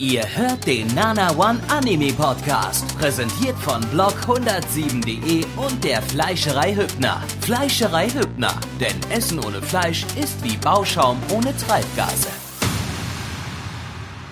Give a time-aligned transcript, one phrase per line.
[0.00, 7.22] Ihr hört den Nana One Anime Podcast, präsentiert von blog107.de und der Fleischerei Hübner.
[7.42, 12.28] Fleischerei Hübner, denn Essen ohne Fleisch ist wie Bauschaum ohne Treibgase.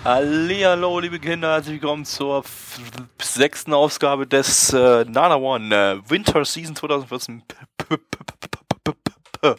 [0.05, 2.45] Hallihallo, liebe Kinder, herzlich willkommen zur
[3.21, 7.43] sechsten Ausgabe des äh, Nana One äh, Winter Season 2014.
[7.47, 8.49] P- p- p- p-
[8.85, 8.93] p-
[9.35, 9.55] p-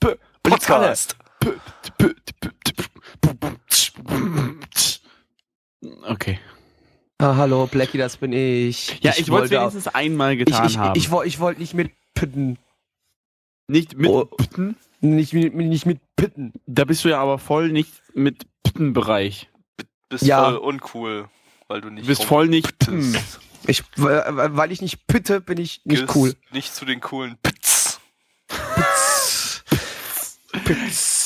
[0.00, 1.16] p- Podcast.
[6.02, 6.38] Okay.
[7.18, 8.98] Ah, hallo, Blackie, das bin ich.
[9.02, 10.98] Ja, ich, wollte auch- wenigstens einmal ich, getan ich, haben.
[10.98, 12.58] ich, woll- ich wollte nicht mit Pitten.
[13.68, 14.24] nicht mit Oh.
[14.24, 14.76] Pitten.
[15.00, 16.52] Nicht, mit- nicht mit Pitten.
[16.66, 19.48] Da bist du ja aber voll nicht mit Pitten-Bereich.
[20.08, 20.44] Bist Ja.
[20.44, 21.28] voll uncool,
[21.68, 22.86] weil du nicht bist voll nicht Pits.
[22.86, 23.16] Pitten.
[23.66, 26.34] Ich, weil weil ich nicht pitte, bin ich nicht Gehst cool.
[26.50, 28.00] Nicht zu den coolen Pits.
[28.48, 29.62] Pitz.
[30.52, 31.19] Ja,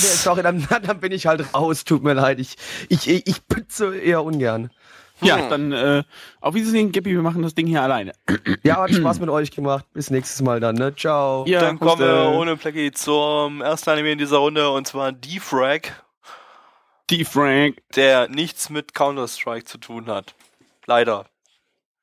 [0.00, 1.84] nee, sorry, dann, dann bin ich halt raus.
[1.84, 2.38] Tut mir leid.
[2.40, 2.56] Ich,
[2.88, 4.70] ich, ich pitze eher ungern.
[5.22, 5.48] Ja, Hm.
[5.50, 6.02] dann äh,
[6.40, 8.12] auf Wiedersehen, Gippi, wir machen das Ding hier alleine.
[8.62, 9.84] Ja, hat Spaß mit euch gemacht.
[9.92, 10.94] Bis nächstes Mal dann, ne?
[10.96, 11.44] Ciao.
[11.46, 16.02] Ja, Dann kommen wir ohne Plecki zum ersten Anime in dieser Runde und zwar Defrag,
[17.10, 17.76] Die Frank.
[17.96, 20.34] der nichts mit Counter-Strike zu tun hat.
[20.86, 21.26] Leider.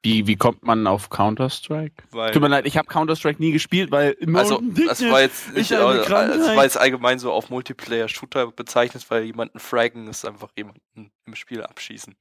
[0.03, 2.03] Wie, wie kommt man auf Counter-Strike?
[2.31, 5.75] Tut mir leid, ich habe Counter-Strike nie gespielt, weil Also, das war jetzt nicht, äh,
[5.77, 11.35] das war jetzt allgemein so auf Multiplayer-Shooter bezeichnet, weil jemanden fraggen ist einfach jemanden im
[11.35, 12.15] Spiel abschießen.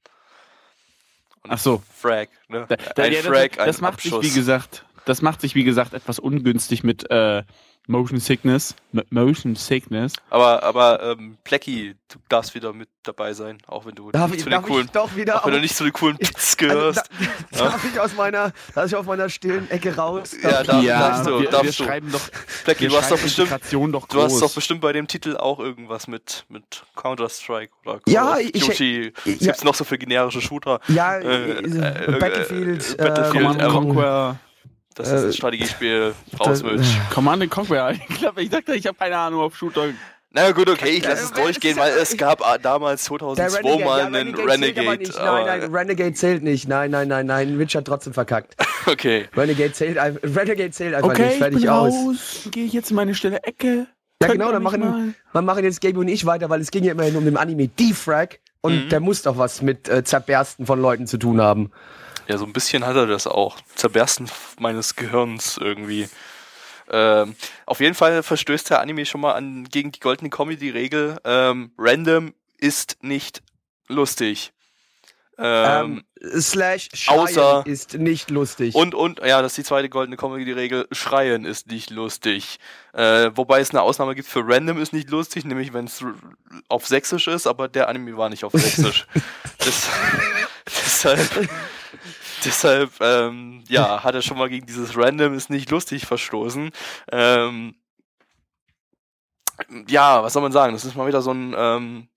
[1.43, 1.83] Und Ach so.
[1.93, 2.65] Frag, ne?
[2.67, 4.25] Da, da, ein ja, Frag, das, ein das macht Abschuss.
[4.25, 7.43] sich, wie gesagt, das macht sich, wie gesagt, etwas ungünstig mit äh,
[7.87, 8.75] Motion Sickness.
[8.93, 10.13] M Motion Sickness.
[10.29, 14.37] aber aber ähm, Plecky, du darfst wieder mit dabei sein, auch wenn du Darf, nicht
[14.39, 15.93] ich, zu den darf coolen, ich doch wieder auch wenn du auf- nicht zu den
[15.93, 17.09] coolen Pits Also, gehörst.
[17.51, 20.31] da, darf ich aus meiner, darf ich auf meiner stillen Ecke raus?
[20.41, 21.83] Ja, Darf ich- darfst du, wir, wir darfst du.
[21.85, 22.21] schreiben doch,
[22.65, 23.51] Plecky, wir du hast doch bestimmt,
[23.93, 27.99] doch du hast doch bestimmt bei dem Titel auch irgendwas mit mit Counter Strike oder
[27.99, 29.13] Call Ja, of ich- Duty.
[29.25, 29.53] Was ja.
[29.63, 30.79] noch so für generische Shooter?
[30.89, 34.39] Ja, Äh, äh, äh, Battlefield, äh, Battlefield, ähm, Command and Conquer.
[34.97, 36.81] Das ist Äh, das Strategiespiel raus mit.
[37.13, 37.91] Command and Conquer.
[37.91, 39.87] Ich glaube, ich dachte, ich habe keine Ahnung auf Shooter.
[40.31, 43.17] Na gut, okay, ich Äh, lasse es wer durchgehen, weil es gab äh, damals Der
[43.17, 44.97] 2002 Renegade, mal ja, einen Renegade, zählt aber Renegade.
[44.99, 45.17] nicht.
[45.17, 46.67] Nein, nein, Renegade zählt nicht.
[46.67, 47.59] Nein, nein, nein, nein.
[47.59, 48.55] Witch hat trotzdem verkackt.
[48.89, 49.27] Okay.
[49.35, 51.33] Renegade zählt, ein- Renegade zählt einfach Okay, nicht.
[51.33, 51.93] ich Fertig bin aus.
[51.93, 52.47] raus.
[52.51, 53.85] Gehe ich jetzt in meine stille Ecke.
[54.21, 56.85] Ja, Könnt genau, dann machen, dann machen jetzt Gaby und ich weiter, weil es ging
[56.85, 58.89] ja immerhin um den Anime Defrag und Mhm.
[58.89, 61.69] der muss doch was mit äh, Zerbersten von Leuten zu tun haben.
[62.27, 63.57] Ja, so ein bisschen hat er das auch.
[63.75, 64.29] Zerbersten
[64.59, 66.09] meines Gehirns irgendwie.
[66.89, 71.17] Ähm, auf jeden Fall verstößt der Anime schon mal an, gegen die goldene Comedy-Regel.
[71.25, 73.41] Ähm, random ist nicht
[73.87, 74.51] lustig.
[75.39, 78.73] Ähm, Ähm, slash Schreien außer- ist nicht lustig.
[78.73, 80.87] Und, und, ja, das ist die zweite goldene Comedy-Regel.
[80.91, 82.57] Schreien ist nicht lustig.
[82.93, 86.03] Äh, wobei es eine Ausnahme gibt für Random ist nicht lustig, nämlich wenn es
[86.69, 89.05] auf Sächsisch ist, aber der Anime war nicht auf Sächsisch.
[89.59, 89.87] das,
[90.65, 91.49] deshalb,
[92.45, 96.71] deshalb, ähm, ja, hat er schon mal gegen dieses Random ist nicht lustig verstoßen.
[97.11, 97.75] Ähm,
[99.87, 100.73] ja, was soll man sagen?
[100.73, 102.07] Das ist mal wieder so ein, ähm,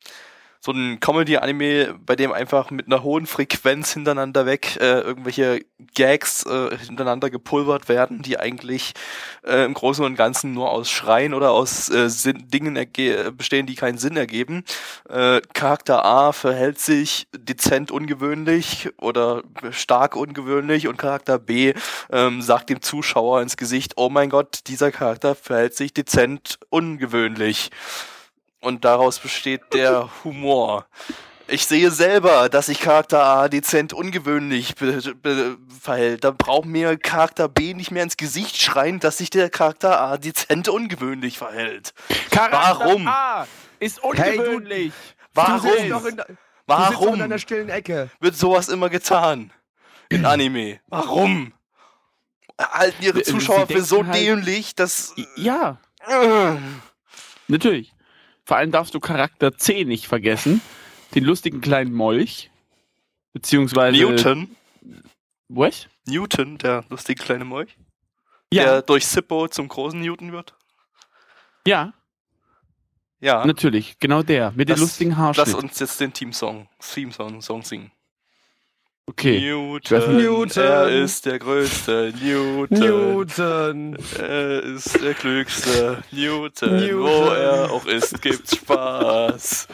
[0.63, 6.45] so ein Comedy-Anime, bei dem einfach mit einer hohen Frequenz hintereinander weg äh, irgendwelche Gags
[6.45, 8.93] äh, hintereinander gepulvert werden, die eigentlich
[9.43, 12.79] äh, im Großen und Ganzen nur aus Schreien oder aus äh, Sinn, Dingen
[13.39, 14.65] bestehen, die keinen Sinn ergeben.
[15.09, 21.73] Äh, Charakter A verhält sich dezent ungewöhnlich oder stark ungewöhnlich und Charakter B
[22.13, 27.71] ähm, sagt dem Zuschauer ins Gesicht, oh mein Gott, dieser Charakter verhält sich dezent ungewöhnlich.
[28.61, 30.87] Und daraus besteht der Humor.
[31.49, 36.23] Ich sehe selber, dass sich Charakter A dezent ungewöhnlich be be verhält.
[36.23, 40.17] Da braucht mir Charakter B nicht mehr ins Gesicht schreien, dass sich der Charakter A
[40.19, 41.93] dezent ungewöhnlich verhält.
[42.31, 43.09] Charakter Warum?
[43.09, 43.47] A
[43.81, 44.93] ist Hey, du- ungewöhnlich.
[45.35, 46.07] Du sitzt Warum?
[46.07, 48.11] in, du in Warum einer stillen Ecke.
[48.21, 49.51] wird sowas immer getan?
[50.09, 50.81] In Anime.
[50.89, 51.53] Warum?
[52.61, 55.15] Halten ihre Zuschauer für so halt- dämlich, dass.
[55.37, 56.57] ja, Äh,
[57.49, 57.93] natürlich.
[58.51, 60.61] Vor allem darfst du Charakter C nicht vergessen.
[61.15, 62.51] Den lustigen kleinen Molch.
[63.33, 63.97] Beziehungsweise.
[63.97, 64.57] Newton.
[65.47, 65.87] Was?
[66.05, 67.77] Newton, der lustige kleine Molch.
[68.53, 70.57] Ja, Der durch Sippo zum großen Newton wird.
[71.65, 71.93] ja,
[73.21, 73.47] Ja.
[73.47, 74.01] natürlich.
[74.01, 74.51] Genau der.
[74.51, 75.47] Mit dem Lass- lustigen Haarschnitt.
[75.47, 77.93] Lass uns jetzt den Teamsong, Theme-Song Song singen.
[79.07, 79.41] Okay.
[79.41, 80.63] Newton, Newton.
[80.63, 82.13] er ist der größte.
[82.23, 83.97] Newton, Newton.
[84.19, 86.03] er ist der klügste.
[86.11, 87.01] Newton, Newton.
[87.03, 89.69] wo er auch ist, gibt's Spaß.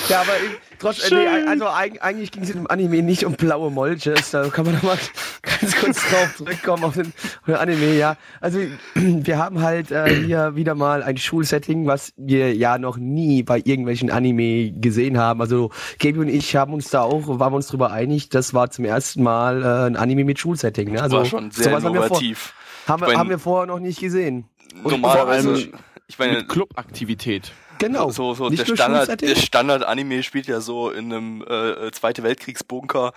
[0.09, 3.33] Ja, aber ich, trotz, äh, nee, also eig eigentlich ging es im Anime nicht um
[3.33, 4.15] blaue Molche.
[4.31, 4.97] Da kann man noch mal
[5.41, 8.15] ganz kurz drauf zurückkommen auf den, auf den Anime, ja.
[8.39, 8.59] Also
[8.95, 13.57] wir haben halt äh, hier wieder mal ein Schulsetting, was wir ja noch nie bei
[13.57, 15.41] irgendwelchen Anime gesehen haben.
[15.41, 18.69] Also Gaby und ich haben uns da auch, waren wir uns darüber einig, das war
[18.69, 20.91] zum ersten Mal äh, ein Anime mit Schulsetting.
[20.93, 21.01] Ne?
[21.01, 22.53] Also war schon sehr sowas haben wir, vor, innovativ.
[22.87, 24.45] haben, wir, Ich mein- haben wir vorher noch nicht gesehen.
[24.83, 25.73] Und Normalerweise, allem
[26.07, 27.51] ich meine, Clubaktivität.
[27.79, 28.09] Genau.
[28.09, 33.13] so, so Nicht der Standard, der Standard-Anime spielt ja so in einem äh, Zweite Weltkriegsbunker.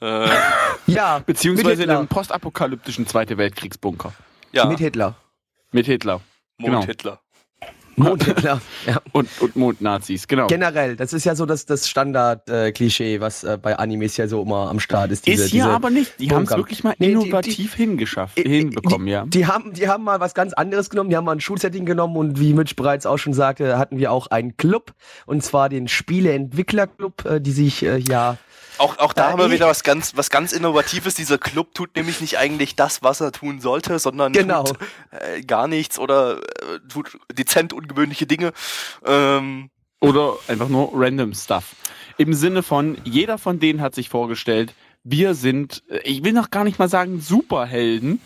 [0.00, 0.28] Äh,
[0.86, 4.12] Ja, Beziehungsweise in einem postapokalyptischen Zweite Weltkriegsbunker.
[4.52, 5.16] ja, Mit Hitler.
[5.72, 6.20] Mit Hitler.
[6.58, 6.84] Mond genau.
[6.86, 7.20] Hitler.
[8.00, 8.60] Mond Hitler.
[8.86, 9.00] Ja.
[9.12, 10.46] Und, und Mondnazis, genau.
[10.46, 14.70] Generell, das ist ja so das, das Standard-Klischee, was äh, bei Animes ja so immer
[14.70, 15.26] am Start ist.
[15.26, 16.18] Diese, ist hier diese, aber nicht.
[16.18, 19.24] Die haben es wirklich mal Nee, die- innovativ hingeschafft, die- hinbekommen, die, ja.
[19.26, 22.16] Die haben, die haben mal was ganz anderes genommen, die haben mal ein Schulsetting genommen
[22.16, 24.92] und wie Mitch bereits auch schon sagte, hatten wir auch einen Club
[25.26, 28.36] und zwar den Spieleentwicklerclub, äh, die sich äh, ja
[28.80, 31.14] Auch, auch da Äh, haben wir ich- wieder was ganz, was ganz Innovatives.
[31.14, 34.64] Dieser Club tut nämlich nicht eigentlich das, was er tun sollte, sondern Genau.
[34.64, 34.78] tut
[35.10, 38.52] äh, gar nichts oder äh, tut dezent ungewöhnliche Dinge.
[39.04, 41.76] Ähm, Oder einfach nur random Stuff.
[42.16, 44.72] Im Sinne von, jeder von denen hat sich vorgestellt,
[45.04, 48.20] wir sind, äh, ich will noch gar nicht mal sagen Superhelden,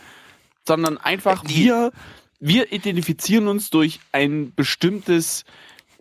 [0.67, 1.91] sondern einfach Die- wir,
[2.39, 5.45] wir identifizieren uns durch ein bestimmtes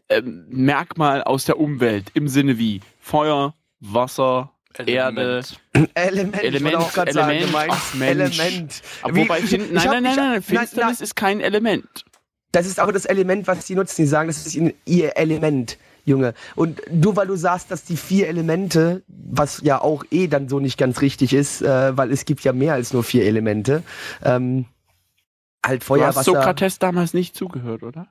[0.10, 2.12] ähm, Merkmal aus der Umwelt.
[2.14, 4.52] Im Sinne wie Feuer, Wasser,
[4.86, 5.42] Erde.
[5.74, 5.92] Element.
[5.94, 8.40] Element, ich wollte Element, auch gerade sagen, Element, gemeint, ach Mensch.
[8.40, 8.82] Element.
[9.02, 12.06] Aber Wie- wobei, ich nein, nein, nein, nein, Finsternis ist kein Element.
[12.52, 14.02] Das ist aber das Element, was die nutzen.
[14.04, 16.34] Die sagen, das ist ihr Element, Junge.
[16.56, 20.60] Und nur weil du sagst, dass die vier Elemente, was ja auch eh dann so
[20.60, 23.82] nicht ganz richtig ist, äh, weil es gibt ja mehr als nur vier Elemente,
[24.24, 24.66] ähm,
[25.66, 26.32] halt Du Feuer, hast Wasser.
[26.34, 28.08] Sokrates damals nicht zugehört, oder?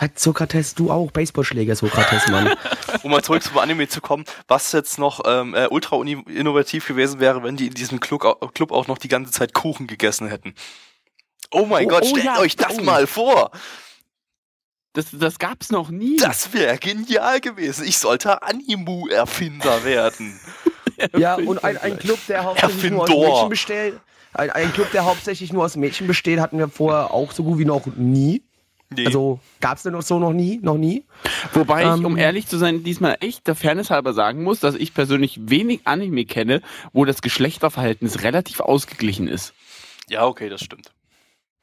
[0.00, 2.54] Hat Sokrates, du auch Baseballschläger, Sokrates, Mann.
[3.02, 7.20] Um mal zurück zum Anime zu kommen, was jetzt noch ähm, äh, ultra innovativ gewesen
[7.20, 10.54] wäre, wenn die in diesem Club, Club auch noch die ganze Zeit Kuchen gegessen hätten.
[11.50, 12.82] Oh mein Oh, Gott, oh stellt ja, euch das oh.
[12.82, 13.50] mal vor.
[14.94, 16.16] Das, das gab's noch nie.
[16.16, 17.84] Das wäre genial gewesen.
[17.84, 20.40] Ich sollte Animu-Erfinder werden.
[21.16, 23.10] ja, und ein, ein Club, der hauptsächlich nur aus.
[23.10, 24.00] Mädchen besteht.
[24.32, 27.58] Ein, ein Club, der hauptsächlich nur aus Mädchen besteht, hatten wir vorher auch so gut
[27.58, 28.42] wie noch nie.
[28.96, 29.06] Nee.
[29.06, 30.58] Also gab's denn noch so noch nie?
[30.62, 31.04] Noch nie?
[31.52, 34.74] Wobei ich, Ähm, um ehrlich zu sein, diesmal echt der Fairness halber sagen muss, dass
[34.74, 36.62] ich persönlich wenig Anime kenne,
[36.92, 39.54] wo das Geschlechterverhältnis relativ ausgeglichen ist.
[40.08, 40.92] ja, okay, das stimmt.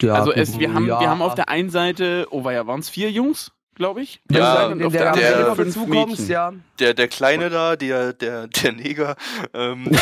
[0.01, 0.99] Ja, also es, wir, haben, ja.
[0.99, 4.19] wir haben auf der einen Seite, oh ja, waren es vier Jungs, glaube ich?
[4.31, 6.29] Ja, in der, der der- Ende anderen noch Seite fünf dazu kommst, Mädchen.
[6.31, 6.53] ja.
[6.79, 9.15] Der, der Kleine da, der, der, der Neger,
[9.53, 9.91] ähm,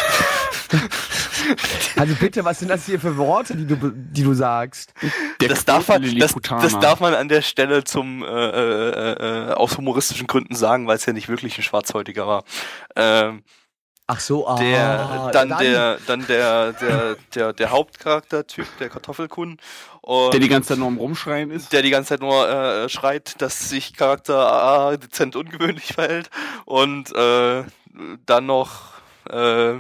[1.96, 4.94] Also bitte, was sind das hier für Worte, die du, die du sagst?
[5.42, 9.54] Der das, darf man, das, das darf man an der Stelle zum, äh, äh, äh,
[9.54, 12.44] aus humoristischen Gründen sagen, weil es ja nicht wirklich ein Schwarzhäutiger war.
[12.96, 13.44] Ähm,
[14.12, 14.56] Ach so, ah.
[14.56, 19.58] der, dann, der, dann der, der, der, der Hauptcharakter-Typ, der Kartoffelkun,
[20.02, 21.72] und Der die ganze Zeit nur am Rumschreien ist.
[21.72, 26.32] der die ganze Zeit nur äh, schreit, dass sich Charakter A dezent ungewöhnlich verhält
[26.66, 27.64] und äh,
[28.26, 28.94] dann noch
[29.30, 29.80] äh, äh,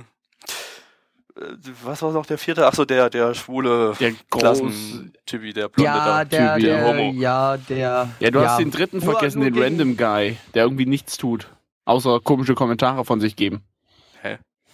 [1.83, 2.65] was war noch der vierte?
[2.65, 4.39] Achso, der, der schwule Der groß.
[4.41, 6.25] Klassentypi, der blonde ja, da.
[6.25, 7.13] der, Typ, der, Homo.
[7.13, 8.09] ja, der.
[8.19, 11.47] Ja, du hast den dritten Nur- vergessen, nur den Random Guy, der irgendwie nichts tut.
[11.85, 13.63] Außer komische Kommentare von sich geben.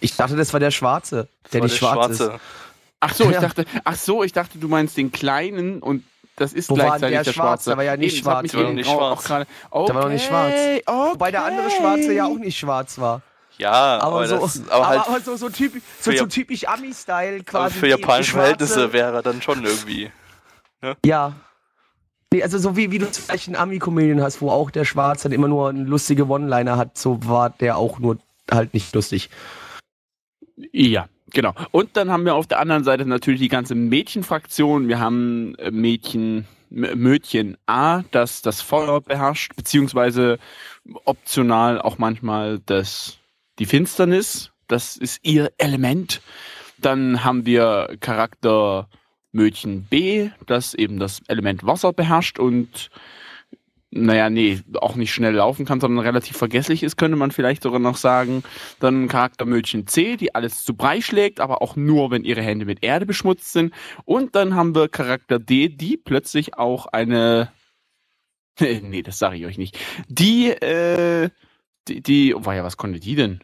[0.00, 2.30] Ich dachte, das war der Schwarze, der war nicht schwarz ist.
[3.00, 3.40] Ach so, ich Ja.
[3.40, 6.04] dachte, ach so, ich dachte, du meinst den kleinen und
[6.36, 7.34] das ist Wo gleichzeitig der der, Schwarze?
[7.34, 7.70] Schwarze.
[7.70, 8.42] Der war ja nicht Eben, das schwarz.
[8.42, 9.46] mich Der war eben nicht auch, schwarz.
[9.70, 9.80] auch.
[9.80, 10.52] Okay, Der war noch nicht schwarz.
[10.52, 10.82] Okay.
[10.86, 13.22] Wobei der andere Schwarze ja auch nicht schwarz war.
[13.58, 16.68] Ja, Aber, aber, so, das, aber, aber halt aber so, so, typisch, so, so typisch
[16.68, 17.78] Ami-Style aber quasi.
[17.78, 20.10] für japanische Verhältnisse wäre er dann schon irgendwie.
[21.04, 21.34] Ja.
[22.32, 25.32] Nee, also so wie, wie du vielleicht einen Ami-Comedian hast, wo auch der Schwarze dann
[25.32, 28.18] immer nur einen lustige One-Liner hat, so war der auch nur
[28.50, 29.30] halt nicht lustig.
[30.72, 31.54] Ja, genau.
[31.70, 34.88] Und dann haben wir auf der anderen Seite natürlich die ganze Mädchenfraktion.
[34.88, 40.38] Wir haben äh, Mädchen, Mödchen A, das das Feuer beherrscht, beziehungsweise
[41.04, 43.18] optional auch manchmal das,
[43.58, 44.52] die Finsternis.
[44.68, 46.20] Das ist ihr Element.
[46.78, 48.88] Dann haben wir Charakter
[49.32, 52.90] Mödchen B, das eben das Element Wasser beherrscht und
[53.90, 57.78] naja, nee, auch nicht schnell laufen kann, sondern relativ vergesslich ist, könnte man vielleicht sogar
[57.78, 58.42] noch sagen.
[58.80, 62.82] Dann Charaktermädchen C, die alles zu Brei schlägt, aber auch nur, wenn ihre Hände mit
[62.82, 63.72] Erde beschmutzt sind.
[64.04, 67.50] Und dann haben wir Charakter D, die plötzlich auch eine.
[68.60, 69.78] nee, das sage ich euch nicht.
[70.08, 71.30] Die, äh,
[71.88, 73.40] die, die, oh, ja, was konnte die denn?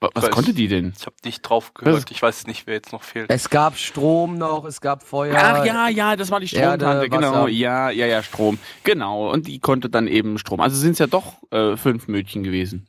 [0.00, 0.94] Wa- Was weiß- konnte die denn?
[0.98, 2.10] Ich habe nicht drauf gehört.
[2.10, 3.30] Ich weiß nicht, wer jetzt noch fehlt.
[3.30, 5.36] Es gab Strom noch, es gab Feuer.
[5.38, 7.46] Ach ja, ja, das war die Stromtante, Erde, genau.
[7.48, 8.58] Ja, ja, ja, Strom.
[8.82, 9.30] Genau.
[9.30, 10.60] Und die konnte dann eben Strom.
[10.60, 12.86] Also sind es ja doch äh, fünf Mädchen gewesen.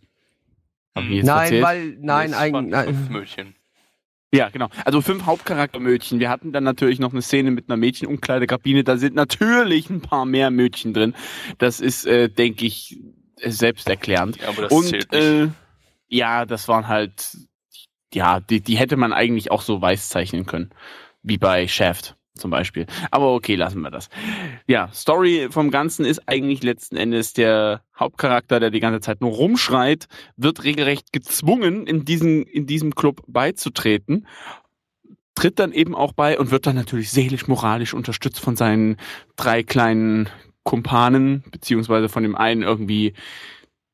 [0.97, 1.11] Hm.
[1.11, 1.63] jetzt Nein, erzählt?
[1.63, 2.83] weil, nein, eigentlich.
[2.95, 3.09] fünf.
[3.09, 3.55] Mädchen.
[4.33, 4.69] Ja, genau.
[4.85, 6.21] Also fünf Hauptcharaktermädchen.
[6.21, 8.85] Wir hatten dann natürlich noch eine Szene mit einer Mädchenumkleidekabine.
[8.85, 11.13] Da sind natürlich ein paar mehr Mädchen drin.
[11.57, 13.01] Das ist, äh, denke ich,
[13.45, 14.37] selbsterklärend.
[14.41, 15.21] Ja, aber das Und zählt nicht.
[15.21, 15.47] äh,
[16.07, 17.37] ja, das waren halt,
[18.13, 20.71] ja, die, die hätte man eigentlich auch so weiß zeichnen können.
[21.23, 22.85] Wie bei Shaft zum Beispiel.
[23.11, 24.09] Aber okay, lassen wir das.
[24.67, 29.31] Ja, Story vom Ganzen ist eigentlich letzten Endes der Hauptcharakter, der die ganze Zeit nur
[29.31, 30.07] rumschreit,
[30.37, 34.27] wird regelrecht gezwungen, in diesen, in diesem Club beizutreten.
[35.35, 38.97] Tritt dann eben auch bei und wird dann natürlich seelisch, moralisch unterstützt von seinen
[39.35, 40.29] drei kleinen
[40.63, 43.13] Kumpanen, beziehungsweise von dem einen irgendwie,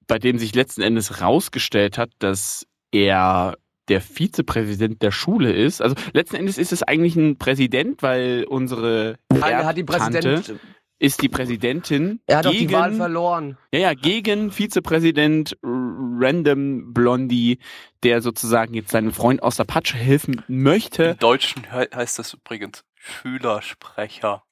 [0.08, 3.58] bei dem sich letzten Endes rausgestellt hat, dass er
[3.88, 5.82] der Vizepräsident der Schule ist.
[5.82, 10.60] Also letzten Endes ist es eigentlich ein Präsident, weil unsere Nein, er hat die Präsident.
[11.00, 13.58] ist die Präsidentin Er hat gegen, die Wahl verloren.
[13.72, 17.60] ja, ja, gegen Vizepräsident Random Blondie,
[18.04, 21.04] der sozusagen jetzt seinem Freund aus der Patsche helfen möchte.
[21.04, 24.44] Im Deutschen he heißt das übrigens Schülersprecher.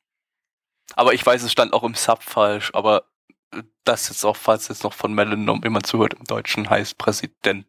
[0.93, 3.05] Aber ich weiß, es stand auch im Sub falsch, aber
[3.51, 7.65] äh, das jetzt auch, falls jetzt noch von Melon jemand zuhört, im Deutschen heißt Präsident,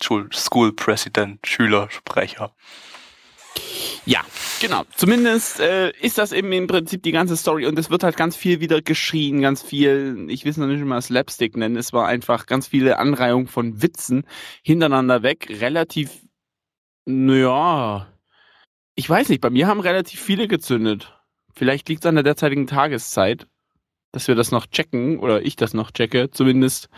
[0.00, 2.54] School President, Schülersprecher.
[4.04, 4.22] Ja,
[4.60, 4.84] genau.
[4.96, 8.34] Zumindest äh, ist das eben im Prinzip die ganze Story und es wird halt ganz
[8.34, 12.08] viel wieder geschrien, ganz viel, ich will es noch nicht mal Slapstick nennen, es war
[12.08, 14.26] einfach ganz viele Anreihungen von Witzen
[14.62, 16.10] hintereinander weg, relativ,
[17.04, 18.08] naja,
[18.96, 21.12] ich weiß nicht, bei mir haben relativ viele gezündet.
[21.62, 23.46] Vielleicht liegt es an der derzeitigen Tageszeit,
[24.10, 26.28] dass wir das noch checken oder ich das noch checke.
[26.32, 26.88] Zumindest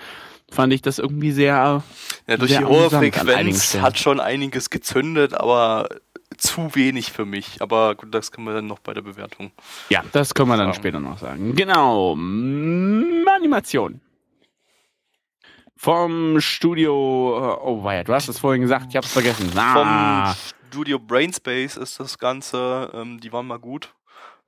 [0.51, 1.83] fand ich das irgendwie sehr
[2.27, 5.91] Ja, durch Sehr die hohe Frequenz hat schon einiges gezündet, aber
[6.39, 7.61] zu wenig für mich.
[7.61, 9.53] Aber gut, das können wir dann noch bei der Bewertung.
[9.91, 10.77] Ja, das können wir dann Sagen.
[10.79, 11.55] später noch sagen.
[11.55, 12.15] Genau.
[12.15, 14.01] Animation.
[15.77, 17.37] Vom Studio.
[17.39, 19.51] äh, Oh, weia, du hast es vorhin gesagt, ich hab's vergessen.
[19.57, 23.93] Ah, Vom Studio Brainspace ist das Ganze, ähm, die waren mal gut.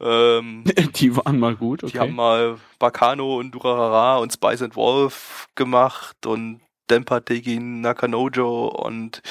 [0.00, 0.64] Ähm,
[0.96, 2.16] die waren mal gut, Die haben okay.
[2.16, 6.60] mal Bakano und Durarara und Spice and Wolf gemacht und
[6.90, 9.22] Denpateki Nakanojo und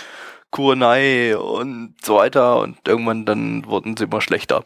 [0.51, 4.65] Kurenai und so weiter und irgendwann dann wurden sie immer schlechter.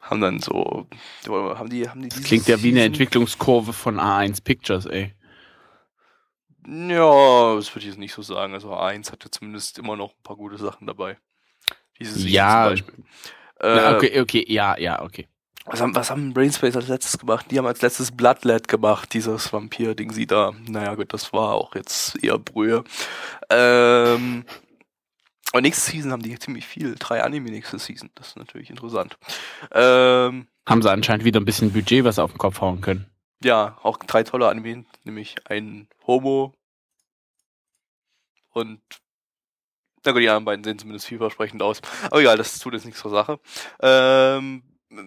[0.00, 0.86] Haben dann so,
[1.26, 5.14] haben die, haben die Das klingt ja wie eine Entwicklungskurve von A1 Pictures, ey.
[6.66, 8.54] Ja, das würde ich jetzt nicht so sagen.
[8.54, 11.18] Also A1 hatte zumindest immer noch ein paar gute Sachen dabei.
[11.98, 12.74] Diese Season Ja.
[13.60, 15.26] Äh, okay, okay, ja, ja, okay.
[15.66, 17.46] Was haben, was haben Brainspace als letztes gemacht?
[17.50, 20.52] Die haben als letztes Bloodlet gemacht, dieses Vampir-Ding sie da.
[20.68, 22.82] Naja, gut, das war auch jetzt eher Brühe.
[23.50, 24.44] Ähm,
[25.52, 26.94] aber nächste Season haben die ziemlich viel.
[26.98, 28.10] Drei Anime nächste Season.
[28.14, 29.18] Das ist natürlich interessant.
[29.72, 33.06] Ähm, Haben sie anscheinend wieder ein bisschen Budget, was auf den Kopf hauen können.
[33.44, 36.54] ja, auch drei tolle Anime, nämlich ein Homo
[38.52, 38.80] und
[40.04, 41.80] na gut, die anderen beiden sehen zumindest vielversprechend aus.
[42.10, 43.38] Aber egal, das tut jetzt nichts zur Sache.
[43.80, 44.62] Ähm,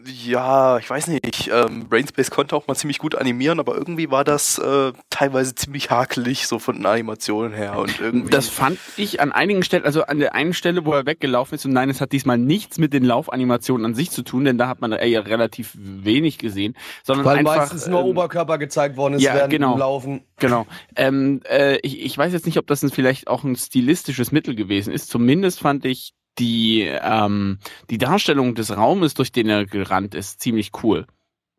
[0.05, 1.51] ja, ich weiß nicht.
[1.53, 5.89] Ähm, Brainspace konnte auch mal ziemlich gut animieren, aber irgendwie war das äh, teilweise ziemlich
[5.89, 7.77] hakelig, so von den Animationen her.
[7.77, 8.29] Und irgendwie.
[8.29, 11.65] Das fand ich an einigen Stellen, also an der einen Stelle, wo er weggelaufen ist,
[11.65, 14.69] und nein, es hat diesmal nichts mit den Laufanimationen an sich zu tun, denn da
[14.69, 17.57] hat man eher relativ wenig gesehen, sondern Weil einfach.
[17.57, 19.73] meistens nur ähm, Oberkörper gezeigt worden ist ja, während genau.
[19.73, 20.21] dem Laufen.
[20.37, 20.65] Genau.
[20.95, 24.55] Ähm, äh, ich, ich weiß jetzt nicht, ob das ein, vielleicht auch ein stilistisches Mittel
[24.55, 25.09] gewesen ist.
[25.09, 27.59] Zumindest fand ich die, ähm,
[27.89, 31.05] die Darstellung des Raumes, durch den er gerannt ist, ziemlich cool.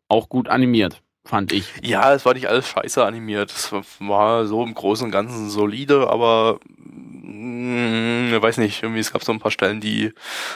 [0.07, 1.73] Auch gut animiert, fand ich.
[1.81, 3.51] Ja, es war nicht alles scheiße animiert.
[3.51, 9.23] Es war so im Großen und Ganzen solide, aber ich weiß nicht, irgendwie es gab
[9.23, 10.13] so ein paar Stellen, die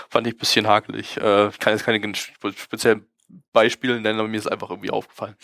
[0.10, 1.18] fand ich ein bisschen hakelig.
[1.18, 3.06] Äh, ich kann jetzt keine speziellen
[3.52, 5.36] Beispiele nennen, aber mir ist einfach irgendwie aufgefallen.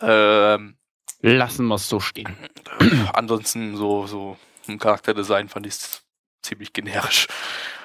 [0.00, 0.76] Ähm,
[1.20, 2.36] Lassen wir es so stehen.
[3.12, 4.36] ansonsten so, so
[4.68, 5.74] ein Charakterdesign fand ich
[6.42, 7.26] ziemlich generisch.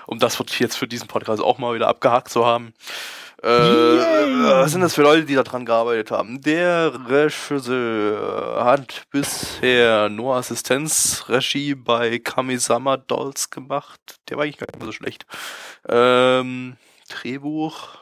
[0.10, 2.74] Um das wird jetzt für diesen Podcast auch mal wieder abgehakt zu haben.
[3.44, 6.42] Äh, was sind das für Leute, die da dran gearbeitet haben?
[6.42, 14.00] Der Regisseur hat bisher nur Assistenzregie bei Kamisama Dolls gemacht.
[14.28, 15.28] Der war eigentlich gar nicht mal so schlecht.
[15.88, 18.00] Ähm, Drehbuch.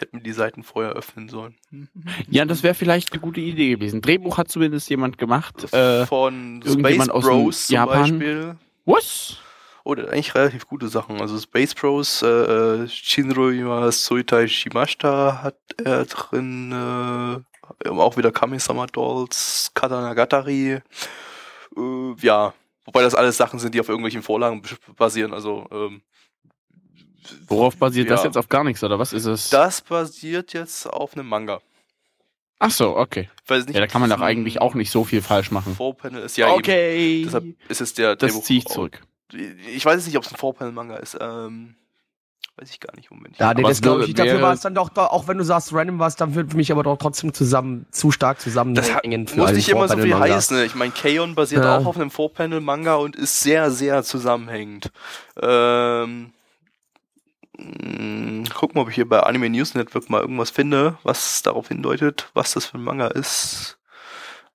[0.00, 1.58] Ich hätte mir die Seiten vorher öffnen sollen.
[2.30, 4.00] Ja, das wäre vielleicht eine gute Idee gewesen.
[4.00, 5.70] Drehbuch hat zumindest jemand gemacht.
[5.74, 8.00] Äh, Von Space irgendjemand aus dem Bros zum Japan?
[8.00, 8.56] Beispiel.
[8.86, 9.36] was?
[9.84, 11.20] Oh, der hat eigentlich relativ gute Sachen.
[11.20, 19.70] Also Space Bros, äh, Shinro Suitai Shimashita hat er drin, äh, auch wieder Kami-sama Dolls,
[19.74, 20.80] Katanagatari.
[21.76, 22.54] Äh, ja,
[22.86, 24.62] wobei das alles Sachen sind, die auf irgendwelchen Vorlagen
[24.96, 25.34] basieren.
[25.34, 26.00] Also ähm,
[27.48, 28.26] Worauf basiert das Ja.
[28.26, 29.50] jetzt auf gar nichts, oder was ist es?
[29.50, 31.60] das basiert jetzt auf einem Manga.
[32.58, 33.30] Ach so, okay.
[33.46, 35.74] Weiß nicht, Ja, da kann man doch eigentlich auch nicht so viel falsch machen.
[35.74, 36.56] Vorpanel ist ja eben.
[36.58, 37.22] okay.
[37.24, 39.00] Deshalb ist es der das ziehe ich zurück.
[39.74, 41.16] Ich weiß jetzt nicht, ob es ein Vorpanel-Manga ist.
[41.18, 41.76] Ähm,
[42.56, 43.10] weiß ich gar nicht.
[43.10, 43.38] Moment.
[43.38, 44.12] Ja, nee, das glaube ich.
[44.12, 46.56] Dafür war es dann doch, auch wenn du sagst random war es, dann wird für
[46.58, 49.24] mich aber doch trotzdem zusammen, zu stark zusammenhängen.
[49.24, 50.56] Das muss nicht immer so viel heißen.
[50.58, 50.64] Ne?
[50.66, 51.78] Ich meine, Kaon basiert Ja.
[51.78, 54.90] auch auf einem Vorpanel-Manga und ist sehr, sehr zusammenhängend.
[55.40, 56.32] Ähm,
[57.60, 61.68] mh, guck mal, ob ich hier bei Anime News Network mal irgendwas finde, was darauf
[61.68, 63.78] hindeutet, was das für ein Manga ist.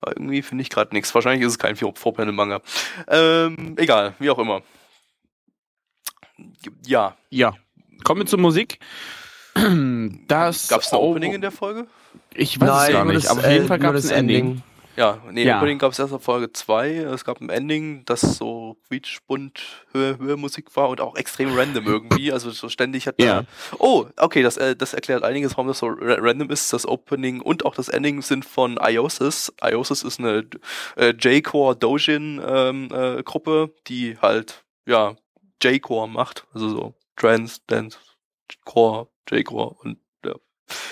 [0.00, 1.14] Aber irgendwie finde ich gerade nichts.
[1.14, 2.60] Wahrscheinlich ist es kein Vor- Vorpanel-Manga.
[3.08, 4.62] Ähm, egal, wie auch immer.
[6.86, 7.54] Ja, Ja.
[8.04, 8.78] Kommen wir zur Musik.
[9.54, 11.86] Das gab es ein Opening in der Folge?
[12.34, 14.10] Ich weiß es Nein, gar nur nicht, das, aber auf jeden äh, Fall gab es
[14.12, 14.62] ein Ending.
[14.96, 15.58] Ja, nee, Ja.
[15.58, 16.96] Opening gab es erst auf Folge 2.
[16.96, 19.60] Es gab ein Ending, das so quietschbunt
[19.92, 22.32] Höhe, Höhe Musik war und auch extrem random irgendwie.
[22.32, 23.44] Also so ständig hat Ja.
[23.78, 26.72] Oh, okay, das, äh, das erklärt einiges, warum das so ra random ist.
[26.72, 29.52] Das Opening und auch das Ending sind von Iosis.
[29.62, 30.48] Iosis ist eine
[30.96, 35.14] äh, J-Core Dojin ähm, äh, Gruppe, die halt ja
[35.62, 37.98] J-Core macht, also so Trance, Dance,
[38.64, 39.98] Core, J-Core und.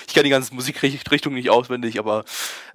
[0.07, 2.23] Ich kenne die ganze Musikrichtung nicht auswendig, aber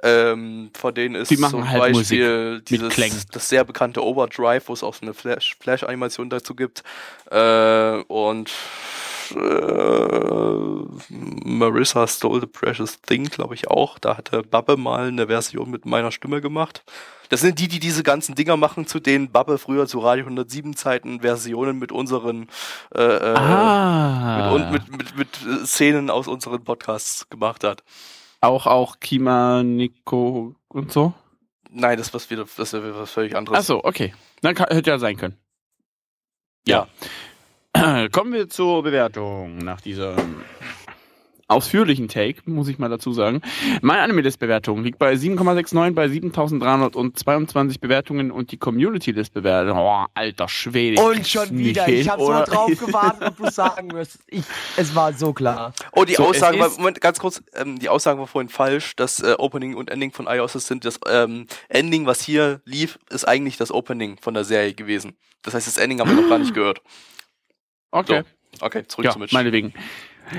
[0.03, 3.19] ähm, von denen ist Die machen zum halt Beispiel dieses, Klängen.
[3.33, 6.83] das sehr bekannte Overdrive, wo es auch so eine Flash- Flash-Animation dazu gibt.
[7.31, 8.51] Äh, und
[9.33, 13.99] äh, Marissa Stole the Precious Thing, glaube ich auch.
[13.99, 16.85] Da hatte Babbe mal eine Version mit meiner Stimme gemacht.
[17.31, 20.75] Das sind die, die diese ganzen Dinger machen, zu denen Babbe früher zu Radio 107
[20.75, 22.49] Zeiten Versionen mit unseren
[22.95, 24.51] äh, äh, ah.
[24.53, 25.29] mit, und mit, mit, mit
[25.63, 27.85] äh, Szenen aus unseren Podcasts gemacht hat.
[28.41, 31.15] auch, auch Kima, Nico und so?
[31.71, 33.61] Nein, das was wieder, das wäre was völlig anderes.
[33.61, 34.13] Ach so, okay.
[34.43, 35.37] Dann kann, hätte ja sein können.
[36.67, 36.89] Ja.
[38.13, 40.17] Kommen wir zur Bewertung nach dieser
[41.47, 43.43] ausführlichen Take, muss ich mal dazu sagen.
[43.81, 51.03] Meine Anime-List-Bewertung liegt bei 7,69 bei 7322 Bewertungen und die Community-List-Bewertung, oh, alter Schwede.
[51.03, 54.19] Und schon wieder, ich habe so drauf gewartet, ob du sagen wirst.
[54.29, 54.45] Ich,
[54.77, 55.73] es war so klar.
[55.93, 58.95] Oh, die So, Aussage war, Moment, ganz kurz, ähm, die Aussage war vorhin falsch.
[58.95, 63.27] Das äh, Opening und Ending von iOS sind das ähm, Ending, was hier lief, ist
[63.27, 65.17] eigentlich das Opening von der Serie gewesen.
[65.43, 66.81] Das heißt, das Ending haben wir noch gar nicht gehört.
[67.91, 68.23] Okay.
[68.61, 69.33] Okay, zurück Ja, zum Mitch.
[69.33, 69.73] meinetwegen.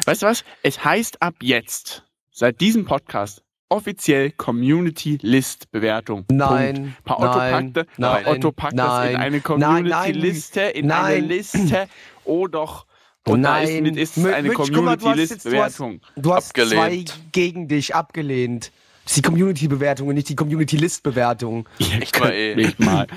[0.06, 0.44] Weißt du was?
[0.64, 6.26] Es heißt ab jetzt, seit diesem Podcast, offiziell Community List Bewertung.
[6.26, 6.32] Punkt.
[6.32, 10.92] Nein, Pa Otto nein, packt, nein, Otto packt das in nein, eine nein, Community-Liste, in
[10.92, 11.28] eine nein.
[11.28, 11.88] Liste.
[12.26, 12.86] Oh doch.
[13.28, 13.84] Und da ist, Nein.
[13.84, 16.02] mit ist es Mitch, eine Mitch, guck mal, du hast du hast- Community-List-Bewertung.
[16.16, 17.10] Du hast Abgelehnt.
[17.10, 18.72] zwei gegen dich abgelehnt.
[19.04, 21.68] Das ist die Community-Bewertung und nicht die Community-List-Bewertung.
[21.80, 22.56] Echt mal, ey.
[22.56, 23.08] mich mal.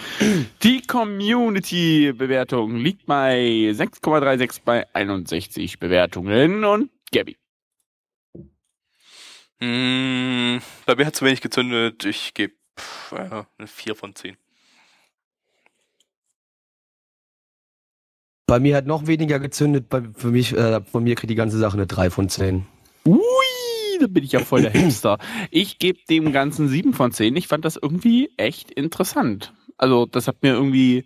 [0.62, 7.36] Die Community-Bewertung liegt bei 6,36 bei 61 Bewertungen und Gabby.
[9.60, 12.04] Mm, bei mir hat zu wenig gezündet.
[12.04, 12.54] Ich gebe
[13.12, 14.36] ja, eine 4 von 10.
[18.46, 19.88] Bei mir hat noch weniger gezündet.
[19.88, 22.66] Bei, für mich, äh, von mir kriegt die ganze Sache eine 3 von 10.
[23.06, 23.18] Ui,
[24.00, 25.18] da bin ich ja voll der Hipster.
[25.50, 27.36] Ich gebe dem Ganzen 7 von 10.
[27.36, 29.52] Ich fand das irgendwie echt interessant.
[29.78, 31.04] Also, das hat mir irgendwie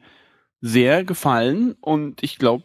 [0.61, 2.65] sehr gefallen und ich glaube,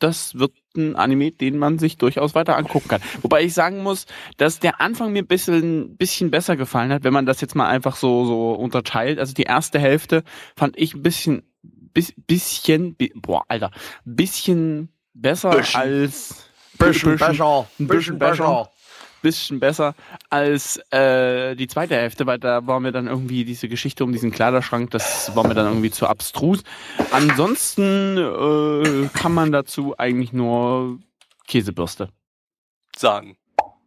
[0.00, 3.00] das wird ein Anime, den man sich durchaus weiter angucken kann.
[3.22, 7.12] Wobei ich sagen muss, dass der Anfang mir ein bisschen, bisschen besser gefallen hat, wenn
[7.12, 9.18] man das jetzt mal einfach so, so unterteilt.
[9.18, 10.24] Also die erste Hälfte
[10.56, 13.70] fand ich ein bisschen, bis, bisschen, bi- boah, Alter,
[14.04, 15.80] bisschen besser Bisschen.
[15.80, 17.68] als, Bisschen besser.
[17.78, 18.68] ein bisschen besser.
[19.24, 19.96] Bisschen besser
[20.30, 24.30] als äh, die zweite Hälfte, weil da war mir dann irgendwie diese Geschichte um diesen
[24.30, 26.62] Kleiderschrank, das war mir dann irgendwie zu abstrus.
[27.10, 31.00] Ansonsten äh, kann man dazu eigentlich nur
[31.48, 32.10] Käsebürste.
[32.96, 33.36] Sagen.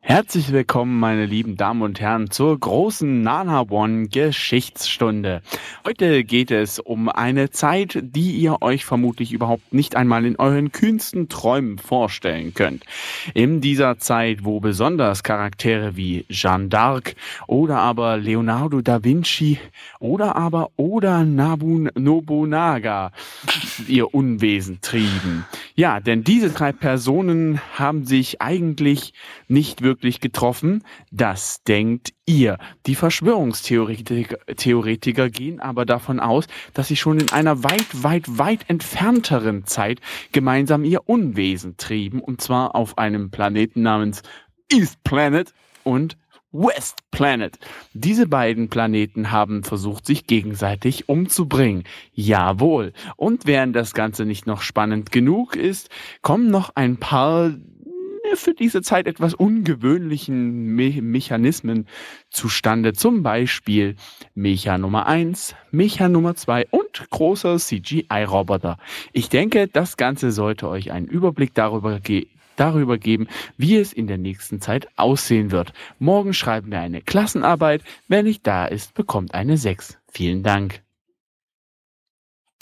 [0.10, 5.42] Herzlich willkommen, meine lieben Damen und Herren, zur großen Nana One Geschichtsstunde.
[5.86, 10.72] Heute geht es um eine Zeit, die ihr euch vermutlich überhaupt nicht einmal in euren
[10.72, 12.86] kühnsten Träumen vorstellen könnt.
[13.34, 17.16] In dieser Zeit, wo besonders Charaktere wie Jeanne d'Arc
[17.46, 19.60] oder aber Leonardo da Vinci
[20.00, 23.12] oder aber Oda Nabun Nobunaga
[23.90, 25.46] ihr Unwesen trieben.
[25.76, 29.14] Ja, denn diese drei Personen haben sich eigentlich
[29.50, 30.84] nicht wirklich getroffen.
[31.12, 32.58] Das denkt ihr.
[32.86, 38.70] Die Verschwörungstheoretiker Theoretiker gehen aber davon aus, dass sie schon in einer weit, weit, weit
[38.70, 40.00] entfernteren Zeit
[40.32, 42.20] gemeinsam ihr Unwesen trieben.
[42.22, 44.24] Und zwar auf einem Planeten namens
[44.72, 46.18] East Planet und
[46.52, 47.60] West Planet.
[47.94, 51.84] Diese beiden Planeten haben versucht, sich gegenseitig umzubringen.
[52.14, 52.94] Jawohl.
[53.16, 55.90] Und während das Ganze nicht noch spannend genug ist,
[56.22, 57.54] kommen noch ein paar
[58.36, 61.88] für diese Zeit etwas ungewöhnlichen Me Mechanismen
[62.30, 62.94] zustande.
[62.94, 63.96] Zum Beispiel
[64.36, 68.78] Mecha Nummer 1, Mecha Nummer 2 und großer CGI-Roboter.
[69.14, 74.08] Ich denke, das Ganze sollte euch einen Überblick darüber geben, darüber geben, wie es in
[74.08, 75.74] der nächsten Zeit aussehen wird.
[76.00, 77.84] Morgen schreiben wir eine Klassenarbeit.
[78.08, 79.98] Wer nicht da ist, bekommt eine 6.
[80.12, 80.87] Vielen Dank.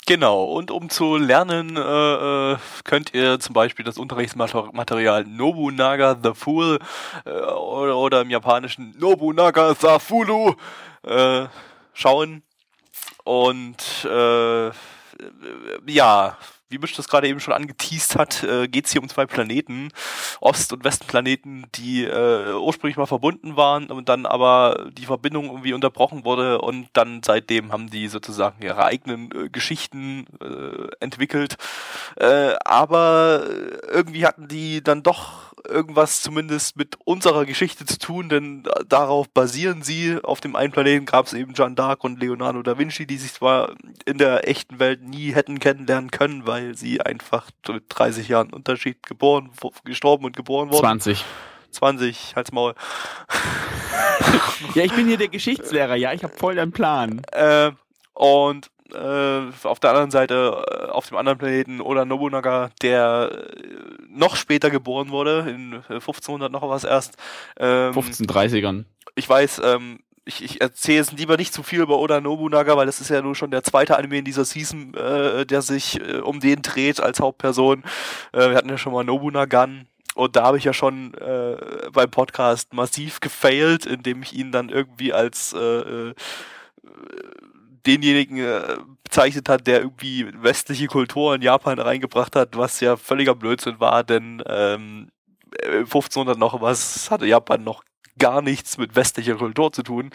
[0.08, 6.30] Genau, und um zu lernen, äh, äh, könnt ihr zum Beispiel das Unterrichtsmaterial Nobunaga the
[6.32, 6.78] Fool
[7.24, 10.54] äh, oder, oder, im japanischen Nobunaga the Fulu
[11.02, 11.46] äh,
[11.92, 12.44] schauen.
[13.24, 14.70] Und äh,
[15.88, 19.26] ja, wie Misch das gerade eben schon angeteased hat, äh, geht es hier um zwei
[19.26, 19.90] Planeten,
[20.40, 25.74] Ost- und Westplaneten, die äh, ursprünglich mal verbunden waren und dann aber die Verbindung irgendwie
[25.74, 31.56] unterbrochen wurde und dann seitdem haben die sozusagen ihre eigenen äh, Geschichten äh, entwickelt.
[32.16, 33.44] Äh, aber
[33.88, 39.82] irgendwie hatten die dann doch irgendwas zumindest mit unserer Geschichte zu tun, denn darauf basieren
[39.82, 40.18] sie.
[40.22, 43.32] Auf dem einen Planeten gab es eben Jeanne d'Arc und Leonardo da Vinci, die sich
[43.34, 43.74] zwar
[44.04, 49.02] in der echten Welt nie hätten kennenlernen können, weil sie einfach mit 30 Jahren Unterschied
[49.02, 49.50] geboren,
[49.84, 50.80] gestorben und geboren wurden.
[50.80, 51.24] 20.
[51.70, 52.74] 20, halt's Maul.
[54.74, 57.22] ja, ich bin hier der Geschichtslehrer, ja, ich habe voll den Plan.
[57.32, 57.72] Äh,
[58.14, 63.62] und äh, auf der anderen Seite, äh, auf dem anderen Planeten, Oda Nobunaga, der äh,
[64.08, 67.16] noch später geboren wurde, in 1500 noch was erst.
[67.58, 68.84] Ähm, 1530ern.
[69.14, 72.86] Ich weiß, ähm, ich, ich erzähle jetzt lieber nicht zu viel über Oda Nobunaga, weil
[72.86, 76.18] das ist ja nur schon der zweite Anime in dieser Season, äh, der sich äh,
[76.18, 77.84] um den dreht als Hauptperson.
[78.32, 79.86] Äh, wir hatten ja schon mal Nobunagan.
[80.16, 84.68] Und da habe ich ja schon äh, beim Podcast massiv gefailt, indem ich ihn dann
[84.68, 86.14] irgendwie als äh, äh,
[87.86, 93.34] denjenigen äh, bezeichnet hat, der irgendwie westliche Kultur in Japan reingebracht hat, was ja völliger
[93.34, 95.08] Blödsinn war, denn ähm,
[95.62, 97.84] 1500 noch was hatte Japan noch
[98.18, 100.10] gar nichts mit westlicher Kultur zu tun,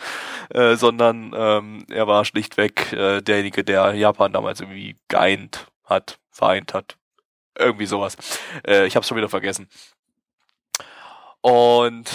[0.49, 6.73] äh, sondern ähm, er war schlichtweg äh, derjenige, der Japan damals irgendwie geeint hat, vereint
[6.73, 6.97] hat.
[7.57, 8.17] Irgendwie sowas.
[8.65, 9.67] Äh, ich habe es schon wieder vergessen.
[11.41, 12.09] Und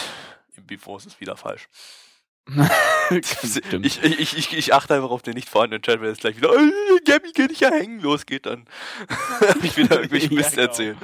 [0.57, 1.69] im Bifo ist es wieder falsch.
[3.11, 6.53] ich, ich, ich, ich achte einfach auf den nicht vorhandenen Chat, wenn es gleich wieder,
[6.53, 8.67] oh, Gabby kann ich ja hängen, losgeht, dann
[9.41, 10.69] habe ich wieder irgendwelche Mist ja, genau.
[10.69, 10.99] erzählen.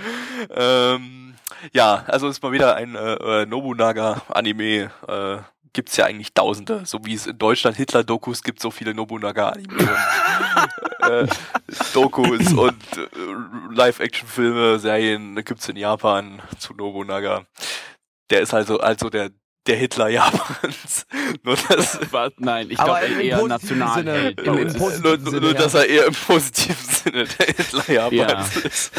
[0.51, 1.32] Ähm,
[1.73, 4.91] ja, also ist mal wieder ein äh, äh Nobunaga-Anime.
[5.07, 5.39] Äh,
[5.73, 9.79] gibt's ja eigentlich Tausende, so wie es in Deutschland Hitler-Dokus gibt, so viele Nobunaga-Anime.
[11.01, 11.27] äh,
[11.95, 17.47] Dokus und äh, Live-Action-Filme, Serien gibt's in Japan zu Nobunaga.
[18.31, 19.31] Der ist also also der
[19.67, 21.07] der Hitler Japans.
[21.45, 21.57] nur
[22.11, 22.33] Was?
[22.39, 24.35] Nein, ich glaube eher national.
[24.45, 28.61] nur, nur, nur dass er eher im positiven Sinne der Hitler Japans ja.
[28.63, 28.93] ist.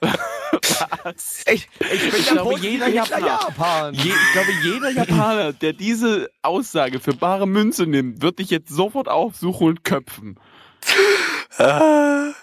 [1.02, 1.44] Was?
[1.46, 3.94] Ich, ich, ich glaube, jeder Japaner, Japan.
[3.94, 8.70] je, ich glaube, jeder Japaner, der diese Aussage für bare Münze nimmt, wird dich jetzt
[8.70, 10.38] sofort aufsuchen und köpfen.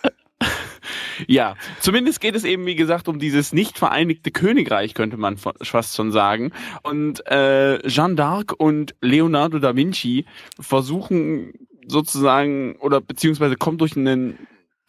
[1.26, 5.96] Ja, zumindest geht es eben, wie gesagt, um dieses nicht vereinigte Königreich, könnte man fast
[5.96, 6.52] schon sagen.
[6.84, 10.26] Und äh, Jeanne d'Arc und Leonardo da Vinci
[10.60, 11.54] versuchen
[11.88, 14.38] sozusagen, oder beziehungsweise kommt durch einen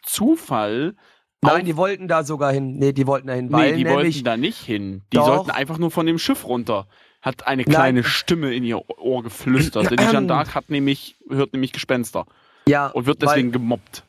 [0.02, 0.96] Zufall.
[1.40, 2.78] Nein, die wollten da sogar hin.
[2.78, 3.52] Nee, die wollten da hin.
[3.52, 5.02] Weil nee, die wollten da nicht hin.
[5.12, 5.26] Die doch.
[5.26, 6.88] sollten einfach nur von dem Schiff runter.
[7.22, 8.10] Hat eine kleine Nein.
[8.10, 9.84] Stimme in ihr Ohr geflüstert.
[9.90, 12.26] Denn die Jeanne d'Arc hat nämlich, hört nämlich Gespenster.
[12.66, 12.88] Ja.
[12.88, 14.04] Und wird deswegen gemobbt.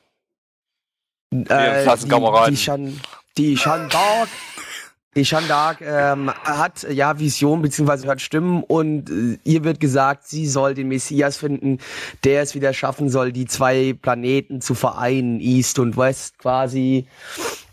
[1.32, 3.00] Äh, die, die, Shan,
[3.38, 4.30] die Shandark,
[5.15, 10.45] die Shandark ähm, hat ja Vision beziehungsweise hört Stimmen und äh, ihr wird gesagt, sie
[10.45, 11.80] soll den Messias finden,
[12.24, 17.08] der es wieder schaffen soll, die zwei Planeten zu vereinen, East und West quasi.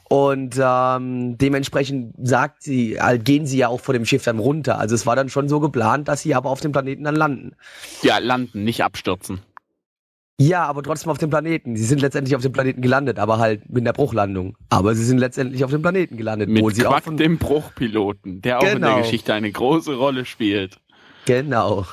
[0.08, 4.78] Und ähm, dementsprechend sagt sie, halt, gehen sie ja auch vor dem Schiff dann runter.
[4.78, 7.56] Also es war dann schon so geplant, dass sie aber auf dem Planeten dann landen.
[8.02, 9.40] Ja, landen, nicht abstürzen.
[10.38, 11.76] Ja, aber trotzdem auf dem Planeten.
[11.76, 14.56] Sie sind letztendlich auf dem Planeten gelandet, aber halt mit der Bruchlandung.
[14.68, 16.50] Aber sie sind letztendlich auf dem Planeten gelandet.
[16.50, 18.74] Mit wo sie Quack, auch von dem Bruchpiloten, der auch genau.
[18.74, 19.02] in der genau.
[19.02, 20.78] Geschichte eine große Rolle spielt.
[21.24, 21.86] Genau.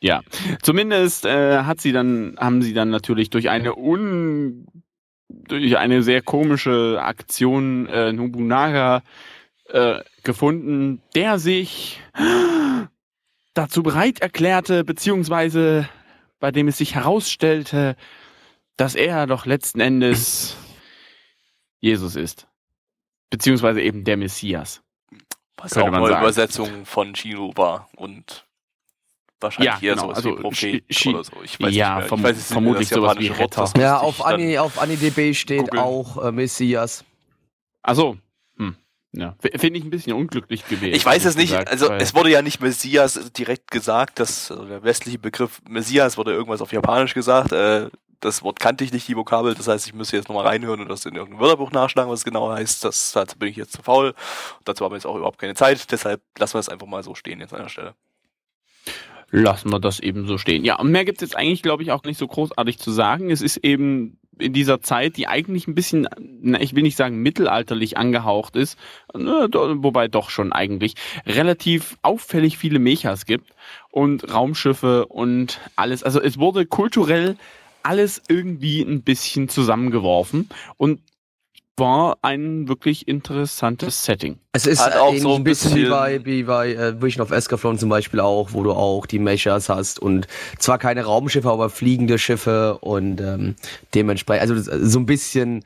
[0.00, 0.22] Ja,
[0.62, 4.66] zumindest äh, hat sie dann, haben sie dann natürlich durch eine un,
[5.28, 9.02] durch eine sehr komische Aktion äh, Nobunaga
[9.68, 12.00] äh, gefunden, der sich
[13.54, 15.88] dazu bereit erklärte, beziehungsweise
[16.40, 17.96] bei dem es sich herausstellte,
[18.76, 20.56] dass er doch letzten Endes
[21.80, 22.46] Jesus ist.
[23.30, 24.82] Beziehungsweise eben der Messias.
[25.56, 28.48] Was auch eine Übersetzung von Chino war und
[29.40, 31.32] Wahrscheinlich Ja, eher genau, sowas also wie Prophet Shi- oder so.
[31.44, 32.18] Ich weiß ja, nicht mehr.
[32.18, 33.80] ich weiß mehr vermutlich sowas wie Wort, Retter.
[33.80, 35.78] Ja, auf, dann- Ani, auf AniDB steht googeln.
[35.82, 37.04] auch äh, Messias.
[37.82, 38.18] Also,
[38.56, 38.74] hm.
[39.18, 40.94] Ja, finde ich ein bisschen unglücklich gewählt.
[40.94, 44.64] Ich weiß es nicht, gesagt, also es wurde ja nicht Messias direkt gesagt, das, also
[44.64, 47.88] der westliche Begriff Messias wurde irgendwas auf Japanisch gesagt, äh,
[48.20, 50.88] das Wort kannte ich nicht, die Vokabel, das heißt, ich müsste jetzt nochmal reinhören und
[50.88, 53.82] das in irgendeinem Wörterbuch nachschlagen, was es genau heißt, das, dazu bin ich jetzt zu
[53.82, 56.86] faul, und dazu haben wir jetzt auch überhaupt keine Zeit, deshalb lassen wir es einfach
[56.86, 57.94] mal so stehen jetzt an der Stelle.
[59.30, 60.64] lassen wir das eben so stehen.
[60.64, 63.30] Ja, und mehr gibt es jetzt eigentlich, glaube ich, auch nicht so großartig zu sagen.
[63.30, 66.08] Es ist eben in dieser Zeit, die eigentlich ein bisschen,
[66.60, 68.78] ich will nicht sagen mittelalterlich angehaucht ist,
[69.12, 70.94] wobei doch schon eigentlich,
[71.26, 73.50] relativ auffällig viele Mechas gibt
[73.90, 76.02] und Raumschiffe und alles.
[76.02, 77.36] Also es wurde kulturell
[77.82, 81.00] alles irgendwie ein bisschen zusammengeworfen und
[81.78, 84.38] war ein wirklich interessantes Setting.
[84.52, 87.00] Es ist äh, auch ähnlich so ein ein bisschen wie bisschen- bei, wie bei äh,
[87.00, 90.26] Vision of Escaflowne zum Beispiel auch, wo du auch die Mechas hast und
[90.58, 93.56] zwar keine Raumschiffe, aber fliegende Schiffe und ähm,
[93.94, 95.64] dementsprechend, also das, so ein bisschen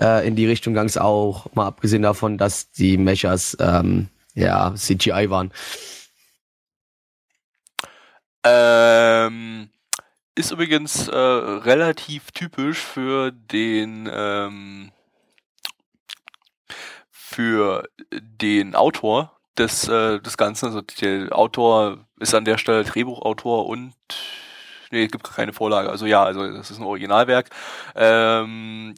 [0.00, 4.74] äh, in die Richtung gang es auch, mal abgesehen davon, dass die Mechas ähm, ja
[4.74, 5.52] CGI waren.
[8.44, 9.70] Ähm,
[10.34, 14.92] ist übrigens äh, relativ typisch für den ähm,
[17.36, 20.66] für den Autor des, äh, des Ganzen.
[20.66, 23.92] Also der Autor ist an der Stelle Drehbuchautor und
[24.90, 25.90] nee, es gibt keine Vorlage.
[25.90, 27.50] Also ja, also das ist ein Originalwerk.
[27.94, 28.94] Ähm,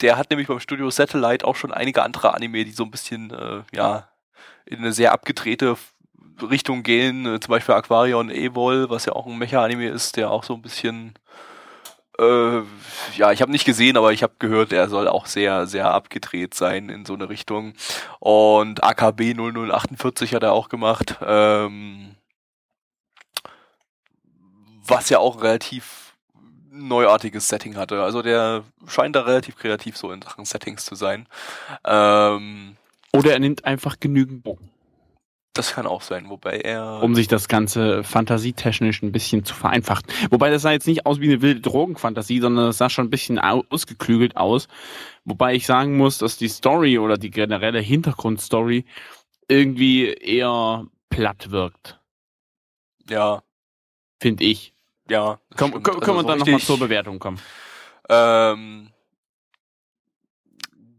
[0.00, 3.30] der hat nämlich beim Studio Satellite auch schon einige andere Anime, die so ein bisschen
[3.30, 4.08] äh, ja
[4.64, 5.76] in eine sehr abgedrehte
[6.42, 10.42] Richtung gehen, äh, zum Beispiel Aquarion Evol, was ja auch ein Mecha-Anime ist, der auch
[10.42, 11.14] so ein bisschen
[12.22, 12.62] äh,
[13.16, 16.54] ja, ich habe nicht gesehen, aber ich habe gehört, er soll auch sehr, sehr abgedreht
[16.54, 17.74] sein in so eine Richtung.
[18.20, 22.16] Und AKB 0048 hat er auch gemacht, ähm,
[24.86, 26.14] was ja auch ein relativ
[26.70, 28.02] neuartiges Setting hatte.
[28.02, 31.28] Also der scheint da relativ kreativ so in Sachen Settings zu sein.
[31.84, 32.76] Ähm,
[33.12, 34.71] Oder er nimmt einfach genügend Bogen.
[35.54, 40.04] Das kann auch sein, wobei er um sich das Ganze fantasietechnisch ein bisschen zu vereinfachen.
[40.30, 43.10] Wobei das sah jetzt nicht aus wie eine wilde Drogenfantasie, sondern das sah schon ein
[43.10, 44.68] bisschen au- ausgeklügelt aus.
[45.24, 48.84] Wobei ich sagen muss, dass die Story oder die generelle Hintergrundstory
[49.48, 52.00] irgendwie eher platt wirkt,
[53.10, 53.42] ja,
[54.20, 54.72] finde ich.
[55.08, 55.38] ja.
[55.56, 57.38] Komm, können Also wir so dann nochmal zur Bewertung kommen?
[58.08, 58.90] Ähm,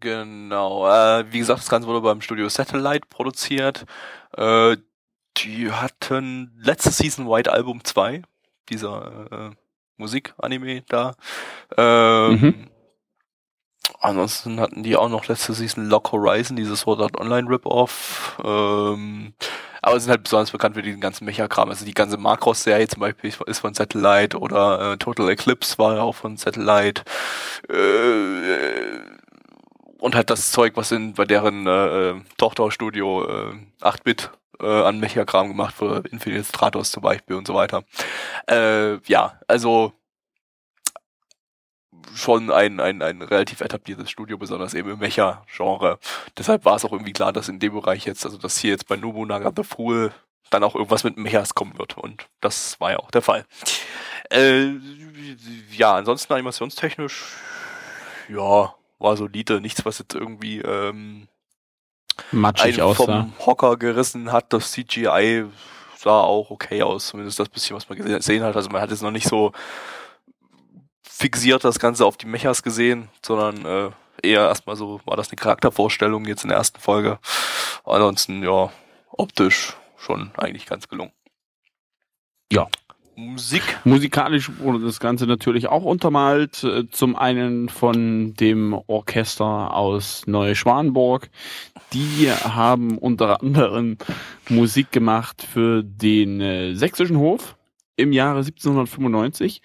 [0.04, 0.88] genau.
[0.88, 3.86] Äh, wie gesagt, das Ganze wurde beim Studio Satellite produziert.
[4.38, 4.78] Äh,
[5.38, 8.22] die hatten letzte Season White Album 2,
[8.70, 9.50] dieser äh,
[9.98, 11.16] Musik-Anime da.
[11.78, 12.70] Ähm, Mhm.
[14.00, 18.38] Ansonsten hatten die auch noch letzte Season Lock Horizon, dieses Sword Art Online Rip-Off.
[18.44, 19.34] Ähm,
[19.82, 21.70] aber sind halt besonders bekannt für diesen ganzen Mecha-Kram.
[21.70, 26.02] Also die ganze Macross-Serie zum Beispiel ist von Satellite oder äh, Total Eclipse war ja
[26.02, 27.04] auch von Satellite.
[27.70, 29.23] Äh,
[30.04, 35.00] und halt das Zeug, was in bei deren äh, äh, Tochterstudio äh, 8-Bit äh, an
[35.00, 37.86] Mecha-Kram gemacht wurde, Infinite Stratos zum Beispiel und so weiter.
[38.50, 39.94] Äh, ja, also
[42.14, 46.00] schon ein, ein, ein relativ etabliertes Studio, besonders eben im Mecha-Genre.
[46.38, 48.90] Deshalb war es auch irgendwie klar, dass in dem Bereich jetzt, also dass hier jetzt
[48.90, 50.12] bei Nobunaga The Fool
[50.50, 51.98] dann auch irgendwas mit Mechas kommen wird.
[51.98, 53.46] Und das war ja auch der Fall.
[54.30, 54.74] Äh,
[55.72, 57.24] ja, ansonsten animationstechnisch,
[58.28, 59.62] ja, war solide.
[59.62, 61.28] Nichts, was jetzt irgendwie ähm,
[62.32, 63.06] Matschig einen aussah.
[63.06, 64.52] vom Hocker gerissen hat.
[64.54, 65.46] Das CGI
[65.98, 68.56] sah auch okay aus, zumindest das bisschen, was man gese- gesehen hat.
[68.56, 69.52] Also man hat jetzt noch nicht so
[71.04, 73.92] fixiert das Ganze auf die Mechas gesehen, sondern äh,
[74.28, 77.20] eher erstmal so, war das eine Charaktervorstellung jetzt in der ersten Folge.
[77.86, 78.72] Ansonsten, ja,
[79.12, 81.12] optisch schon eigentlich ganz gelungen.
[82.52, 82.68] Ja.
[83.16, 83.62] Musik.
[83.84, 86.64] Musikalisch wurde das Ganze natürlich auch untermalt.
[86.64, 91.30] äh, Zum einen von dem Orchester aus Neuschwanenburg.
[91.94, 93.98] Die haben unter anderem
[94.50, 97.56] Musik gemacht für den äh, Sächsischen Hof
[97.96, 99.62] im Jahre 1795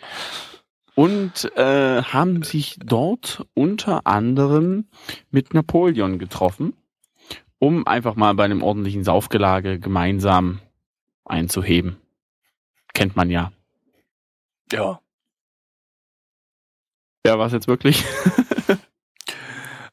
[0.95, 4.87] und äh, haben sich dort unter anderem
[5.31, 6.75] mit Napoleon getroffen,
[7.59, 10.61] um einfach mal bei einem ordentlichen Saufgelage gemeinsam
[11.25, 11.97] einzuheben.
[12.99, 13.53] Kennt man ja.
[14.73, 15.01] Ja.
[17.25, 18.05] Ja, was jetzt wirklich?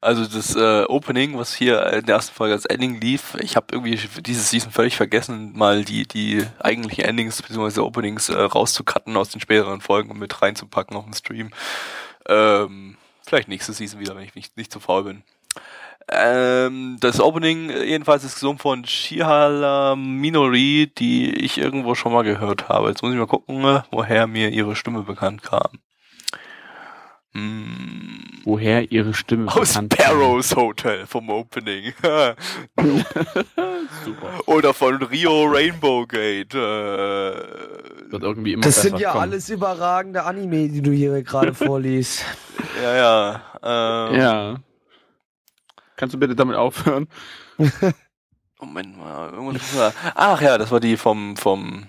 [0.01, 3.67] Also das äh, Opening, was hier in der ersten Folge als Ending lief, ich habe
[3.71, 7.79] irgendwie für diese Season völlig vergessen, mal die die eigentlichen Endings bzw.
[7.79, 11.49] Openings äh, rauszucutten aus den späteren Folgen und mit reinzupacken auf dem Stream.
[12.27, 15.23] Ähm, vielleicht nächste Season wieder, wenn ich nicht, nicht zu faul bin.
[16.11, 22.69] Ähm, das Opening jedenfalls ist gesungen von Shihala Minori, die ich irgendwo schon mal gehört
[22.69, 22.89] habe.
[22.89, 25.69] Jetzt muss ich mal gucken, woher mir ihre Stimme bekannt kam.
[27.33, 28.21] Hm.
[28.45, 31.93] Woher ihre Stimme Aus bekannt Barrows Hotel vom Opening.
[34.05, 34.29] Super.
[34.45, 36.53] Oder von Rio Rainbow Gate.
[36.53, 39.23] Äh, Wird irgendwie immer das sind ja kommen.
[39.23, 42.23] alles überragende Anime, die du hier gerade vorliest.
[42.81, 43.41] Ja, ja.
[44.11, 44.55] Ähm, ja.
[45.95, 47.07] Kannst du bitte damit aufhören?
[48.59, 49.93] Moment mal.
[50.15, 51.87] Ach ja, das war die vom, vom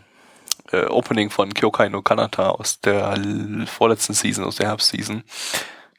[0.72, 3.16] äh, Opening von Kyokai no Kanata aus der
[3.66, 5.22] vorletzten Season, aus der Herbstseason.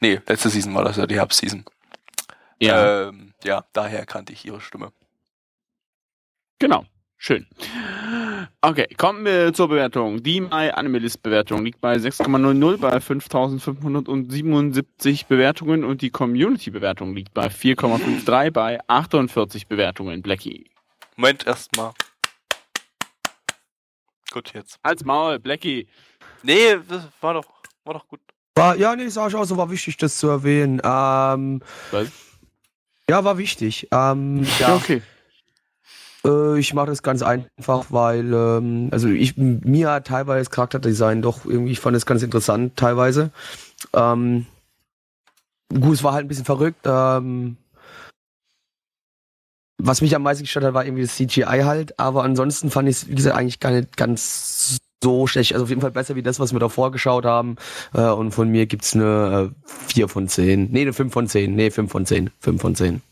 [0.00, 1.64] Nee, letzte Season war das ja die Herbstseason.
[2.60, 3.08] Ja.
[3.08, 4.92] Ähm, ja, daher kannte ich ihre Stimme.
[6.58, 6.84] Genau.
[7.18, 7.46] Schön.
[8.60, 10.22] Okay, kommen wir zur Bewertung.
[10.22, 17.34] Die My Animalist Bewertung liegt bei 6,00 bei 5577 Bewertungen und die Community Bewertung liegt
[17.34, 20.22] bei 4,53 bei 48 Bewertungen.
[20.22, 20.70] Blackie.
[21.16, 21.90] Moment erstmal.
[24.30, 24.78] Gut, jetzt.
[24.82, 25.88] Als Maul, Blackie.
[26.44, 27.46] Nee, das war doch,
[27.84, 28.20] war doch gut.
[28.54, 30.80] War, ja, nee, sag ich auch so, war wichtig, das zu erwähnen.
[30.84, 32.12] Ähm, Was?
[33.10, 33.88] Ja, war wichtig.
[33.90, 35.02] Ähm, ja, okay.
[36.24, 41.44] Äh, ich mache das ganz einfach, weil, ähm, also ich, mir hat teilweise Charakterdesign doch
[41.44, 43.30] irgendwie, ich fand es ganz interessant, teilweise.
[43.94, 44.46] Ähm,
[45.72, 46.80] gut, es war halt ein bisschen verrückt.
[46.84, 47.56] Ähm,
[49.80, 52.96] was mich am meisten gestört hat, war irgendwie das CGI halt, aber ansonsten fand ich
[52.96, 55.52] es, wie gesagt, eigentlich gar nicht ganz so schlecht.
[55.52, 57.56] Also auf jeden Fall besser wie das, was wir davor geschaut haben.
[57.94, 60.70] Äh, und von mir gibt's eine äh, 4 von 10.
[60.72, 61.54] Nee, eine 5 von 10.
[61.54, 62.30] Nee, 5 von 10.
[62.40, 63.02] 5 von 10.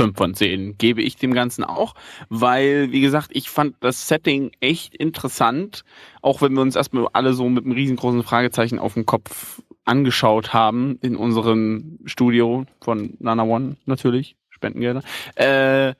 [0.00, 1.94] 5 von 10 gebe ich dem Ganzen auch,
[2.30, 5.84] weil, wie gesagt, ich fand das Setting echt interessant,
[6.22, 10.54] auch wenn wir uns erstmal alle so mit einem riesengroßen Fragezeichen auf dem Kopf angeschaut
[10.54, 14.36] haben in unserem Studio von Nana One natürlich.
[14.48, 15.02] Spendengelder.
[15.34, 15.92] Äh,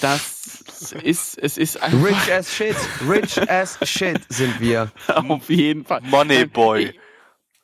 [0.00, 2.06] das ist, es ist einfach.
[2.06, 2.76] Rich as shit,
[3.08, 4.92] rich as shit sind wir.
[5.28, 6.00] Auf jeden Fall.
[6.02, 6.94] Money Boy.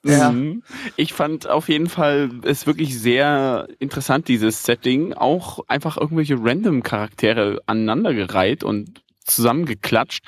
[0.04, 0.32] Ja.
[0.32, 0.62] Mhm.
[0.96, 5.14] Ich fand auf jeden Fall es wirklich sehr interessant, dieses Setting.
[5.14, 10.24] Auch einfach irgendwelche random Charaktere aneinandergereiht und zusammengeklatscht.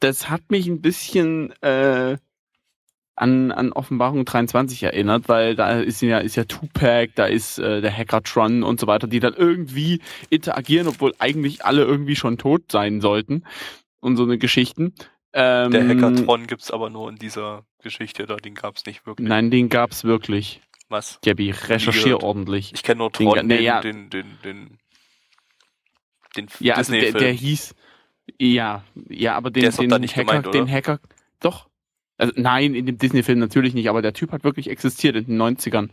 [0.00, 2.18] Das hat mich ein bisschen äh,
[3.16, 7.80] an, an Offenbarung 23 erinnert, weil da ist ja, ist ja Tupac, da ist äh,
[7.80, 12.72] der Hackertron und so weiter, die dann irgendwie interagieren, obwohl eigentlich alle irgendwie schon tot
[12.72, 13.44] sein sollten
[14.00, 14.94] und so eine Geschichten.
[15.36, 19.28] Ähm, der Hackertron gibt's aber nur in dieser Geschichte, da den gab's nicht wirklich.
[19.28, 20.60] Nein, den gab's wirklich.
[20.88, 21.18] Was?
[21.24, 22.72] Gabi, recherchier ordentlich.
[22.72, 23.80] Ich kenne nur Tron, den, den, ja.
[23.80, 24.78] den, den, den,
[26.36, 27.74] den Ja, also der, der hieß,
[28.38, 31.00] ja, ja, aber den, den Hacker, gemeint, den Hacker,
[31.40, 31.68] doch,
[32.16, 35.42] also nein, in dem Disney-Film natürlich nicht, aber der Typ hat wirklich existiert in den
[35.42, 35.90] 90ern.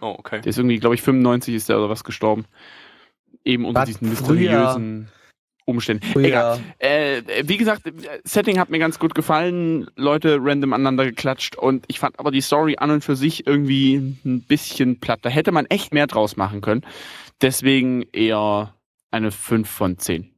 [0.00, 0.40] Oh, okay.
[0.40, 2.46] Der ist irgendwie, glaube ich, 95 ist der oder was gestorben.
[3.44, 5.08] Eben unter Was diesen mysteriösen
[5.64, 6.06] Umständen.
[6.06, 6.26] Früher.
[6.26, 6.60] Egal.
[6.78, 7.82] Äh, wie gesagt,
[8.24, 9.90] Setting hat mir ganz gut gefallen.
[9.96, 13.96] Leute random aneinander geklatscht und ich fand aber die Story an und für sich irgendwie
[14.24, 15.20] ein bisschen platt.
[15.22, 16.82] Da hätte man echt mehr draus machen können.
[17.40, 18.74] Deswegen eher
[19.10, 20.34] eine 5 von 10.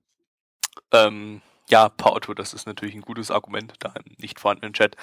[0.93, 4.97] Ähm, ja, Pauto, das ist natürlich ein gutes Argument, da im nicht vorhandenen Chat.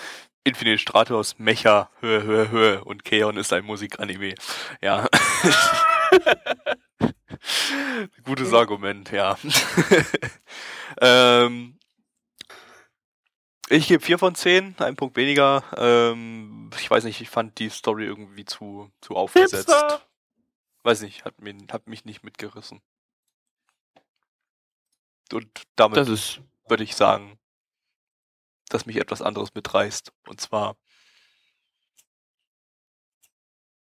[0.43, 4.35] Infinite Stratos, Mecha, Höhe, Höhe, Höhe und Keon ist ein Musikanime.
[4.81, 5.07] Ja.
[8.23, 9.37] Gutes Argument, ja.
[11.01, 11.77] ähm,
[13.69, 15.63] ich gebe 4 von 10, ein Punkt weniger.
[15.77, 19.69] Ähm, ich weiß nicht, ich fand die Story irgendwie zu, zu aufgesetzt.
[19.69, 20.01] Hipster.
[20.83, 22.81] Weiß nicht, hat, mich, hat mich nicht mitgerissen.
[25.31, 26.07] Und damit
[26.67, 27.37] würde ich sagen,
[28.69, 30.11] dass mich etwas anderes mitreißt.
[30.27, 30.75] Und zwar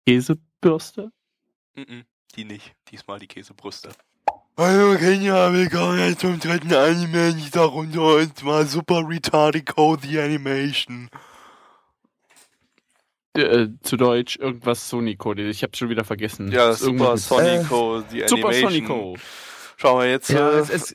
[0.08, 1.12] Käsebürste?
[1.76, 2.74] Mm -mm, die nicht.
[2.92, 3.90] Diesmal die Käsebrüste.
[4.58, 7.36] Hallo Kenya, willkommen zum dritten Anime.
[7.38, 11.10] Ich darunter und zwar Super Retarded Cozy Animation.
[13.38, 15.34] Äh, zu Deutsch irgendwas Sonico.
[15.34, 16.52] Ich hab's schon wieder vergessen.
[16.52, 18.28] Ja, Super Sonico, die Animation.
[18.28, 19.16] Super Sonico.
[19.78, 20.30] Schauen wir jetzt.
[20.30, 20.94] Ja, äh, es, es,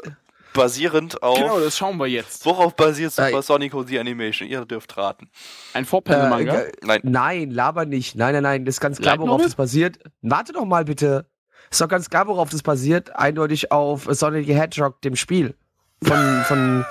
[0.55, 1.39] basierend auf.
[1.39, 2.47] Genau, das schauen wir jetzt.
[2.47, 4.49] Worauf basiert Super äh, Sonic the Animation?
[4.49, 5.29] Ihr dürft raten.
[5.75, 6.61] Ein Vorpanel-Manga?
[6.61, 7.01] Äh, nein.
[7.03, 8.17] Nein, laber nicht.
[8.17, 8.65] Nein, nein, nein.
[8.65, 9.99] Das ist ganz klar, worauf das basiert.
[10.23, 11.27] Warte doch mal bitte.
[11.71, 13.15] Ist doch ganz klar, worauf das basiert.
[13.15, 15.55] Eindeutig auf Sonic the Hedgehog, dem Spiel.
[16.03, 16.87] Von, von,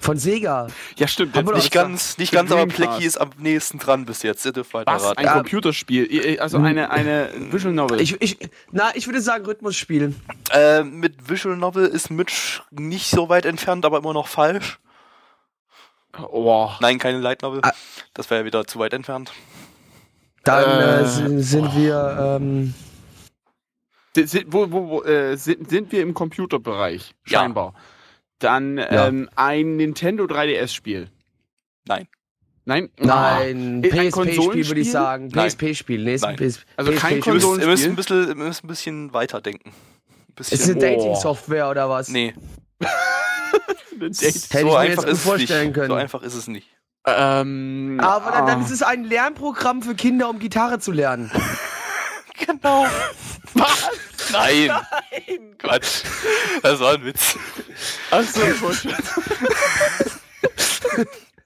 [0.00, 0.66] von Sega.
[0.96, 1.36] Ja, stimmt.
[1.36, 4.44] Jetzt nicht ganz, nicht ganz, aber Plecky ist am nächsten dran bis jetzt.
[4.46, 5.04] Ihr dürft weiter Was?
[5.04, 5.18] Raten.
[5.18, 5.34] Ein ja.
[5.34, 6.40] Computerspiel.
[6.40, 8.00] Also eine, eine Visual Novel.
[8.00, 8.38] Ich, ich,
[8.72, 10.14] na, ich würde sagen Rhythmusspiel.
[10.52, 14.80] Äh, mit Visual Novel ist Mitch nicht so weit entfernt, aber immer noch falsch.
[16.18, 16.70] Oh.
[16.80, 17.60] Nein, keine Light Novel.
[17.62, 17.72] Ah.
[18.14, 19.32] Das wäre ja wieder zu weit entfernt.
[20.44, 21.76] Dann äh, äh sind, sind oh.
[21.76, 22.38] wir.
[22.40, 22.74] Ähm
[24.16, 27.14] Sind, wo, wo, wo, äh, sind, sind wir im Computerbereich?
[27.26, 27.72] Ja.
[28.40, 29.06] Dann Ja.
[29.06, 31.08] ähm, ein Nintendo 3DS-Spiel.
[31.86, 32.08] Nein.
[32.64, 32.90] Nein?
[32.98, 35.30] Nein, Ist ein PSP-Spiel würde ich sagen.
[35.30, 36.48] PSP-Spiel, nee, ist ein Nein.
[36.50, 37.32] PS Also kein Ihr PSP-Spiel.
[37.34, 37.60] müsst, Konsolenspiel?
[37.60, 39.70] ihr müsst ein bisschen, ihr müsst ein bisschen weiterdenken.
[39.70, 40.80] Ein bisschen, Ist es eine.
[40.80, 42.08] Dating-Software oder was?
[42.08, 42.34] nee,
[44.00, 45.74] Hätte ich so mir einfach jetzt gut ist es vorstellen nicht.
[45.74, 45.88] können.
[45.88, 46.68] So einfach ist es nicht.
[47.06, 48.64] Ähm, Aber dann, dann ah.
[48.64, 51.30] ist es ein Lernprogramm für Kinder, um Gitarre zu lernen.
[52.46, 52.86] Genau.
[53.54, 53.90] Was?
[54.32, 54.72] Nein.
[55.58, 56.02] Quatsch.
[56.62, 57.36] Das war ein Witz.
[58.10, 58.40] Achso,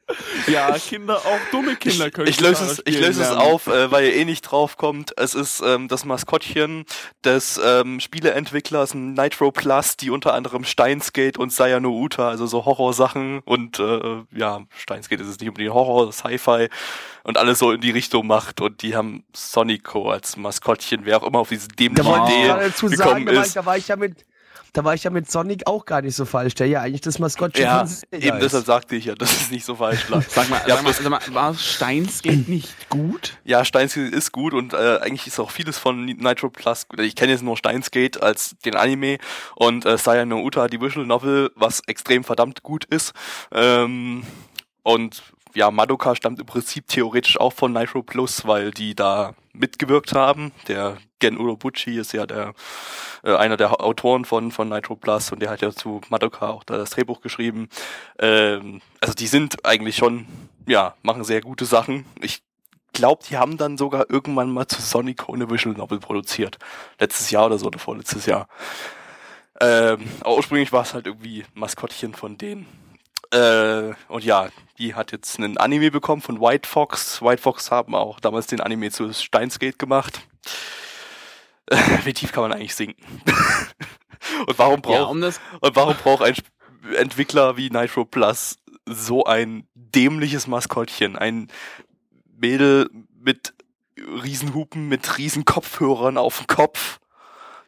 [0.47, 3.91] Ja, Kinder, auch dumme Kinder können Ich löse Gitarre es, ich löse es auf, äh,
[3.91, 5.13] weil ihr eh nicht drauf kommt.
[5.17, 6.85] Es ist ähm, das Maskottchen
[7.25, 13.41] des ähm, Spieleentwicklers Nitro Plus, die unter anderem Steinsgate und Sayano Uta, also so Horrorsachen
[13.45, 16.69] und äh, ja, Steinsgate ist es nicht unbedingt Horror, Sci-Fi
[17.23, 21.27] und alles so in die Richtung macht und die haben Sonico als Maskottchen, wer auch
[21.27, 23.57] immer auf diese dämliche ich Idee sagen, gekommen da war, ich, ist.
[23.57, 24.27] da, war ich ja mit,
[24.75, 27.19] da war ich ja mit Sonic auch gar nicht so falsch, der ja eigentlich das
[27.19, 28.43] Maskottchen Ja, von Sega eben ist.
[28.43, 30.23] deshalb sagte ich ja, dass es nicht so falsch lag.
[30.29, 33.39] Sag mal, Ja, sag, mal, sag mal, war Steinsgate nicht gut?
[33.45, 37.01] Ja, Steinsgate ist gut und äh, eigentlich ist auch vieles von Nitro Plus gut.
[37.01, 39.19] Ich kenne jetzt nur Steinsgate als den Anime
[39.55, 43.13] und äh, Saya no Uta, die Visual Novel, was extrem verdammt gut ist.
[43.53, 44.25] Ähm,
[44.83, 45.23] und
[45.55, 50.53] ja, Madoka stammt im Prinzip theoretisch auch von Nitro Plus, weil die da mitgewirkt haben.
[50.69, 52.55] Der Gen Urobuchi ist ja der
[53.23, 56.65] äh, einer der Autoren von von Nitro Plus und der hat ja zu Madoka auch
[56.65, 57.69] da das Drehbuch geschrieben.
[58.19, 60.27] Ähm, also die sind eigentlich schon,
[60.67, 62.05] ja, machen sehr gute Sachen.
[62.21, 62.43] Ich
[62.93, 66.59] glaube, die haben dann sogar irgendwann mal zu Sonic eine Visual Novel produziert.
[66.99, 68.49] Letztes Jahr oder so, oder vorletztes Jahr.
[69.61, 72.67] Ähm, aber ursprünglich war es halt irgendwie Maskottchen von denen.
[73.35, 77.21] Äh, und ja, die hat jetzt einen Anime bekommen von White Fox.
[77.21, 80.21] White Fox haben auch damals den Anime zu Steinsgate gemacht.
[81.67, 83.05] Äh, wie tief kann man eigentlich sinken?
[84.47, 86.37] und warum braucht Ja, um und warum braucht ein
[86.97, 91.17] Entwickler wie Nitro Plus so ein dämliches Maskottchen?
[91.17, 91.49] Ein
[92.37, 93.53] Mädel mit
[93.99, 97.01] Riesenhupen, mit riesen Kopfhörern auf dem Kopf,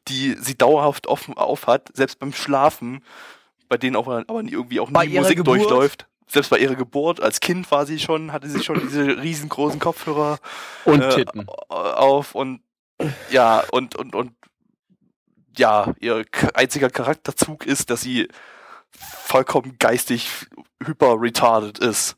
[0.07, 3.03] die sie dauerhaft offen auf hat, selbst beim Schlafen,
[3.69, 5.61] bei denen auch aber irgendwie auch Bei nie Musik Geburt?
[5.61, 6.07] durchläuft.
[6.29, 10.39] Selbst bei ihrer Geburt, als Kind war sie schon, hatte sie schon diese riesengroßen Kopfhörer
[10.85, 11.47] und äh, Titten.
[11.69, 12.61] auf und
[13.31, 14.33] ja, und, und, und
[15.57, 18.29] ja, ihr einziger Charakterzug ist, dass sie
[18.91, 20.29] vollkommen geistig
[20.85, 22.17] hyper retarded ist.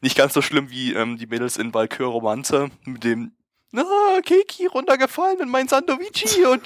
[0.00, 3.32] Nicht ganz so schlimm wie ähm, die Mädels in Valkyrie Romanze mit dem
[3.76, 6.62] Ah, Keki runtergefallen in mein Sandovici und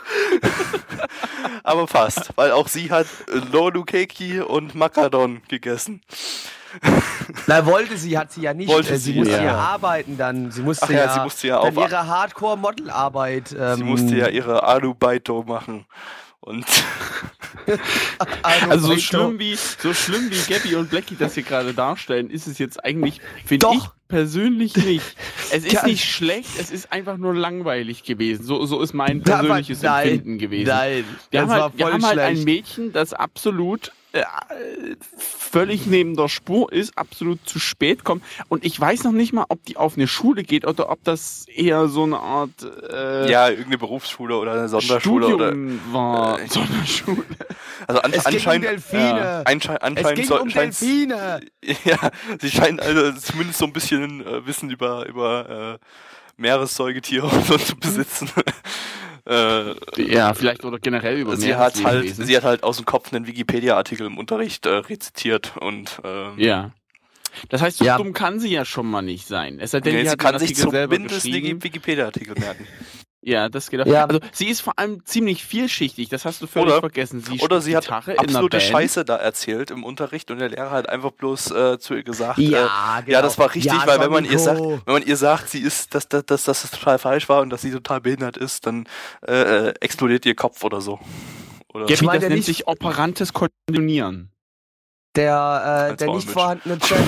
[1.63, 3.07] aber fast, weil auch sie hat
[3.53, 6.01] Lolu Keki und Macadon gegessen.
[7.47, 8.69] Na, wollte sie, hat sie ja nicht.
[8.69, 9.45] Wollte Äh, sie sie, musste ja.
[9.45, 10.51] ja arbeiten dann.
[10.51, 13.55] Sie musste Ach ja, ja, sie musste ja dann auf- ihre Hardcore-Modelarbeit.
[13.57, 15.87] Ähm, Sie musste ja ihre Alubaito machen
[16.45, 16.65] und
[18.43, 22.47] Also so schlimm wie so schlimm wie Gabby und Blackie das hier gerade darstellen, ist
[22.47, 25.17] es jetzt eigentlich, finde ich persönlich nicht.
[25.51, 28.45] Es ist nicht schlecht, es ist einfach nur langweilig gewesen.
[28.45, 30.69] So, so ist mein persönliches nein, Empfinden gewesen.
[30.69, 32.45] Nein, Wir das haben, war halt, wir haben halt ein.
[32.45, 38.23] Mädchen, das absolut äh, völlig neben der Spur ist, absolut zu spät kommt.
[38.49, 41.47] Und ich weiß noch nicht mal, ob die auf eine Schule geht oder ob das
[41.49, 42.51] eher so eine Art
[42.91, 46.41] äh, ja, irgendeine Berufsschule oder eine Sonderschule oder Studium war.
[46.41, 47.25] äh, Sonderschule.
[47.89, 49.43] also an, Es ging um anscheinend Delfine.
[49.47, 51.41] Anscheinend, es anscheinend ging soll, um Delfine.
[51.85, 52.11] Ja,
[52.41, 55.87] sie scheinen also zumindest so ein bisschen äh, Wissen über, über äh,
[56.37, 58.31] Meeressäugetiere und so zu besitzen.
[59.27, 62.27] Äh, Ja, vielleicht oder generell über sie hat halt, Meereswesen.
[62.27, 66.71] sie hat halt aus dem Kopf einen Wikipedia-Artikel im Unterricht äh, rezitiert und ähm, Ja.
[67.49, 67.97] Das heißt, so Ja.
[67.97, 69.59] dumm kann sie ja schon mal nicht sein.
[69.59, 72.67] Es sei denn, nee, sie hat kann sich zumindest Wikipedia-Artikel merken.
[73.27, 73.87] Ja, das geht auch.
[73.87, 74.05] Ja.
[74.05, 77.21] Also sie ist vor allem ziemlich vielschichtig, das hast du völlig Oder- vergessen.
[77.23, 78.61] Sie Oder sie hat Gitarre absolute.
[78.61, 82.39] Scheiße da erzählt im Unterricht und der Lehrer hat einfach bloß äh, zu ihr gesagt,
[82.39, 83.17] Ja, äh, genau.
[83.17, 85.61] ja, das war richtig, Ja, weil wenn man ihr sagt, wenn man ihr sagt, sie
[85.61, 88.67] ist, dass, dass, dass, dass das total falsch war und dass sie total behindert ist,
[88.67, 88.87] dann
[89.27, 91.01] äh, äh, explodiert ihr Kopf oder so.
[91.73, 94.31] Oder Gabby, Ich meine, das der nennt sich operantes Konditionieren.
[95.17, 96.99] Der, äh, der nicht vorhandene Chat,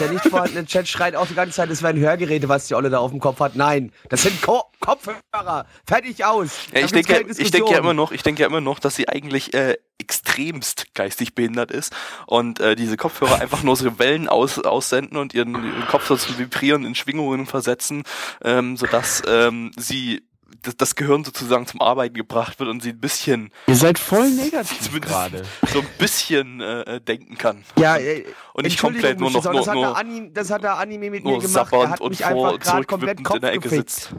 [0.00, 2.90] der nicht vorhandene Chat schreit auch die ganze Zeit, es wären Hörgeräte, was die Olle
[2.90, 3.54] da auf dem Kopf hat.
[3.54, 5.66] Nein, das sind Ko Kopfhörer.
[5.86, 6.50] Fertig aus.
[6.74, 8.96] Ja, ich denke, keine ich denke ja immer noch, ich denke ja immer noch, dass
[8.96, 11.94] sie eigentlich äh, extremst geistig behindert ist
[12.26, 16.16] und äh, diese Kopfhörer einfach nur so Wellen aus, aussenden und ihren, ihren Kopf so
[16.16, 18.02] zum Vibrieren in Schwingungen versetzen,
[18.42, 20.26] ähm, sodass ähm, sie
[20.62, 24.30] das, das Gehirn sozusagen zum Arbeiten gebracht wird und sie ein bisschen, Ihr seid voll
[24.36, 25.42] negativ gerade.
[25.72, 27.64] so ein bisschen äh, denken kann.
[27.78, 30.62] Ja, äh, Und nicht komplett nur noch, nur, das, hat nur, der Anime, das hat
[30.62, 31.72] der Anime mit mir gemacht.
[31.72, 33.90] Der hat und mich vor einfach gerade komplett Kopf in der Ecke gefickt.
[33.90, 34.14] sitzt.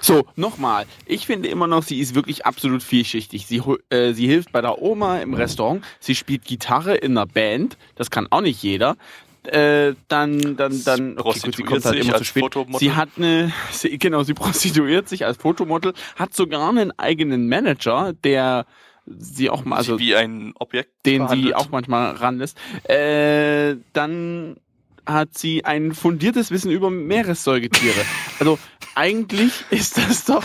[0.00, 0.86] So, nochmal.
[1.06, 3.46] Ich finde immer noch, sie ist wirklich absolut vielschichtig.
[3.46, 5.84] Sie, äh, sie hilft bei der Oma im Restaurant.
[6.00, 7.76] Sie spielt Gitarre in einer Band.
[7.96, 8.96] Das kann auch nicht jeder.
[9.44, 12.42] Äh, dann, dann, dann, okay, gut, sie kommt halt sich immer zu als spät.
[12.44, 12.78] Fotomodel.
[12.78, 18.12] Sie hat eine, sie, genau, sie prostituiert sich als Fotomodel, hat sogar einen eigenen Manager,
[18.24, 18.66] der
[19.04, 21.54] sie auch mal, also wie ein Objekt den sie behandelt.
[21.56, 22.56] auch manchmal ranlässt.
[22.84, 24.56] Äh, dann
[25.04, 28.04] hat sie ein fundiertes Wissen über Meeressäugetiere.
[28.38, 28.58] Also
[28.94, 30.44] eigentlich ist das doch,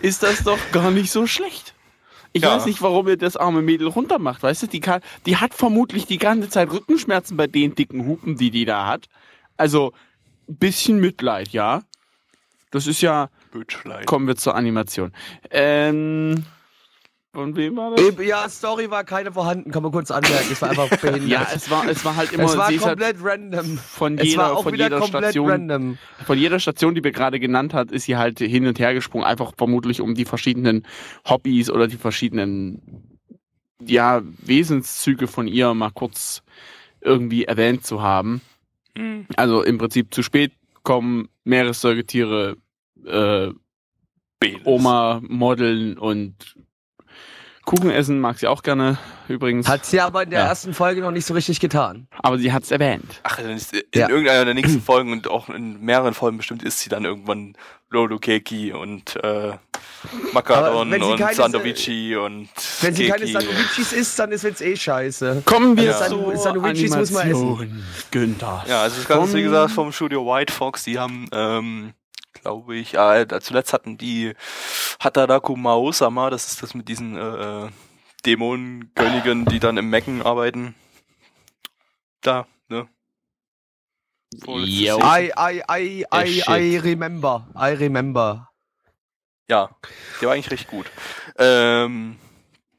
[0.00, 1.74] ist das doch gar nicht so schlecht.
[2.32, 2.54] Ich Ja.
[2.56, 4.66] weiß nicht, warum ihr das arme Mädel runtermacht, weißt du?
[4.68, 8.64] Die, kann, die hat vermutlich die ganze Zeit Rückenschmerzen bei den dicken Hupen, die die
[8.64, 9.08] da hat.
[9.56, 9.92] Also,
[10.48, 11.82] ein bisschen Mitleid, ja.
[12.70, 14.04] Das ist ja, Bötschlein.
[14.06, 15.12] kommen wir zur Animation.
[15.50, 16.44] Ähm,
[17.32, 18.26] von wem war das?
[18.26, 20.48] Ja, Story war keine vorhanden, kann man kurz anmerken.
[20.50, 21.28] Es war einfach behindert.
[21.28, 23.78] Ja, es war, es war halt immer, es war halt komplett random.
[23.78, 25.98] von Es war jeder, auch von wieder jeder komplett Station, random.
[26.24, 29.24] von jeder Station, die wir gerade genannt hat, ist sie halt hin und her gesprungen,
[29.24, 30.84] einfach vermutlich um die verschiedenen
[31.28, 33.18] Hobbys oder die verschiedenen,
[33.80, 36.42] ja, Wesenszüge von ihr mal kurz
[37.00, 38.40] irgendwie erwähnt zu haben.
[38.98, 39.26] Hm.
[39.36, 40.52] Also im Prinzip zu spät
[40.82, 42.56] kommen Meeressäugetiere,
[43.06, 43.50] äh.
[44.64, 46.56] Oma modeln und
[47.70, 48.98] Kuchen essen mag sie auch gerne
[49.28, 49.68] übrigens.
[49.68, 50.46] Hat sie aber in der Ja.
[50.48, 52.08] ersten Folge noch nicht so richtig getan.
[52.20, 53.20] aber sie hat's erwähnt.
[53.22, 54.08] Ach, dann ist in Ja.
[54.08, 57.54] irgendeiner der nächsten Folgen und auch in mehreren Folgen bestimmt ist sie dann irgendwann
[57.88, 62.48] Lolo Keki und äh, sie und keine- Sandovici und
[62.80, 63.26] Wenn sie keine.
[63.26, 65.42] Sandwiches isst, dann ist jetzt eh scheiße.
[65.44, 66.06] Kommen wir Ja.
[66.08, 67.84] zur Sandwiches muss man essen.
[68.10, 68.64] Günther.
[68.68, 71.92] Ja, also das Ganze, wie gesagt, vom Studio White Fox, die haben, ähm,
[72.32, 74.34] glaube ich, äh, zuletzt hatten die
[75.00, 77.68] Hataraku Mao-sama, das ist das mit diesen äh, äh,
[78.26, 80.74] Dämonenkönigen, die dann im Mecken arbeiten.
[82.20, 82.88] Da, ne?
[84.32, 85.00] Season.
[85.02, 86.42] I, I, I, I.
[86.48, 87.48] I remember.
[87.56, 88.48] I remember.
[89.48, 89.70] Ja,
[90.20, 90.86] der war eigentlich recht gut.
[91.36, 92.16] Ähm,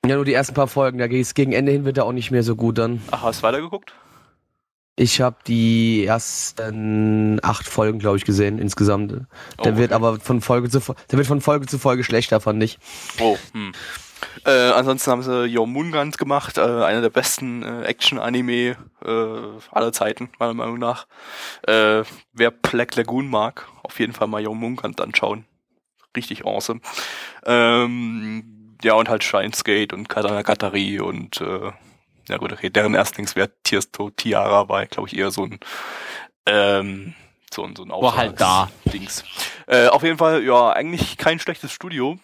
[0.06, 2.32] Ja, nur die ersten paar Folgen, da geht's gegen Ende hin wird er auch nicht
[2.32, 3.02] mehr so gut dann.
[3.12, 3.94] ach, hast du weitergeguckt?
[4.98, 9.12] Ich habe die ersten acht Folgen, glaube ich, gesehen insgesamt.
[9.12, 9.26] Der
[9.58, 9.94] Oh, wird okay.
[9.94, 12.78] aber von Folge zu Fo- der wird von Folge zu Folge schlechter, fand ich.
[13.20, 13.72] Oh, hm.
[14.46, 20.30] Äh, ansonsten haben sie Yomunguns gemacht, äh, einer der besten äh, Action-Anime äh, aller Zeiten,
[20.38, 21.08] meiner Meinung nach.
[21.66, 25.46] Äh, wer Black Lagoon mag, auf jeden Fall mal Yomunguns anschauen.
[26.16, 26.82] Richtig awesome.
[27.46, 31.72] Ähm, ja, und halt Shinesgate und Katanagatari und äh,
[32.30, 35.60] ja gut, okay, deren Erstlingswert Tiesto Tiara war, glaube ich, eher so ein
[36.46, 37.14] ähm,
[37.54, 38.70] so ein so ein War halt da.
[38.92, 39.24] Dings.
[39.68, 42.18] Äh, auf jeden Fall, ja, eigentlich kein schlechtes Studio.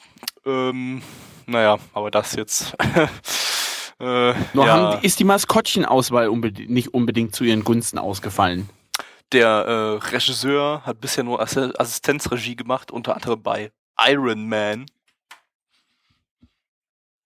[0.45, 1.01] Ähm,
[1.45, 2.73] naja, aber das jetzt.
[3.99, 8.69] äh, Nur ja, haben, ist die Maskottchenauswahl unbedingt, nicht unbedingt zu ihren Gunsten ausgefallen.
[9.33, 13.71] der äh, Regisseur hat bisher nur Assi- Assistenzregie gemacht, unter anderem bei
[14.07, 14.85] Iron Man.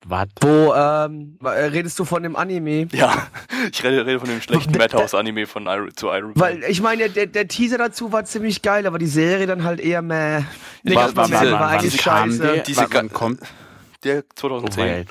[0.07, 0.27] Was?
[0.41, 2.87] Wo ähm, äh, redest du von dem Anime?
[2.91, 3.27] Ja,
[3.71, 6.39] ich rede, rede von dem schlechten Madhouse-Anime von Iron, zu Iron Man.
[6.39, 9.79] Weil ich meine, der, der Teaser dazu war ziemlich geil, aber die Serie dann halt
[9.79, 10.39] eher meh.
[10.83, 12.39] Nicht War- war- war- war wann eigentlich scheiße.
[12.41, 12.57] der?
[12.63, 13.41] Diese wann, kommt?
[14.03, 15.05] der Oh, 2010.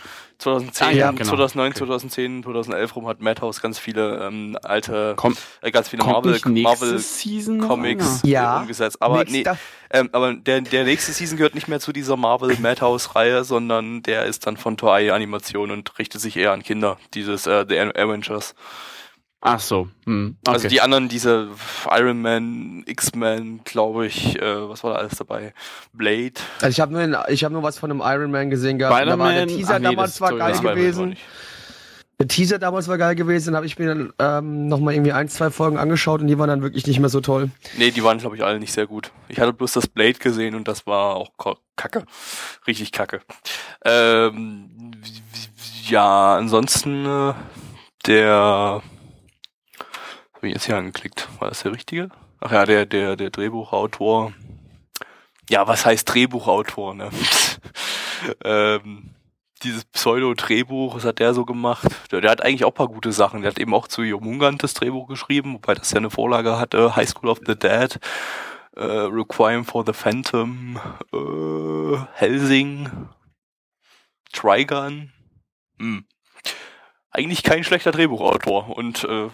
[0.47, 1.25] weil- 2010, Ah, ja, genau.
[1.31, 1.79] 2009, Okay.
[1.79, 6.99] 2010, 2011 rum hat Madhouse ganz viele ähm, alte, Kommt, äh, ganz viele Marvel, Marvel
[6.99, 8.33] Season Comics einer?
[8.33, 8.57] Ja.
[8.59, 8.97] äh, umgesetzt.
[9.01, 9.45] Aber nee,
[9.91, 14.03] ähm, aber der, der nächste Season gehört nicht mehr zu dieser Marvel Madhouse Reihe, sondern
[14.03, 16.97] der ist dann von Toei Animation und richtet sich eher an Kinder.
[17.15, 18.55] Dieses äh, The Avengers.
[19.43, 19.89] Ach so.
[20.05, 20.55] Hm, okay.
[20.55, 21.49] Also die anderen, diese
[21.91, 25.55] Iron Man, X-Men, glaube ich, äh, was war da alles dabei?
[25.95, 26.35] Blade.
[26.61, 29.01] Also ich habe nur, ich hab nur was von einem Iron Man gesehen gehabt.
[29.01, 29.57] und Da war der Spider-Man?
[29.57, 31.17] Teaser nee, damals geil war auch gewesen.
[32.19, 35.31] Der Teaser damals war geil gewesen, dann habe ich mir dann ähm, nochmal irgendwie ein,
[35.31, 37.49] zwei Folgen angeschaut und die waren dann wirklich nicht mehr so toll.
[37.79, 39.11] Nee, die waren, glaube ich, alle nicht sehr gut.
[39.29, 41.31] Ich hatte bloß das Blade gesehen und das war auch
[41.77, 42.05] kacke.
[42.67, 43.23] Richtig kacke.
[43.87, 44.91] Ähm,
[45.89, 47.33] ja, ansonsten äh,
[48.07, 48.83] der
[50.41, 51.29] habe ich jetzt hier angeklickt.
[51.39, 52.09] War das der richtige?
[52.41, 54.33] Ach ja, der, der, der Drehbuchautor.
[55.51, 57.11] Ja, was heißt Drehbuchautor, ne?
[58.45, 59.11] ähm,
[59.63, 61.87] dieses Pseudo-Drehbuch, was hat der so gemacht?
[62.11, 63.43] Der, der hat eigentlich auch paar gute Sachen.
[63.43, 66.97] Der hat eben auch zu Yomungan das Drehbuch geschrieben, wobei das ja eine Vorlage hatte.
[66.97, 68.01] High School of the Dead,
[68.77, 70.81] äh, Requiem for the Phantom,
[71.13, 72.89] äh, Helsing,
[74.33, 75.13] Trigun.
[75.79, 76.07] Hm.
[77.11, 79.29] Eigentlich kein schlechter Drehbuchautor und äh,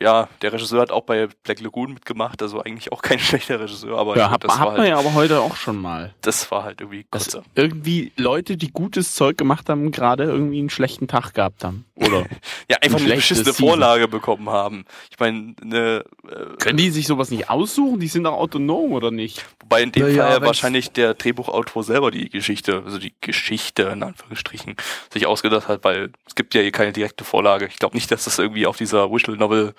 [0.00, 3.98] ja, der Regisseur hat auch bei Black Lagoon mitgemacht, also eigentlich auch kein schlechter Regisseur,
[3.98, 6.14] aber Ja, gut, das, hat war man halt, ja aber heute auch schon mal.
[6.22, 7.42] das war halt irgendwie Dass kurzer.
[7.54, 11.84] irgendwie Leute, die gutes Zeug gemacht haben, gerade irgendwie einen schlechten Tag gehabt haben.
[11.96, 12.26] Oder
[12.70, 13.68] Ja, einfach ein eine schlechtes beschissene Season.
[13.68, 14.84] Vorlage bekommen haben.
[15.10, 18.00] Ich meine, ne, äh, können die sich sowas nicht aussuchen?
[18.00, 19.44] Die sind doch autonom, oder nicht?
[19.60, 24.02] wobei in dem Naja, Fall wahrscheinlich der Drehbuchautor selber die Geschichte, also die Geschichte in
[24.02, 24.76] Anführungsstrichen,
[25.12, 27.66] sich ausgedacht hat, weil es gibt ja hier keine direkte Vorlage.
[27.66, 29.74] Ich glaube nicht, dass das irgendwie auf dieser Visual Novel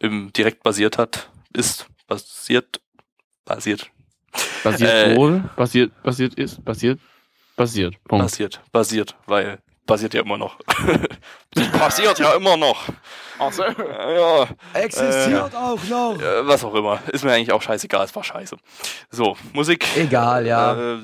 [0.00, 2.80] im direkt basiert hat, ist, basiert,
[3.44, 3.90] basiert,
[4.62, 6.98] Basiert Äh, wohl, basiert, basiert ist, basiert,
[7.56, 8.02] basiert.
[8.04, 8.24] Punkt.
[8.24, 10.58] basiert, basiert, weil basiert ja immer noch.
[11.72, 12.88] passiert ja immer noch.
[13.38, 13.62] Ach so.
[13.64, 16.18] Ja, Existiert auch noch.
[16.20, 17.00] Äh, was auch immer.
[17.12, 18.56] Ist mir eigentlich auch scheißegal, es war scheiße.
[19.10, 19.86] So, Musik.
[19.96, 20.94] Egal, ja.
[20.94, 20.98] Äh,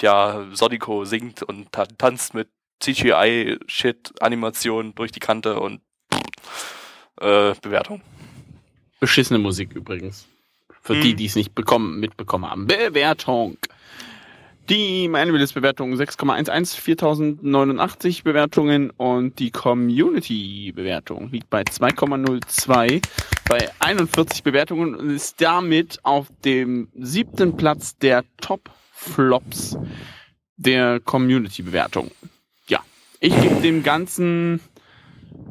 [0.00, 2.48] ja, Sodiko singt und ta tanzt mit
[2.80, 5.80] CGI-Shit, Animation durch die Kante und
[7.20, 8.00] äh, Bewertung.
[9.00, 10.26] Beschissene Musik übrigens.
[10.82, 11.02] Für Hm.
[11.02, 12.66] die, die es nicht bekommen, mitbekommen haben.
[12.66, 13.56] Bewertung.
[14.70, 23.02] Die Manualis-Bewertung 6,11, 4089 Bewertungen und die Community-Bewertung liegt bei 2,02
[23.46, 29.76] bei 41 Bewertungen und ist damit auf dem siebten Platz der Top-Flops
[30.56, 32.10] der Community-Bewertung.
[32.66, 32.80] Ja,
[33.20, 34.60] ich gebe dem Ganzen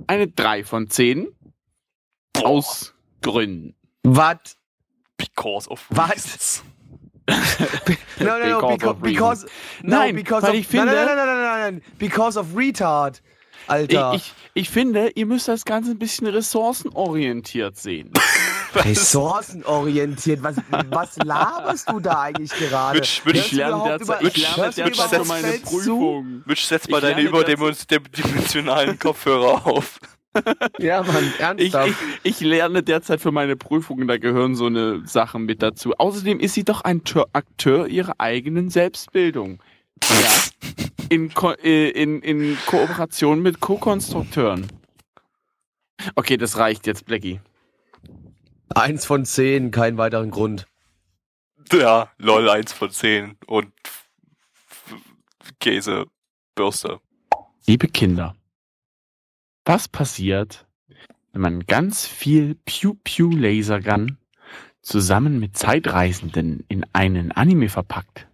[0.07, 1.27] eine 3 von 10
[2.43, 3.75] aus Gründen.
[4.03, 4.57] Was?
[5.17, 6.11] Because of Was?
[6.11, 6.63] reasons.
[8.19, 9.45] No, no, no, Because because,
[9.81, 12.47] no, Nein, because weil of, ich finde- nein, nein, nein, nein, nein, nein, because of
[12.55, 13.21] retard,
[13.67, 14.13] Alter.
[14.15, 18.11] Ich, ich, ich finde, ihr müsst das Ganze ein bisschen ressourcenorientiert sehen.
[18.75, 20.55] Ressourcenorientiert, was,
[20.89, 22.99] was laberst du da eigentlich gerade?
[22.99, 23.83] Mitch, Mitch, über- ich lerne
[24.73, 25.59] derzeit für meine?
[25.59, 26.43] Prüfung.
[26.45, 29.99] Mitch, setz mal Ich deine überdimensionalen Kopfhörer auf.
[30.79, 31.89] Ja, Mann, Ich, ernsthaft.
[32.23, 35.93] ich, ich lerne derzeit für meine Prüfungen, da gehören so eine Sachen mit dazu.
[35.97, 39.61] Außerdem ist sie doch ein Tör Akteur ihrer eigenen Selbstbildung.
[40.03, 40.77] Ja.
[41.09, 44.67] In, Ko äh, in, in Kooperation mit Co-Konstrukteuren.
[46.15, 47.39] Okay, das reicht jetzt, Blackie.
[48.73, 50.67] Eins von zehn, keinen weiteren Grund.
[51.71, 54.07] Ja, lol, 1 von 10 und F-
[55.43, 56.05] F- Käse,
[56.55, 56.99] Bürste.
[57.67, 58.35] Liebe Kinder,
[59.65, 60.65] was passiert,
[61.31, 64.17] wenn man ganz viel Pew Pew Laser Gun
[64.81, 68.27] zusammen mit Zeitreisenden in einen Anime verpackt?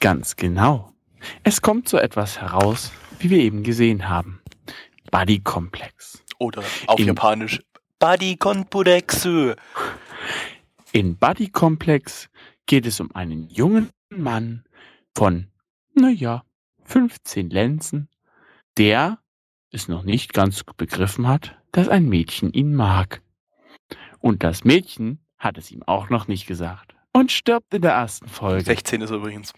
[0.00, 0.92] Ganz genau.
[1.44, 4.40] Es kommt so etwas heraus, wie wir eben gesehen haben.
[5.10, 6.22] Body Complex.
[6.38, 7.60] Oder auf In- Japanisch
[7.98, 9.52] Badi Konpudexu.
[10.92, 12.30] In Body Complex
[12.64, 14.64] geht es um einen jungen Mann
[15.14, 15.48] von,
[15.94, 16.42] naja,
[16.84, 18.08] 15 Lenzen,
[18.78, 19.18] der
[19.72, 23.22] es noch nicht ganz begriffen hat, dass ein Mädchen ihn mag.
[24.18, 26.94] Und das Mädchen hat es ihm auch noch nicht gesagt.
[27.12, 28.64] Und stirbt in der ersten Folge.
[28.64, 29.52] 16 ist er übrigens.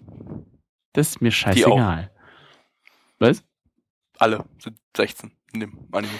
[0.92, 2.10] Das ist mir scheißegal.
[3.18, 3.42] Was?
[4.18, 6.12] Alle sind 16 in dem Anime.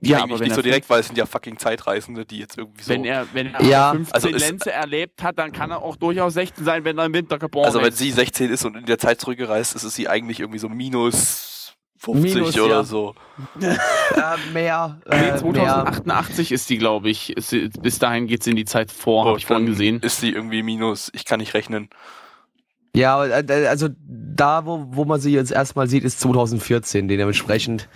[0.00, 2.58] Ja, Eigentlich aber wenn nicht so direkt, weil es sind ja fucking Zeitreisende, die jetzt
[2.58, 2.90] irgendwie so.
[2.90, 6.34] Wenn er, wenn er Ja, 15 also Lenze erlebt hat, dann kann er auch durchaus
[6.34, 7.98] 16 sein, wenn er im Winter geboren also wenn ist.
[7.98, 11.57] sie 16 ist und in der Zeit zurückgereist ist, ist sie eigentlich irgendwie so minus
[11.98, 12.84] 50 Minus, oder ja.
[12.84, 13.14] so.
[13.60, 15.36] Äh, mehr, Nee, äh, mehr.
[15.36, 17.36] 2088 ist die, glaube ich.
[17.36, 20.00] Ist, bis dahin geht sie in die Zeit vor, habe ich vorhin gesehen.
[20.00, 21.90] Ist sie irgendwie minus, ich kann nicht rechnen.
[22.98, 27.88] Ja, äh, also da, wo, wo man sie jetzt erstmal sieht, ist 2014, dementsprechend.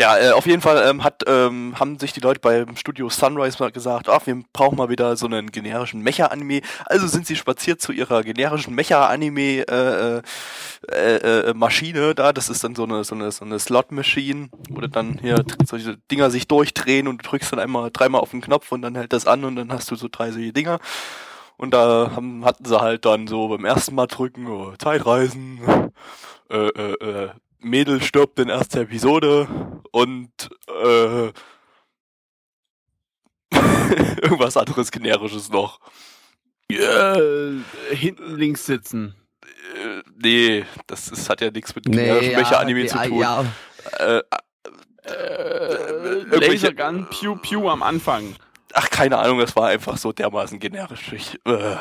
[0.00, 3.56] Ja, äh, auf jeden Fall ähm, hat, ähm, haben sich die Leute beim Studio Sunrise
[3.58, 6.60] mal gesagt, ach, wir brauchen mal wieder so einen generischen Mecha-Anime.
[6.86, 12.32] Also sind sie spaziert zu ihrer generischen Mecha-Anime äh, äh, äh, äh, da.
[12.32, 15.96] Das ist dann so eine so eine so eine Slot-Machine, wo du dann hier solche
[16.12, 19.12] Dinger sich durchdrehen und du drückst dann einmal dreimal auf den Knopf und dann hält
[19.12, 20.78] das an und dann hast du so drei solche Dinger.
[21.56, 25.60] Und da haben, hatten sie halt dann so beim ersten Mal drücken, oh, Zeitreisen,
[26.50, 27.30] äh, äh, äh,
[27.60, 29.46] Mädel stirbt in erster Episode
[29.92, 30.30] und
[30.68, 31.32] äh,
[34.22, 35.78] irgendwas anderes generisches noch.
[36.70, 37.52] Äh,
[37.94, 39.14] hinten links sitzen.
[39.44, 43.18] Äh, nee, das ist, hat ja nichts mit Nee, generischen ja, Mecha-Anime nee, zu tun.
[43.18, 43.44] Ja,
[43.98, 44.20] Äh,
[45.04, 45.10] Äh,
[46.30, 48.36] irgendwelche- Lasergun, Pew Pew am Anfang.
[48.74, 51.12] Ach, keine Ahnung, das war einfach so dermaßen generisch.
[51.12, 51.76] Ich, äh,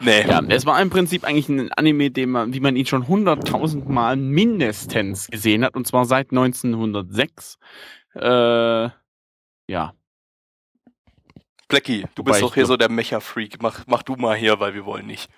[0.00, 0.26] nee.
[0.26, 3.88] Ja, es war im Prinzip eigentlich ein Anime, den man, wie man ihn schon hunderttausend
[3.88, 7.58] Mal mindestens gesehen hat, und zwar seit 1906.
[8.14, 8.88] Äh,
[9.70, 9.94] ja.
[11.68, 13.60] Blackie, du Wobei bist doch hier so der Mecha-Freak.
[13.62, 15.30] Mach, mach du mal hier, weil wir wollen nicht.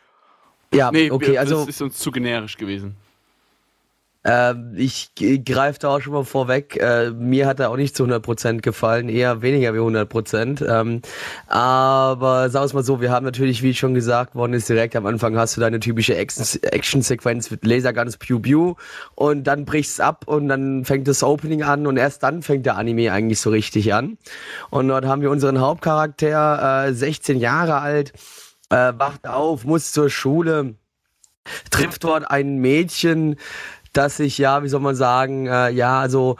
[0.72, 2.96] ja Nee, okay, wir- also das ist uns zu generisch gewesen.
[4.22, 6.76] Ähm, ich greife da auch schon mal vorweg.
[6.76, 10.66] Äh, mir hat er auch nicht zu 100% gefallen, eher weniger wie 100%.
[10.66, 11.00] Ähm,
[11.46, 15.06] aber sag es mal so, wir haben natürlich, wie schon gesagt worden ist, direkt am
[15.06, 18.74] Anfang hast du deine typische Action-Sequenz mit Laserguns, Pew Pew
[19.14, 22.76] und dann brichst ab und dann fängt das Opening an und erst dann fängt der
[22.76, 24.18] Anime eigentlich so richtig an.
[24.68, 28.12] Und dort haben wir unseren Hauptcharakter, äh, 16 Jahre alt,
[28.68, 30.74] äh, wacht auf, muss zur Schule,
[31.70, 33.36] trifft dort ein Mädchen,
[33.92, 36.36] dass ich, ja, wie soll man sagen, äh, ja, also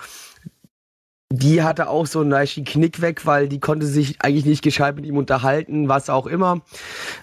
[1.32, 4.96] die hatte auch so einen leichten Knick weg, weil die konnte sich eigentlich nicht gescheit
[4.96, 6.60] mit ihm unterhalten, was auch immer.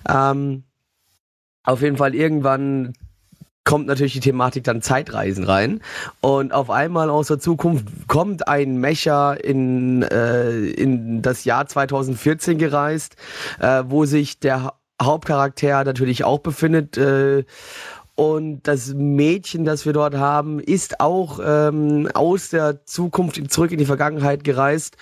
[0.07, 0.63] Ähm,
[1.63, 2.93] auf jeden Fall irgendwann
[3.65, 5.81] kommt natürlich die Thematik dann Zeitreisen rein.
[6.21, 12.57] Und auf einmal aus der Zukunft kommt ein Mecher in, äh, in das Jahr 2014
[12.57, 13.17] gereist,
[13.59, 16.97] äh, wo sich der Hauptcharakter natürlich auch befindet.
[16.97, 17.43] Äh,
[18.17, 23.77] und das Mädchen, das wir dort haben, ist auch ähm, aus der Zukunft zurück in
[23.77, 24.97] die Vergangenheit gereist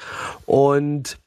[0.46, 1.18] und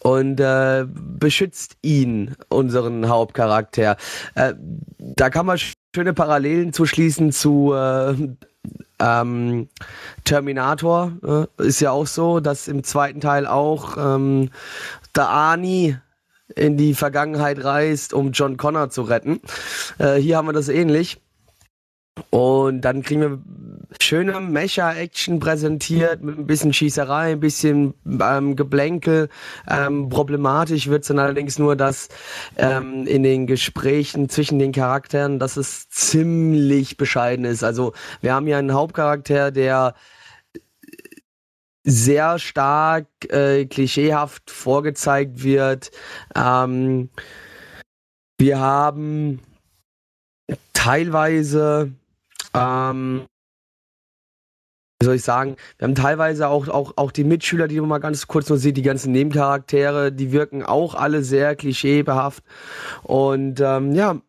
[0.00, 3.98] und äh, beschützt ihn, unseren Hauptcharakter.
[4.34, 4.54] Äh,
[4.98, 5.58] da kann man
[5.94, 8.14] schöne Parallelen zuschließen zu äh,
[8.98, 9.68] ähm,
[10.24, 11.12] Terminator.
[11.58, 14.48] Äh, ist ja auch so, dass im zweiten Teil auch ähm,
[15.14, 15.98] der Ani
[16.54, 19.40] in die Vergangenheit reist, um John Connor zu retten.
[19.98, 21.18] Äh, hier haben wir das ähnlich.
[22.30, 23.38] Und dann kriegen wir
[24.00, 29.28] schöne Mecha-Action präsentiert mit ein bisschen Schießerei, ein bisschen ähm, Geblänkel.
[29.68, 32.08] Ähm, problematisch wird es dann allerdings nur, dass
[32.56, 37.62] ähm, in den Gesprächen zwischen den Charakteren, dass es ziemlich bescheiden ist.
[37.62, 37.92] Also
[38.22, 39.94] wir haben hier einen Hauptcharakter, der
[41.86, 45.92] sehr stark äh, klischeehaft vorgezeigt wird.
[46.34, 47.08] Ähm,
[48.38, 49.40] wir haben
[50.72, 51.92] teilweise,
[52.54, 53.26] ähm,
[55.00, 57.98] wie soll ich sagen, wir haben teilweise auch, auch, auch die Mitschüler, die man mal
[57.98, 62.42] ganz kurz nur sieht, die ganzen Nebencharaktere, die wirken auch alle sehr klischeebehaft.
[63.04, 64.20] Und ähm, ja,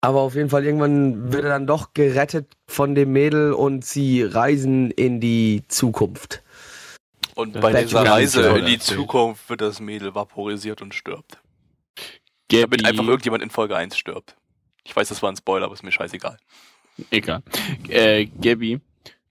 [0.00, 4.22] aber auf jeden Fall irgendwann wird er dann doch gerettet von dem Mädel und sie
[4.22, 6.42] reisen in die Zukunft.
[7.36, 11.38] Und bei Back dieser Reise in die Zukunft wird das Mädel vaporisiert und stirbt.
[12.48, 12.78] Gabi.
[12.78, 14.36] Damit einfach irgendjemand in Folge 1 stirbt.
[14.84, 16.38] Ich weiß, das war ein Spoiler, aber ist mir scheißegal.
[17.10, 17.42] Egal.
[17.88, 18.80] Äh, Gabi,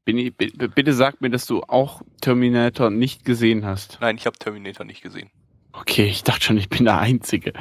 [0.06, 3.98] ich, bitte sag mir, dass du auch Terminator nicht gesehen hast.
[4.02, 5.32] Nein, ich habe Terminator nicht gesehen.
[5.74, 7.54] Okay, ich dachte schon, ich bin der Einzige.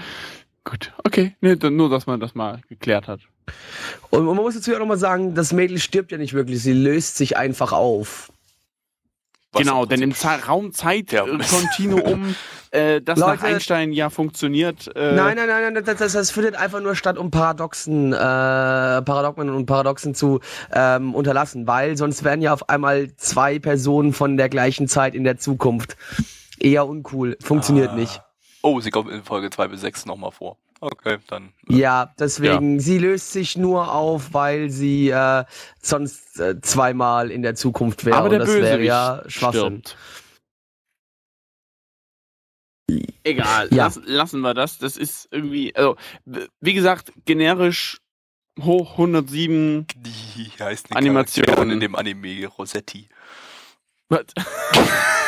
[0.64, 1.34] Gut, okay.
[1.40, 3.20] Nee, nur, dass man das mal geklärt hat.
[4.10, 7.16] Und man muss dazu auch nochmal sagen, das Mädel stirbt ja nicht wirklich, sie löst
[7.16, 8.30] sich einfach auf.
[9.54, 12.34] Genau, denn im Raum-Zeit-Kontinuum,
[12.70, 14.94] äh, das Leute, nach Einstein ja funktioniert.
[14.96, 18.16] Äh nein, nein, nein, nein das, das, das, findet einfach nur statt, um Paradoxen, äh,
[18.16, 20.40] Paradoxen und Paradoxen zu
[20.72, 25.24] ähm, unterlassen, weil sonst wären ja auf einmal zwei Personen von der gleichen Zeit in
[25.24, 25.96] der Zukunft.
[26.58, 27.96] Eher uncool, funktioniert ah.
[27.96, 28.22] nicht.
[28.62, 30.56] Oh, sie kommt in Folge 2 bis 6 nochmal vor.
[30.84, 31.54] Okay, dann.
[31.70, 32.80] Äh, ja, deswegen, ja.
[32.80, 35.44] sie löst sich nur auf, weil sie äh,
[35.80, 38.18] sonst äh, zweimal in der Zukunft wäre.
[38.18, 39.82] Aber der und das wäre ja Schwachsinn.
[39.82, 39.96] Stirbt.
[43.22, 43.84] Egal, ja.
[43.84, 44.76] lass, lassen wir das.
[44.76, 45.96] Das ist irgendwie, also,
[46.60, 48.02] wie gesagt, generisch
[48.60, 53.08] hoch 107 Die heißt Animation in dem Anime Rossetti.
[54.10, 54.26] Was?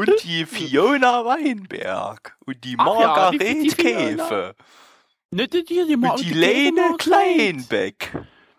[0.00, 4.54] und die Fiona Weinberg und die Margaret ja, Käfe.
[5.30, 8.10] Nicht die, die, die, und die Lene Kleinbeck.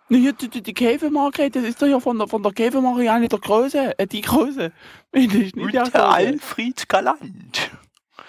[0.09, 3.97] Die, die, die Käfemargret, das ist doch ja von der, von der Käfemarianne der Große,
[3.97, 4.71] äh, die Große.
[5.13, 7.71] Nicht und der, der Alfred Galant.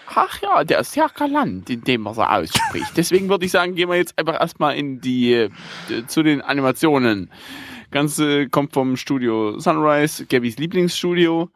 [0.06, 2.92] Ach ja, der ist sehr galant, indem er so ausspricht.
[2.96, 5.50] Deswegen würde ich sagen, gehen wir jetzt einfach erstmal in die, äh,
[6.06, 7.30] zu den Animationen.
[7.90, 11.50] Ganze kommt vom Studio Sunrise, Gabys Lieblingsstudio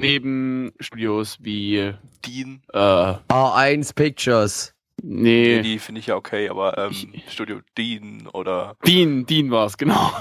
[0.00, 1.94] neben Studios wie
[2.24, 2.62] Dean.
[2.72, 4.74] Äh, A1 Pictures.
[5.02, 5.56] Nee.
[5.56, 8.76] nee die finde ich ja okay, aber ähm, Studio Dean oder.
[8.86, 10.12] Dean, Dean war es, genau.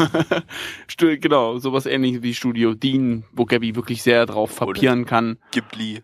[0.98, 5.38] genau, sowas ähnliches wie Studio Dean, wo Gabby wirklich sehr drauf papieren kann.
[5.52, 6.04] Ghibli.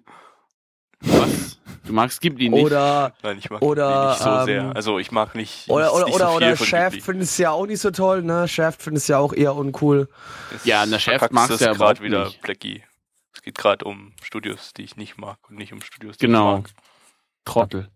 [1.02, 1.60] Was?
[1.86, 2.66] Du magst Ghibli nicht?
[2.66, 4.76] Oder, Nein, ich mag oder, nicht so ähm, sehr.
[4.76, 5.70] Also ich mag nicht.
[5.70, 8.48] Oder, oder, nicht oder, so oder Shaft findest es ja auch nicht so toll, ne?
[8.48, 10.10] Shaft findest es ja auch eher uncool.
[10.52, 12.32] Das ja, der Shaft magst du ja gerade wieder.
[12.42, 12.84] Blackie.
[13.36, 16.58] Es geht gerade um Studios, die ich nicht mag und nicht um Studios, die genau.
[16.58, 16.72] ich mag.
[17.44, 17.90] Trottel.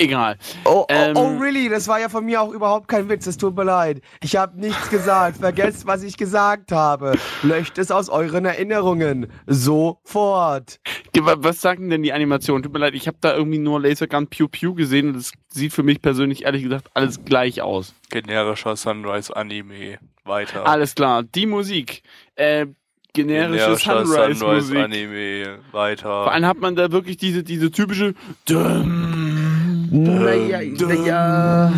[0.00, 0.38] Egal.
[0.64, 1.68] Oh, oh, ähm, oh, really?
[1.68, 3.26] Das war ja von mir auch überhaupt kein Witz.
[3.26, 4.00] Es tut mir leid.
[4.22, 5.36] Ich habe nichts gesagt.
[5.36, 7.18] Vergesst, was ich gesagt habe.
[7.42, 9.30] Löscht es aus euren Erinnerungen.
[9.46, 10.80] Sofort.
[11.14, 12.62] Was sagen denn die Animationen?
[12.62, 15.74] Tut mir leid, ich habe da irgendwie nur Lasergun Pew Pew gesehen und das sieht
[15.74, 17.94] für mich persönlich ehrlich gesagt alles gleich aus.
[18.08, 20.66] Generischer Sunrise Anime weiter.
[20.66, 22.02] Alles klar, die Musik.
[22.36, 22.68] Äh,
[23.12, 24.38] generische Sunrise-Musik.
[24.38, 26.24] Sunrise Anime, weiter.
[26.24, 28.14] Vor allem hat man da wirklich diese, diese typische
[28.46, 31.72] Dum, Naja.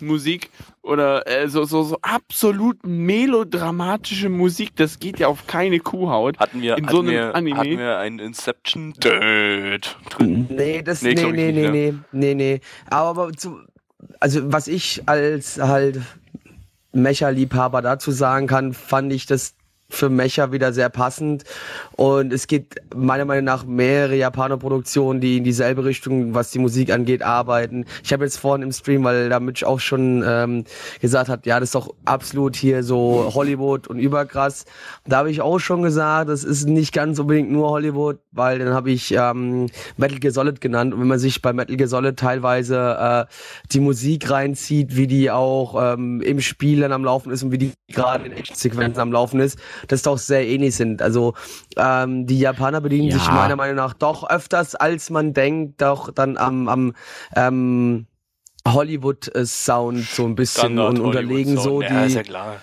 [0.00, 0.50] Musik
[0.82, 4.74] oder äh, so, so, so absolut melodramatische Musik.
[4.76, 6.38] Das geht ja auf keine Kuhhaut.
[6.38, 7.56] Hatten wir, in hatten so einem wir, Anime.
[7.58, 10.46] hatten wir einen Inception Död drin?
[10.48, 11.94] Nee, das, Nee, nee, nee, nicht, nee, ja.
[12.12, 13.60] nee, nee, aber zu,
[14.20, 16.00] also was ich als halt
[16.92, 19.54] Mecha-Liebhaber dazu sagen kann, fand ich das
[19.90, 21.44] für Mecha wieder sehr passend.
[21.92, 26.92] Und es gibt meiner Meinung nach mehrere Japaner-Produktionen, die in dieselbe Richtung, was die Musik
[26.92, 27.84] angeht, arbeiten.
[28.02, 30.64] Ich habe jetzt vorhin im Stream, weil da Mitch auch schon ähm,
[31.00, 34.64] gesagt hat, ja, das ist doch absolut hier so Hollywood und überkrass.
[35.06, 38.72] Da habe ich auch schon gesagt, das ist nicht ganz unbedingt nur Hollywood, weil dann
[38.72, 39.66] habe ich ähm,
[39.96, 40.94] Metal Gear Solid genannt.
[40.94, 43.32] Und wenn man sich bei Metal Gear Solid teilweise äh,
[43.72, 47.58] die Musik reinzieht, wie die auch ähm, im Spiel dann am Laufen ist und wie
[47.58, 49.58] die gerade in Actionsequenzen am Laufen ist,
[49.88, 51.02] das doch sehr ähnlich sind.
[51.02, 51.34] Also
[51.76, 53.18] ähm, die Japaner bedienen Ja.
[53.18, 56.94] sich meiner Meinung nach doch öfters, als man denkt, doch dann am, am
[57.36, 58.06] ähm,
[58.66, 61.90] Hollywood-Sound so ein bisschen Standard und unterlegen so Hollywood-Sound.
[61.90, 62.28] Ja, ist ja die.
[62.28, 62.56] klar.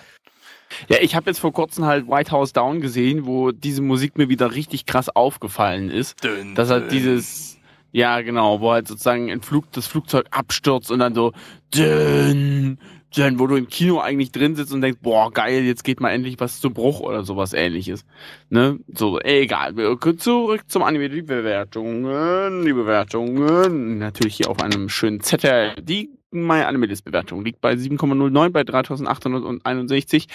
[0.88, 4.28] Ja, ich habe jetzt vor kurzem halt White House Down gesehen, wo diese Musik mir
[4.28, 6.22] wieder richtig krass aufgefallen ist.
[6.22, 7.56] Dünn, Dass halt dieses,
[7.90, 11.32] ja genau, wo halt sozusagen ein Flug, das Flugzeug abstürzt und dann so
[11.74, 12.78] dünn,
[13.16, 16.38] wo du im Kino eigentlich drin sitzt und denkst, boah, geil, jetzt geht mal endlich
[16.38, 18.04] was zu Bruch oder sowas ähnliches.
[18.50, 18.78] Ne?
[18.92, 19.74] So, egal.
[20.18, 23.98] Zurück zum Anime, die Bewertungen, die Bewertungen.
[23.98, 25.74] Natürlich hier auf einem schönen Zettel.
[25.80, 30.26] Die meine Anime-List-Bewertung liegt bei 7,09 bei 3861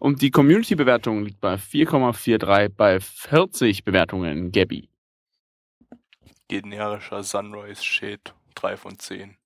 [0.00, 4.50] und die Community-Bewertung liegt bei 4,43 bei 40 Bewertungen.
[4.50, 4.88] Gabby.
[6.48, 8.32] Generischer Sunrise Shade.
[8.54, 9.36] 3 von 10.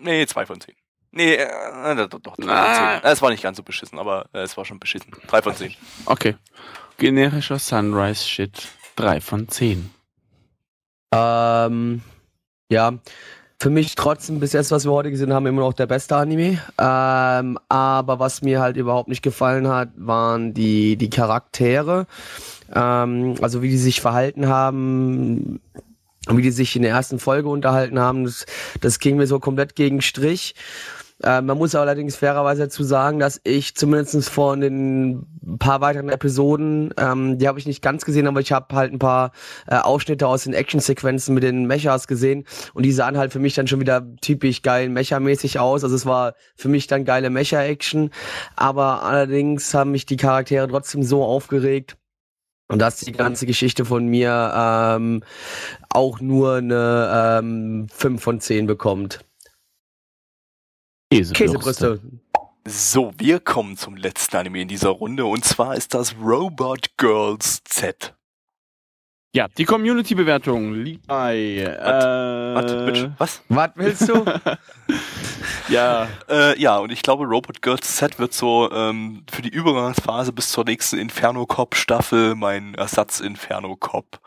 [0.00, 0.74] Nee, 2 von 10.
[1.10, 2.50] Nee, äh, doch, doch 3 von 10.
[2.50, 3.00] Ah.
[3.02, 5.10] Es war nicht ganz so beschissen, aber äh, es war schon beschissen.
[5.26, 5.74] 3 von 10.
[6.06, 6.36] Okay.
[6.98, 8.68] Generischer Sunrise-Shit.
[8.96, 9.90] 3 von 10.
[11.14, 12.02] Ähm,
[12.70, 12.92] ja,
[13.60, 16.60] für mich trotzdem bis jetzt, was wir heute gesehen haben, immer noch der beste Anime.
[16.78, 22.06] Ähm, aber was mir halt überhaupt nicht gefallen hat, waren die, die Charaktere.
[22.72, 25.60] Ähm, also wie die sich verhalten haben,
[26.36, 28.46] wie die sich in der ersten Folge unterhalten haben, das,
[28.80, 30.54] das ging mir so komplett gegen Strich.
[31.22, 35.26] Äh, man muss allerdings fairerweise dazu sagen, dass ich zumindest von den
[35.58, 38.98] paar weiteren Episoden, ähm, die habe ich nicht ganz gesehen, aber ich habe halt ein
[38.98, 39.32] paar
[39.66, 43.54] äh, Ausschnitte aus den Actionsequenzen mit den Mechas gesehen und die sahen halt für mich
[43.54, 45.82] dann schon wieder typisch geil Mecha-mäßig aus.
[45.82, 48.10] Also es war für mich dann geile Mecha-Action,
[48.54, 51.96] aber allerdings haben mich die Charaktere trotzdem so aufgeregt,
[52.68, 55.22] und dass die ganze Geschichte von mir ähm,
[55.88, 59.24] auch nur eine ähm, 5 von 10 bekommt.
[61.10, 62.00] Käsebrüste.
[62.66, 67.62] So, wir kommen zum letzten Anime in dieser Runde und zwar ist das Robot Girls
[67.64, 68.14] Z.
[69.34, 71.36] Ja, die Community-Bewertung liegt bei.
[71.58, 73.42] Äh, was?
[73.48, 74.24] Was willst du?
[75.68, 80.32] ja, Äh, ja, und ich glaube, Robot Girls Z wird so ähm, für die Übergangsphase
[80.32, 84.18] bis zur nächsten Inferno Cop Staffel mein Ersatz Inferno Cop.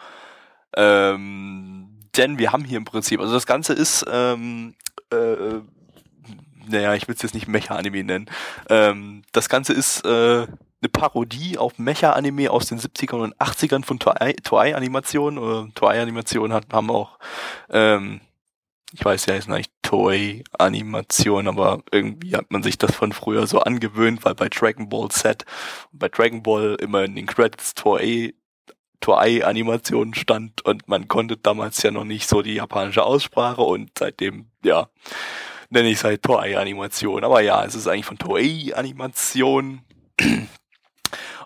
[0.75, 4.75] Ähm, denn wir haben hier im Prinzip, also das Ganze ist, ähm,
[5.11, 5.61] äh,
[6.67, 8.29] naja, ich will es jetzt nicht Mecha-Anime nennen.
[8.69, 10.45] Ähm, das Ganze ist äh,
[10.81, 15.73] eine Parodie auf Mecha-Anime aus den 70ern und 80ern von Toei- Toei-Animationen.
[15.75, 17.19] Toei-Animationen haben auch,
[17.69, 18.21] ähm,
[18.93, 23.59] ich weiß ja, ist eigentlich Toei-Animation, aber irgendwie hat man sich das von früher so
[23.59, 25.45] angewöhnt, weil bei Dragon Ball Z
[25.91, 28.33] bei Dragon Ball immer in den Credits Toei
[29.01, 34.51] Toei-Animation stand und man konnte damals ja noch nicht so die japanische Aussprache und seitdem,
[34.63, 34.89] ja,
[35.69, 37.23] nenne ich es halt Toei-Animation.
[37.23, 39.81] Aber ja, es ist eigentlich von Toei-Animation.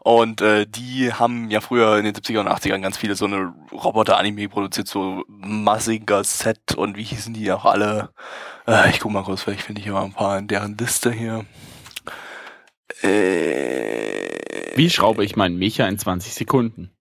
[0.06, 3.56] Und äh, die haben ja früher in den 70er und 80ern ganz viele so eine
[3.72, 8.12] Roboter-Anime produziert, so Massinger Set und wie hießen die auch alle?
[8.68, 11.45] Äh, ich guck mal kurz, vielleicht finde ich immer ein paar in deren Liste hier.
[13.01, 16.91] Äh, wie schraube ich meinen Mecha in 20 Sekunden?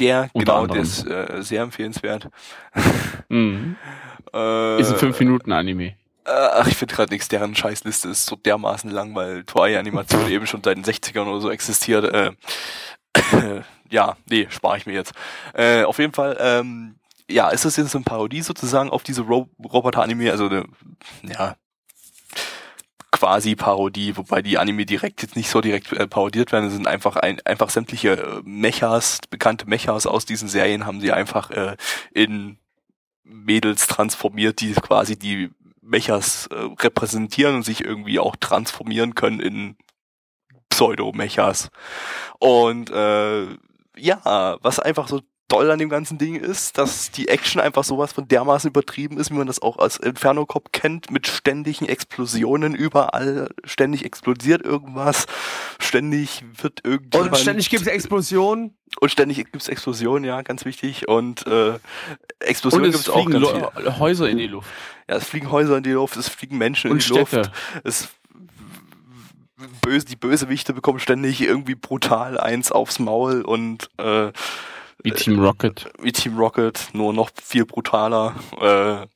[0.00, 0.72] Der, genau, anderem.
[0.72, 2.30] der ist äh, sehr empfehlenswert.
[3.28, 3.76] Mhm.
[4.34, 5.94] Äh, Ist ein 5-Minuten-Anime.
[6.28, 10.46] Äh, Ach, ich finde gerade nichts, deren Scheißliste ist so dermaßen lang, weil Toei-Animation eben
[10.46, 12.04] schon seit den 60ern oder so existiert.
[12.04, 12.32] Äh,
[13.90, 15.12] ja, nee, spare ich mir jetzt.
[15.54, 16.96] Äh, auf jeden Fall, ähm,
[17.30, 20.64] ja, ist das jetzt so eine Parodie sozusagen auf diese Ro Roboter-Anime, also eine,
[21.22, 21.56] ja,
[23.10, 26.86] quasi Parodie, wobei die Anime direkt jetzt nicht so direkt äh, parodiert werden, es sind
[26.86, 31.76] einfach ein, einfach sämtliche äh, Mechas, bekannte Mechas aus diesen Serien haben sie einfach äh,
[32.12, 32.58] in
[33.24, 35.50] Mädels transformiert, die quasi die
[35.88, 39.76] Mechas äh, repräsentieren und sich irgendwie auch transformieren können in
[40.68, 41.70] Pseudo-Mechas.
[42.38, 43.46] Und äh,
[43.96, 48.12] ja, was einfach so toll an dem ganzen Ding ist, dass die Action einfach sowas
[48.12, 52.74] von dermaßen übertrieben ist, wie man das auch als Inferno Cop kennt, mit ständigen Explosionen
[52.74, 55.26] überall, ständig explodiert irgendwas,
[55.80, 57.32] ständig wird irgendjemand...
[57.32, 58.74] Und ständig gibt es Explosionen.
[59.00, 61.08] Und ständig gibt es Explosionen, ja, ganz wichtig.
[61.08, 61.78] Und äh,
[62.40, 63.98] Explosionen gibt es auch ganz viele.
[63.98, 64.68] Häuser in die Luft.
[65.08, 67.36] Ja, es fliegen Häuser in die Luft, es fliegen Menschen Und in die Städte.
[67.36, 67.52] Luft.
[67.84, 68.08] Es
[69.82, 74.30] böse, die Bösewichte bekommen ständig irgendwie brutal eins aufs Maul und äh,
[75.02, 75.90] Wie Team Rocket.
[76.00, 78.34] wie Team Rocket, nur noch viel brutaler.
[78.60, 79.06] Äh,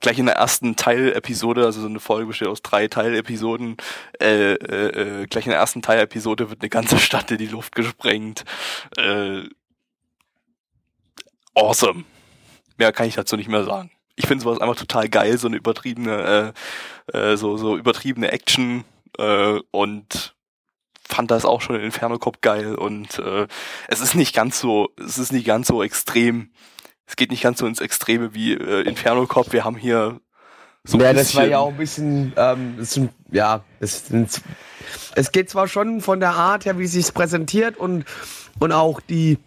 [0.00, 3.76] gleich in der ersten Teilepisode, also so eine Folge besteht aus drei Teilepisoden,
[4.20, 7.74] äh, äh, äh, gleich in der ersten Teilepisode wird eine ganze Stadt in die Luft
[7.74, 8.44] gesprengt.
[8.96, 9.44] Äh,
[11.54, 12.04] awesome.
[12.76, 13.90] Mehr kann ich dazu nicht mehr sagen.
[14.16, 16.52] Ich finde sowas einfach total geil, so eine übertriebene,
[17.12, 18.84] äh, äh, so, so übertriebene Action
[19.18, 20.34] äh, und
[21.14, 23.46] fand das auch schon in Inferno Cop geil und äh,
[23.88, 26.50] es ist nicht ganz so, es ist nicht ganz so extrem.
[27.06, 29.52] Es geht nicht ganz so ins Extreme wie äh, Inferno Cop.
[29.52, 30.20] Wir haben hier
[30.84, 34.04] so ein ja, das war bisschen- ja auch ein bisschen, ähm, sind, ja, es,
[35.14, 38.04] es geht zwar schon von der Art her, wie es sich präsentiert und,
[38.58, 39.38] und auch die,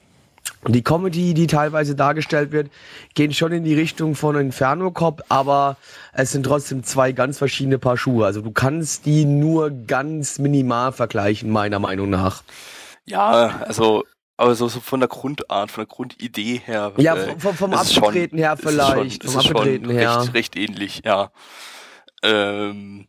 [0.67, 2.71] die Comedy, die teilweise dargestellt wird,
[3.13, 5.77] gehen schon in die Richtung von Inferno Cop, aber
[6.13, 8.25] es sind trotzdem zwei ganz verschiedene Paar Schuhe.
[8.25, 12.43] Also du kannst die nur ganz minimal vergleichen, meiner Meinung nach.
[13.05, 14.03] Ja, also,
[14.37, 16.93] aber so, so von der Grundart, von der Grundidee her.
[16.97, 19.23] Ja, äh, vom, vom, Abgetreten her vielleicht.
[19.23, 20.19] Schon, es vom ist schon Abgetreten her.
[20.21, 21.31] Recht, recht ähnlich, ja.
[22.23, 23.07] Ähm,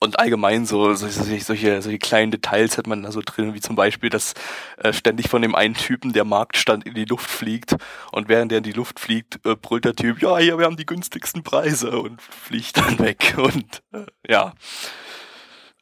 [0.00, 3.76] und allgemein so, so solche, solche, kleinen Details hat man da so drin, wie zum
[3.76, 4.34] Beispiel, dass
[4.78, 7.76] äh, ständig von dem einen Typen der Marktstand in die Luft fliegt
[8.10, 10.76] und während der in die Luft fliegt, äh, brüllt der Typ, ja, hier, wir haben
[10.76, 14.54] die günstigsten Preise und fliegt dann weg und äh, ja.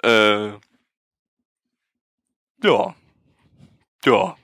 [0.02, 0.48] Äh,
[2.64, 2.94] ja.
[4.04, 4.37] Ja.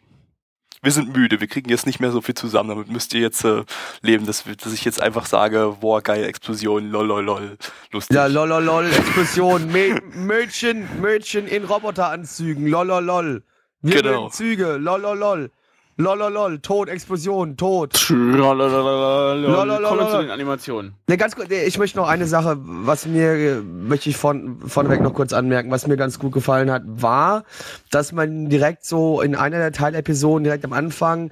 [0.84, 3.42] Wir sind müde, wir kriegen jetzt nicht mehr so viel zusammen, damit müsst ihr jetzt
[3.44, 3.64] äh,
[4.02, 7.58] leben, dass, dass ich jetzt einfach sage, boah, geil, Explosion, lol, lol, lol,
[7.90, 8.14] lustig.
[8.14, 13.42] Ja, lololol, Explosion, Mä Mädchen, Mädchen in Roboteranzügen, lololol.
[13.80, 14.28] Wir Genau.
[14.28, 15.50] Züge, lololol.
[15.96, 17.92] Lololol, Tod, Explosion, Tod.
[18.08, 20.94] Kommen wir zu den Animationen.
[21.06, 25.02] Ne, ganz kurz, ich möchte noch eine Sache, was mir, äh, möchte ich von, vorneweg
[25.02, 27.44] noch kurz anmerken, was mir ganz gut gefallen hat, war,
[27.92, 31.30] dass man direkt so in einer der Teilepisoden, direkt am Anfang,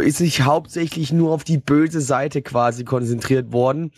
[0.00, 3.92] ist sich hauptsächlich nur auf die böse Seite quasi konzentriert worden,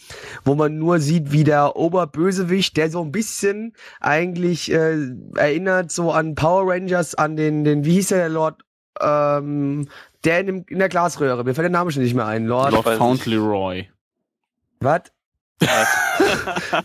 [0.45, 4.99] wo man nur sieht, wie der Oberbösewicht, der so ein bisschen eigentlich äh,
[5.35, 8.63] erinnert so an Power Rangers, an den, den wie hieß der, der Lord,
[9.01, 9.89] ähm,
[10.25, 12.73] der in, dem, in der Glasröhre, mir fällt der Name schon nicht mehr ein, Lord,
[12.73, 12.95] Lord ich.
[12.95, 13.89] Fauntleroy.
[14.81, 15.03] was?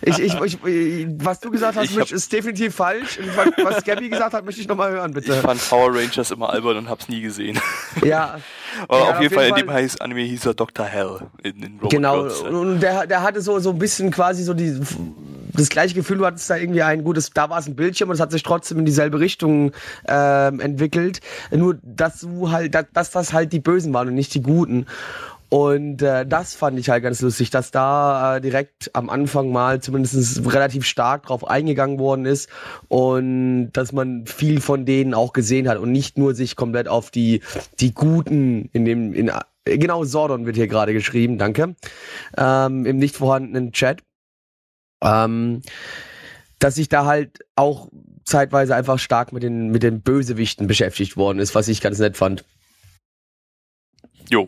[0.01, 3.19] Ich, ich, ich, ich, was du gesagt hast, Ich Mitch, ist definitiv falsch.
[3.19, 3.27] Und
[3.63, 5.33] was, Gabby gesagt hat, möchte ich nochmal hören, Ich bitte.
[5.35, 7.59] fand Power Rangers immer albern und hab's nie gesehen.
[8.03, 8.39] Ja,
[8.87, 10.85] Aber Ja, auf auf jeden jeden Fall in Fall- dem heiß Anime hieß er Dr.
[10.87, 12.21] Hell in den Robot genau.
[12.23, 12.41] Girls.
[12.41, 14.79] Und der, der hatte so, so ein bisschen quasi so die,
[15.53, 18.15] das gleiche Gefühl, du hattest da irgendwie ein gutes, da war es ein Bildschirm und
[18.15, 19.71] es hat sich trotzdem in dieselbe Richtung
[20.07, 21.21] ähm, entwickelt.
[21.51, 24.85] Nur, dass du halt, dass, das halt die Bösen waren und nicht die Guten.
[25.53, 29.79] Und äh, das fand ich halt ganz lustig, dass da äh, direkt am Anfang mal
[29.81, 32.49] zumindest relativ stark drauf eingegangen worden ist
[32.87, 37.11] und dass man viel von denen auch gesehen hat und nicht nur sich komplett auf
[37.11, 37.41] die,
[37.79, 39.31] die Guten in dem, in,
[39.63, 41.75] genau, Sordon wird hier gerade geschrieben, danke,
[42.35, 44.01] ähm, im nicht vorhandenen Chat,
[45.03, 45.61] ähm,
[46.59, 47.89] dass sich da halt auch
[48.25, 52.15] zeitweise einfach stark mit den, mit den Bösewichten beschäftigt worden ist, was ich ganz nett
[52.17, 52.45] fand.
[54.29, 54.47] Jo.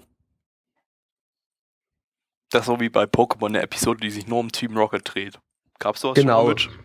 [2.50, 5.40] Das ist so wie bei Pokémon, eine Episode, die sich nur um Team Rocket dreht.
[5.80, 6.58] Gab's sowas Genau.
[6.58, 6.80] schon mit?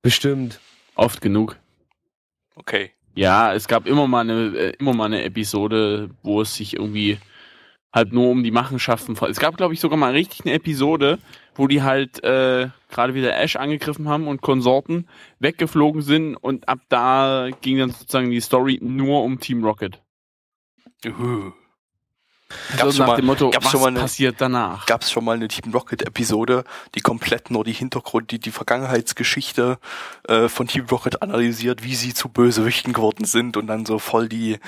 [0.00, 0.60] Bestimmt.
[0.94, 1.58] Oft genug.
[2.54, 2.92] Okay.
[3.14, 7.18] Ja, es gab immer mal eine, äh, immer mal eine Episode, wo es sich irgendwie
[7.94, 9.14] halt nur um die Machenschaften.
[9.16, 11.18] von- Es gab, glaube ich, sogar mal richtig eine Episode,
[11.54, 15.06] wo die halt äh, gerade wieder Ash angegriffen haben und Konsorten
[15.38, 20.02] weggeflogen sind und ab da ging dann sozusagen die Story nur um Team Rocket.
[21.04, 21.52] Juhu.
[22.72, 24.86] So Gab's schon nach mal- dem Motto, gab's was schon mal eine- passiert danach?
[24.86, 29.78] Gab's schon mal eine Team Rocket Episode, die komplett nur die Hintergrund, die, die Vergangenheitsgeschichte
[30.28, 34.28] äh, von Team Rocket analysiert, wie sie zu Bösewichten geworden sind und dann so voll
[34.28, 34.58] die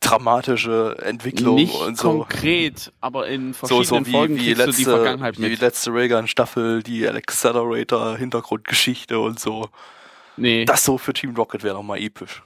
[0.00, 2.08] dramatische Entwicklung Nicht und so.
[2.18, 5.60] konkret, aber in So, verschiedenen so wie, Folgen wie du die letzte, Vergangenheit wie mit.
[5.60, 9.68] letzte Reagan-Staffel, die Accelerator Hintergrundgeschichte und so.
[10.36, 12.42] Nee, Das so für Team Rocket wäre doch mal episch.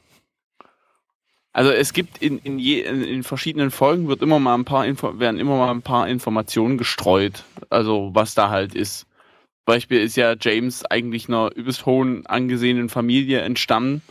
[1.55, 4.85] Also es gibt in, in, je, in, in verschiedenen Folgen wird immer mal ein paar
[4.85, 7.45] Info werden immer mal ein paar Informationen gestreut.
[7.71, 9.07] Also was da halt ist.
[9.65, 14.03] Beispiel ist ja James eigentlich einer übelst hohen angesehenen Familie entstammen.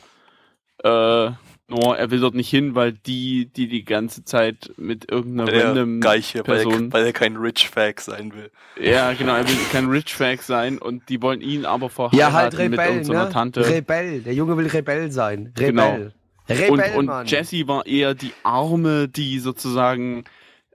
[0.83, 1.31] Äh,
[1.67, 5.61] nur er will dort nicht hin, weil die, die die ganze Zeit mit irgendeiner Weil
[5.61, 6.93] random Geiche, weil er, Person.
[6.93, 8.51] weil er kein Rich Fag sein will.
[8.81, 12.31] Ja, genau, er will kein Rich Fag sein und die wollen ihn aber verheiraten Ja,
[12.31, 13.31] halt mit Rebell, irgendeiner ne?
[13.31, 13.67] Tante.
[13.67, 14.21] Rebell.
[14.21, 15.53] Der Junge will Rebell sein.
[15.57, 15.67] Rebell.
[15.67, 16.11] Genau.
[16.49, 20.25] Rebell, und, und Jessie war eher die Arme, die sozusagen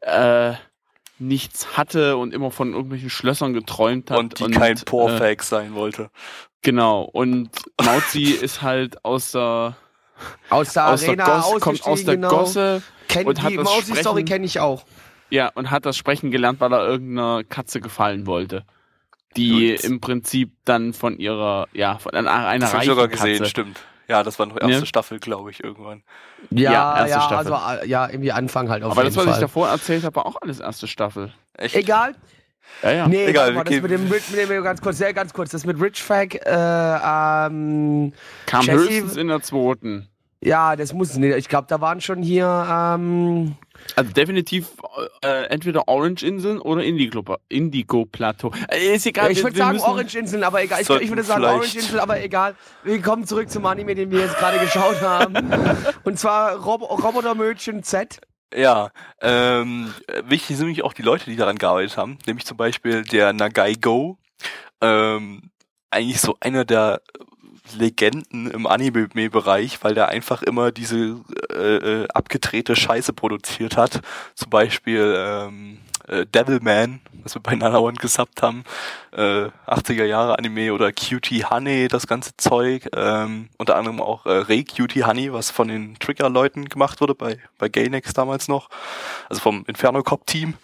[0.00, 0.54] äh,
[1.18, 4.18] nichts hatte und immer von irgendwelchen Schlössern geträumt hat.
[4.18, 6.10] Und die kein Poor äh, Fag sein wollte.
[6.62, 7.02] Genau.
[7.02, 7.50] Und
[7.82, 9.76] Mauzi ist halt aus der,
[10.50, 12.28] aus der aus der, Arena Gosse, kommt aus der genau.
[12.30, 14.84] Gosse Kenn, und hat die das Sprechen- kenne ich auch.
[15.30, 18.64] ja, und hat das Sprechen gelernt, weil er irgendeiner Katze gefallen wollte.
[19.36, 19.84] Die Gut.
[19.84, 23.50] im Prinzip dann von ihrer, ja, von einer, einer reichen sogar gesehen, Katze.
[23.50, 23.78] stimmt.
[24.08, 24.86] Ja, das war noch erste Ja.
[24.86, 26.02] Staffel, glaube ich, irgendwann.
[26.50, 27.52] Ja, Ja, ja, erste Staffel.
[27.52, 29.40] also äh, ja, irgendwie Anfang halt auf Aber jeden das, was ich Fall.
[29.42, 31.32] davor erzählt habe, war auch alles erste Staffel.
[31.54, 31.74] Echt?
[31.76, 32.14] Egal.
[32.82, 33.08] Ja, ja.
[33.08, 35.64] Nee, Egal, mal, das mit dem, Rich- mit dem ganz kurz, sehr ganz kurz, das
[35.64, 38.12] mit Rich Fag, äh, ähm,
[38.46, 40.08] Kam Jessie- höchstens in der zweiten.
[40.40, 41.36] Ja, das muss nicht.
[41.36, 43.56] Ich glaube, da waren schon hier, ähm,
[43.96, 44.68] Also definitiv
[45.22, 48.52] äh, entweder Orange-Inseln oder Indigo- Indigo-Plateau.
[48.70, 49.30] Äh, ist egal.
[49.30, 50.80] ich wir- würde sagen Orange-Inseln, aber egal.
[50.82, 52.54] Ich, ich würde sagen vielleicht- Orange-Insel, aber egal.
[52.84, 55.34] Wir kommen zurück zum Anime, den wir jetzt gerade geschaut haben.
[56.04, 58.20] Und zwar Rob Robotermädchen Z.
[58.54, 59.92] Ja, ähm,
[60.24, 62.16] wichtig sind nämlich auch die Leute, die daran gearbeitet haben.
[62.26, 64.16] Nämlich zum Beispiel der Nagai Go.
[64.80, 65.50] Ähm,
[65.90, 67.02] eigentlich so einer der
[67.76, 71.16] Legenden im Anime-Bereich, weil der einfach immer diese
[71.52, 74.00] äh, äh, abgedrehte Scheiße produziert hat.
[74.34, 78.64] Zum Beispiel ähm, äh, Devilman, was wir bei Nana One gesubbt haben,
[79.12, 82.88] äh, 80er Jahre Anime oder Cutie Honey, das ganze Zeug.
[82.94, 87.38] Ähm, unter anderem auch äh, Rey Cutie Honey, was von den Trigger-Leuten gemacht wurde, bei,
[87.58, 88.68] bei Gainax damals noch.
[89.28, 90.54] Also vom Inferno Cop Team.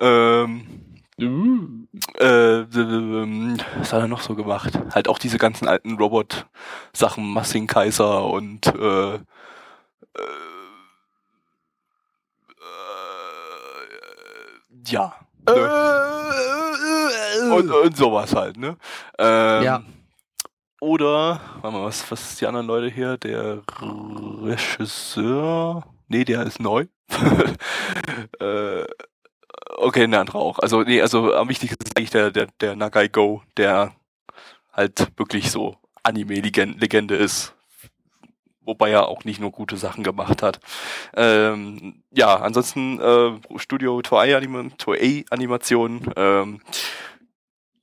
[0.00, 0.89] Ähm,
[1.20, 4.72] äh, ähm, was hat er noch so gemacht?
[4.94, 9.18] Halt auch diese ganzen alten Robot-Sachen, Massing Kaiser und äh, äh, äh,
[14.86, 15.14] ja.
[15.48, 15.54] Ne?
[17.54, 18.76] Und, und sowas halt, ne?
[19.18, 19.82] Ähm, Ja.
[20.80, 23.18] Oder, warte mal, was, was ist die anderen Leute hier?
[23.18, 23.62] Der
[24.42, 25.84] Regisseur?
[26.08, 26.86] Nee, der ist neu.
[28.40, 28.84] äh,
[29.80, 30.58] okay, ein anderer auch.
[30.58, 33.92] Also, nee, also am wichtigsten ist eigentlich der, der, der Nagai Go, der
[34.72, 37.54] halt wirklich so Anime-Legende ist.
[38.62, 40.60] Wobei er auch nicht nur gute Sachen gemacht hat.
[41.16, 46.12] Ähm, ja, ansonsten äh, Studio Toei Anima Toei Animation.
[46.14, 46.60] Ähm,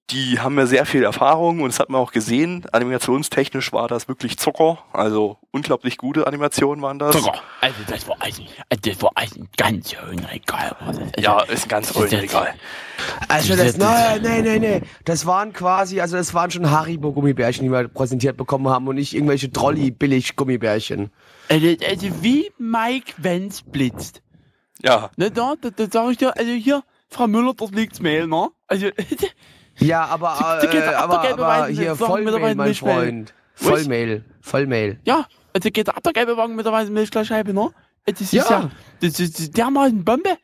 [0.10, 2.66] die haben ja sehr viel Erfahrung und das hat man auch gesehen.
[2.72, 4.78] Animationstechnisch war das wirklich Zucker.
[4.94, 7.14] Also unglaublich gute Animationen waren das.
[7.16, 7.42] Zucker.
[7.60, 8.42] Also das war also,
[8.82, 10.76] das war also ein ganz schöner Egal.
[10.80, 12.54] Also, Ja, ist ganz das ist jetzt- egal.
[13.28, 14.82] Also das, nein, nein, nein, nein.
[15.04, 19.14] Das waren quasi, also das waren schon Haribo-Gummibärchen, die wir präsentiert bekommen haben und nicht
[19.14, 21.12] irgendwelche Trolli-Billig-Gummibärchen.
[21.50, 24.22] Also, also wie Mike Vance blitzt.
[24.82, 28.28] Ja, Ne, da, da, da sag ich dir, also hier, Frau Müller, dort liegt's Mehl,
[28.28, 28.50] ne?
[28.68, 28.88] Also,
[29.80, 32.74] Ja, aber, äh, aber, aber hier dabei mein.
[32.74, 33.34] Freund.
[33.54, 35.00] Vollmail, Vollmail.
[35.04, 37.72] ja, also geht ab der gelbe Wagen mit der weißen Milchglasscheibe, ne?
[38.06, 38.70] Das ist Ja.
[39.02, 40.38] das ist dermaßen Bombe.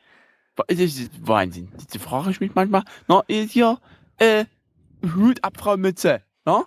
[0.68, 1.72] Das ist Wahnsinn.
[1.92, 3.80] Das frage ich mich manchmal, ne, ist hier,
[4.18, 4.46] äh,
[5.16, 6.66] Hut ab, Frau Mütze, ne?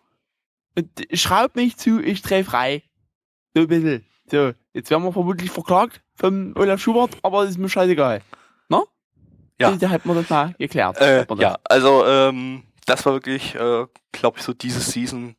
[1.13, 2.83] Schraub mich zu, ich dreh frei.
[3.55, 4.05] So ein bisschen.
[4.31, 8.23] So, jetzt werden wir vermutlich verklagt vom Olaf Schubert, aber das ist mir scheißegal.
[9.59, 9.71] Ja.
[9.73, 10.99] Da hat man das mal geklärt.
[11.01, 11.39] äh, das.
[11.39, 15.35] ja, also ähm, das war wirklich, äh, glaube ich, so diese Season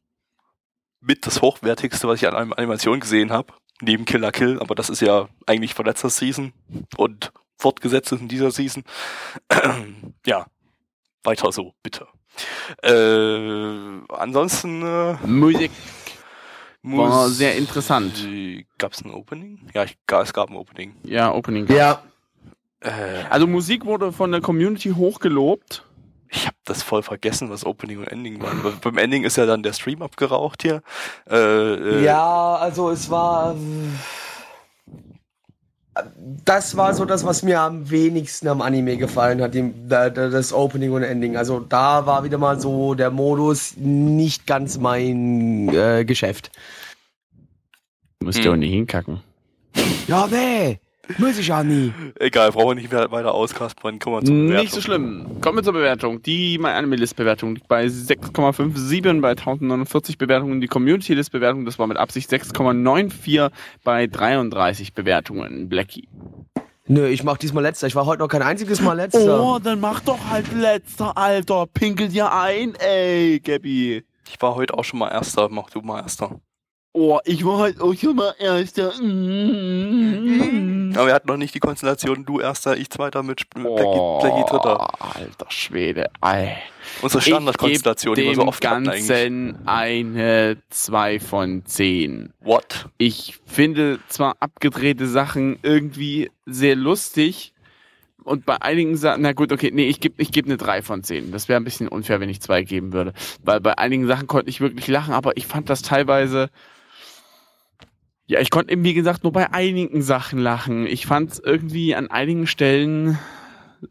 [0.99, 3.53] mit das hochwertigste, was ich an einem Animation gesehen habe.
[3.81, 6.51] Neben Killer Kill, aber das ist ja eigentlich von letzter Season
[6.97, 8.83] und fortgesetzt ist in dieser Season.
[10.25, 10.47] ja,
[11.23, 12.07] weiter so, bitte.
[12.81, 15.71] Äh, ansonsten äh, Musik
[16.81, 18.13] war Musik- sehr interessant.
[18.77, 19.69] Gab's ein Opening?
[19.73, 20.95] Ja, ich, es gab ein Opening.
[21.03, 21.67] Ja, Opening.
[21.71, 22.01] Ja.
[22.81, 22.89] Äh,
[23.29, 25.83] Also Musik wurde von der Community hochgelobt.
[26.29, 28.61] ich habe das voll vergessen, was Opening und Ending waren.
[28.61, 30.81] Be- Beim Ending ist ja dann der Stream abgeraucht hier.
[31.29, 31.35] Äh,
[31.73, 33.55] äh, Ja, also es war.
[36.45, 40.29] Das war so das, was mir am wenigsten am Anime gefallen hat, die, da- da-
[40.29, 41.35] das Opening und Ending.
[41.35, 46.51] Also da war wieder mal so der Modus nicht ganz mein äh, Geschäft.
[48.19, 48.45] Du musst Hm.
[48.45, 49.21] ja auch nicht hinkacken.
[50.07, 50.79] Ja, nee.
[51.17, 51.93] Muss ich ja nie.
[52.19, 53.99] Egal, brauchen wir nicht mehr weiter auskaspern.
[53.99, 54.61] Kommen wir zur Bewertung.
[54.61, 55.41] Nicht so schlimm.
[55.41, 56.21] Kommen wir zur Bewertung.
[56.21, 60.61] Die My Anime List Bewertung liegt bei 6,57 bei 1049 Bewertungen.
[60.61, 63.49] Die Community List Bewertung, das war mit Absicht 6,94
[63.83, 65.69] bei 33 Bewertungen.
[65.69, 66.07] Blackie.
[66.89, 67.87] Nö, ich mach diesmal letzter.
[67.87, 69.41] Ich war heute noch kein einziges Mal letzter.
[69.43, 71.65] Oh, dann mach doch halt letzter, Alter.
[71.73, 74.03] Pinkel dir ein, ey, Gabby.
[74.29, 75.49] Ich war heute auch schon mal Erster.
[75.49, 76.39] Mach du mal Erster.
[76.99, 78.91] Oh, ich war halt auch schon mal Erster.
[78.99, 80.93] Mm.
[80.95, 84.79] Aber wir hatten noch nicht die Konstellation, du Erster, ich Zweiter mit Sp- Blackie, Dritter.
[84.81, 86.09] Oh, Alter Schwede.
[86.23, 86.53] Ey.
[87.03, 89.07] Unsere Standardkonstellation, die wir dem so oft hatten eigentlich.
[89.07, 92.33] Ganzen eine 2 von 10.
[92.39, 92.87] What?
[92.97, 97.53] Ich finde zwar abgedrehte Sachen irgendwie sehr lustig
[98.23, 101.03] und bei einigen Sachen, na gut, okay, nee, ich gebe ich geb eine 3 von
[101.03, 101.31] 10.
[101.31, 103.13] Das wäre ein bisschen unfair, wenn ich 2 geben würde.
[103.43, 106.49] Weil bei einigen Sachen konnte ich wirklich lachen, aber ich fand das teilweise.
[108.27, 110.85] Ja, ich konnte eben, wie gesagt, nur bei einigen Sachen lachen.
[110.85, 113.17] Ich fand es irgendwie an einigen Stellen,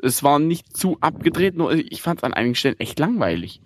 [0.02, 3.62] es war nicht zu abgedreht, nur ich fand es an einigen Stellen echt langweilig.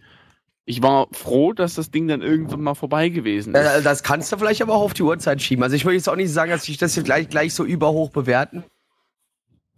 [0.66, 3.66] Ich war froh, dass das Ding dann irgendwann mal vorbei gewesen ist.
[3.66, 5.64] Äh, Das kannst du vielleicht aber auch auf die Uhrzeit schieben.
[5.64, 8.10] Also ich würde jetzt auch nicht sagen, dass ich das hier gleich, gleich so überhoch
[8.10, 8.62] bewerten.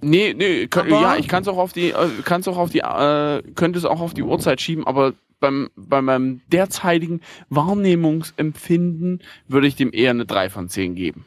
[0.02, 2.81] Nee, nee, könnt, ja, ich kann es auch auf die, äh, kann's auch auf die,
[2.81, 7.20] äh, könnte es auch auf die Uhrzeit schieben, aber beim, bei meinem derzeitigen
[7.51, 11.27] Wahrnehmungsempfinden würde ich dem eher eine 3 von 10 geben.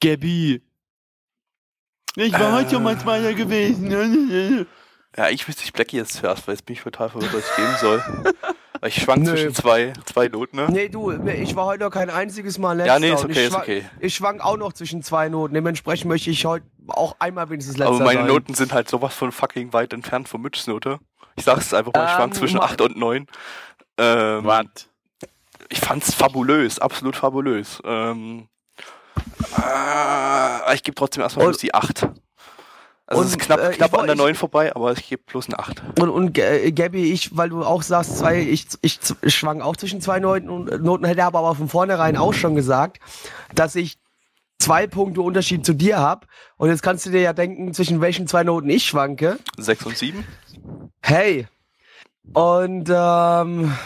[0.00, 0.60] Gabby.
[2.16, 2.70] Ich war heute Äh.
[2.70, 4.66] schon mal Zweiter gewesen.
[5.16, 7.56] Ja, ich wüsste ich Blackie jetzt zuerst, weil jetzt bin ich total verwirrt, was ich
[7.56, 8.02] geben soll.
[8.80, 9.30] Weil ich schwank Nö.
[9.30, 10.66] zwischen zwei, zwei Noten, ne?
[10.70, 12.94] Nee, du, ich war heute noch kein einziges Mal letzter.
[12.94, 13.84] Ja, nee, ist okay, ich ist okay.
[14.00, 15.54] Ich schwank auch noch zwischen zwei Noten.
[15.54, 18.28] Dementsprechend möchte ich heute auch einmal wenigstens letzter Aber meine sein.
[18.28, 20.98] Noten sind halt sowas von fucking weit entfernt von Mitchs Note.
[21.36, 23.26] Ich sag's einfach mal, ich schwank Ähm, zwischen ma- 8 und 9.
[23.98, 24.64] Ähm, Was?
[25.68, 27.80] ich fand's fabulös, absolut fabulös.
[27.84, 28.48] Ähm,
[29.56, 32.08] äh, ich gebe trotzdem erstmal bloß die 8.
[33.06, 34.92] Also und, es ist knapp, äh, ich knapp woll- an der ich- 9 vorbei, aber
[34.92, 35.82] ich gebe bloß eine 8.
[36.00, 39.76] Und, und äh, Gabby, ich, weil du auch sagst, zwei, ich, ich, ich schwang auch
[39.76, 43.00] zwischen zwei Noten und Noten, hätte aber, aber von vornherein auch schon gesagt,
[43.54, 43.98] dass ich
[44.58, 46.26] zwei Punkte Unterschied zu dir habe.
[46.56, 49.38] Und jetzt kannst du dir ja denken, zwischen welchen zwei Noten ich schwanke.
[49.58, 50.24] 6 und 7?
[51.02, 51.46] Hey.
[52.32, 53.76] Und ähm,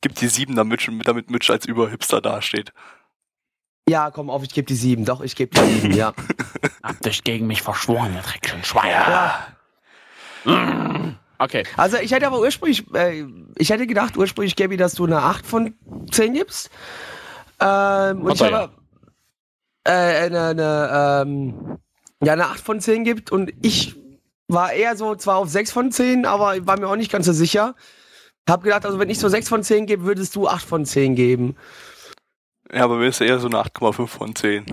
[0.00, 2.72] Gibt die 7, damit, damit Mitch als Überhipster dasteht.
[3.88, 5.04] ja, komm auf, ich gebe die sieben.
[5.04, 6.12] Doch, ich gebe die sieben, ja.
[6.82, 8.90] Habt euch gegen mich verschworen, ihr dreckigen Schweine.
[10.44, 11.14] ja.
[11.38, 11.64] Okay.
[11.76, 13.24] Also ich hätte aber ursprünglich, äh,
[13.56, 15.74] ich hätte gedacht ursprünglich, Gabby, dass du eine 8 von
[16.10, 16.70] 10 gibst.
[17.60, 18.72] Ähm, und Hat ich habe
[19.84, 21.78] äh, eine, eine, ähm,
[22.22, 23.96] ja, eine 8 von 10 gibt und ich
[24.48, 27.26] war eher so zwar auf 6 von 10, aber ich war mir auch nicht ganz
[27.26, 27.74] so sicher.
[28.48, 31.14] Hab gedacht, also wenn ich so 6 von 10 gebe, würdest du 8 von 10
[31.14, 31.56] geben.
[32.72, 34.66] Ja, aber mir ist eher so eine 8,5 von 10.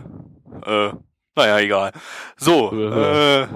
[0.65, 0.91] Äh,
[1.35, 1.91] naja, egal.
[2.35, 3.48] So, äh,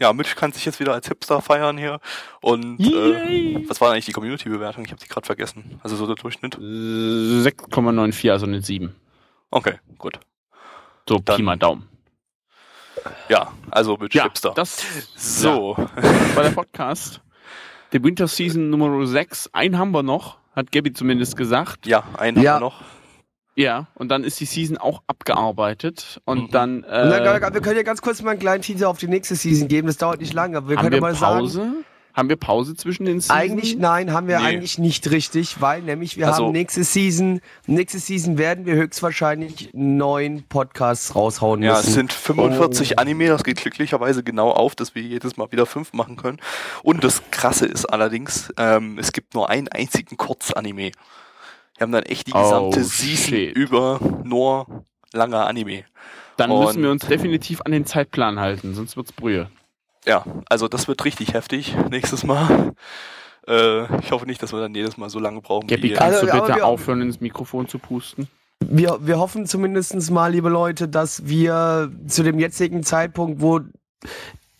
[0.00, 1.98] ja, Mitch kann sich jetzt wieder als Hipster feiern hier.
[2.42, 4.84] Und äh, was war eigentlich die Community-Bewertung?
[4.84, 5.80] Ich habe die gerade vergessen.
[5.82, 6.56] Also so der Durchschnitt.
[6.56, 8.94] 6,94, also eine 7.
[9.50, 10.20] Okay, gut.
[11.08, 11.88] So, Dann- Pi mal Daumen.
[13.28, 14.52] Ja, also Mitch Ja, Hipster.
[14.54, 14.82] das
[15.16, 15.76] so,
[16.34, 17.20] war der Podcast.
[17.92, 19.50] Der Winter Season Nummer 6.
[19.52, 21.86] Einen haben wir noch, hat Gabby zumindest gesagt.
[21.86, 22.54] ja, einen Ja.
[22.54, 22.80] haben wir noch.
[23.58, 26.20] Ja, und dann ist die Season auch abgearbeitet.
[26.26, 26.50] Und Mhm.
[26.50, 29.08] dann, Und dann, äh, wir können ja ganz kurz mal einen kleinen Teaser auf die
[29.08, 29.86] nächste Season geben.
[29.86, 31.84] Das dauert nicht lange, aber wir haben können wir ja mal sagen.
[32.16, 33.38] Haben wir Pause zwischen den Seasons?
[33.38, 34.46] Eigentlich nein, haben wir Nee.
[34.46, 39.68] eigentlich nicht richtig, weil nämlich wir Also- haben nächste Season, nächste Season werden wir höchstwahrscheinlich
[39.74, 41.88] neun Podcasts raushauen Ja, müssen.
[41.88, 43.00] es sind 45 Oh.
[43.02, 46.38] Anime, das geht glücklicherweise genau auf, dass wir jedes Mal wieder fünf machen können.
[46.82, 50.92] Und das Krasse ist allerdings, ähm, es gibt nur einen einzigen Kurzanime.
[51.76, 53.54] Wir haben dann echt die Oh, gesamte Season shit.
[53.54, 55.84] über nur langer Anime.
[56.38, 59.50] Dann Und- müssen wir uns definitiv an den Zeitplan halten, sonst wird's Brühe.
[60.06, 62.72] Ja, also das wird richtig heftig nächstes Mal.
[63.48, 66.26] Äh, ich hoffe nicht, dass wir dann jedes Mal so lange brauchen Gabby, kannst Also,
[66.26, 68.28] du aber bitte wir- aufhören, ins Mikrofon zu pusten?
[68.60, 73.60] Wir, wir hoffen zumindest mal, liebe Leute, dass wir zu dem jetzigen Zeitpunkt, wo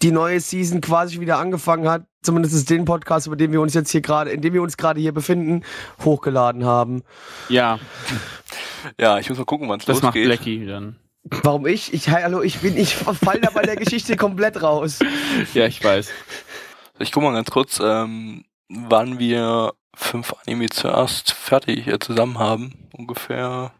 [0.03, 3.91] die neue Season quasi wieder angefangen hat, zumindest den Podcast, über den wir uns jetzt
[3.91, 5.63] hier gerade, in dem wir uns gerade hier befinden,
[6.05, 7.03] hochgeladen haben.
[7.49, 7.79] Ja,
[9.01, 10.27] Ja, ich muss mal gucken, wann es das macht losgeht.
[10.27, 10.97] Blackie dann.
[11.31, 11.93] Warum ich?
[11.93, 15.01] Ich, hallo, ich bin, ich fall da bei der Geschichte komplett raus.
[15.55, 16.11] Ja, ich weiß.
[16.99, 22.89] Ich guck mal ganz kurz, ähm, wann wir fünf Anime zuerst fertig äh, zusammen haben.
[22.93, 23.73] Ungefähr.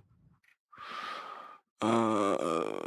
[1.83, 1.87] Äh,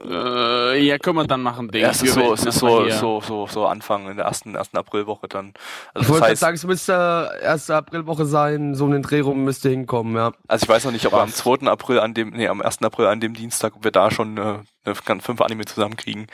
[0.09, 1.81] Äh, ja, können wir dann machen, Ding.
[1.81, 4.77] ja, es ist so, es ist so, so, so, so Anfang in der ersten, ersten
[4.77, 5.53] Aprilwoche dann.
[5.93, 9.01] Ich Also wollte das gerade heißt, sagen, es müsste erste Aprilwoche sein, so um den
[9.03, 10.31] Dreh rum müsste hinkommen, ja.
[10.47, 11.35] also ich weiß noch nicht, ob wir am Was?
[11.37, 11.67] 2.
[11.67, 12.81] April an dem, nee, am 1.
[12.81, 14.41] April an dem Dienstag, ob wir da schon äh,
[14.85, 16.27] eine, ganz fünf Anime zusammenkriegen.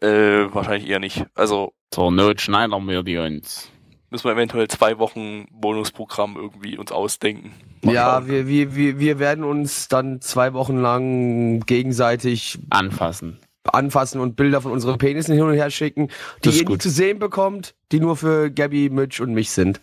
[0.00, 1.24] Äh, wahrscheinlich eher nicht.
[1.34, 3.70] Also Zur Not schneidern wir die uns.
[4.10, 7.52] müssen wir eventuell zwei Wochen Bonusprogramm irgendwie uns ausdenken.
[7.84, 13.38] Ja, wir, wir, wir, wir werden uns dann zwei Wochen lang gegenseitig Anfassen.
[13.64, 16.08] anfassen und Bilder von unseren Penissen hin und her schicken,
[16.44, 16.82] die ihr nie gut.
[16.82, 19.80] zu sehen bekommt, die nur für Gabby, Mitch und mich sind.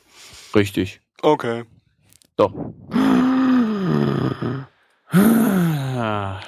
[0.55, 1.01] Richtig.
[1.21, 1.63] Okay.
[2.37, 2.75] So.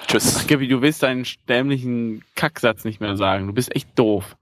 [0.08, 0.48] Tschüss.
[0.48, 3.48] Gabi, du willst deinen dämlichen Kacksatz nicht mehr sagen.
[3.48, 4.38] Du bist echt doof.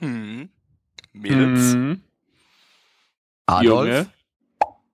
[0.00, 0.48] Hm.
[1.12, 1.74] Mädels.
[1.74, 2.00] Mhm.
[3.46, 3.64] Adolf?
[3.64, 4.06] Junge.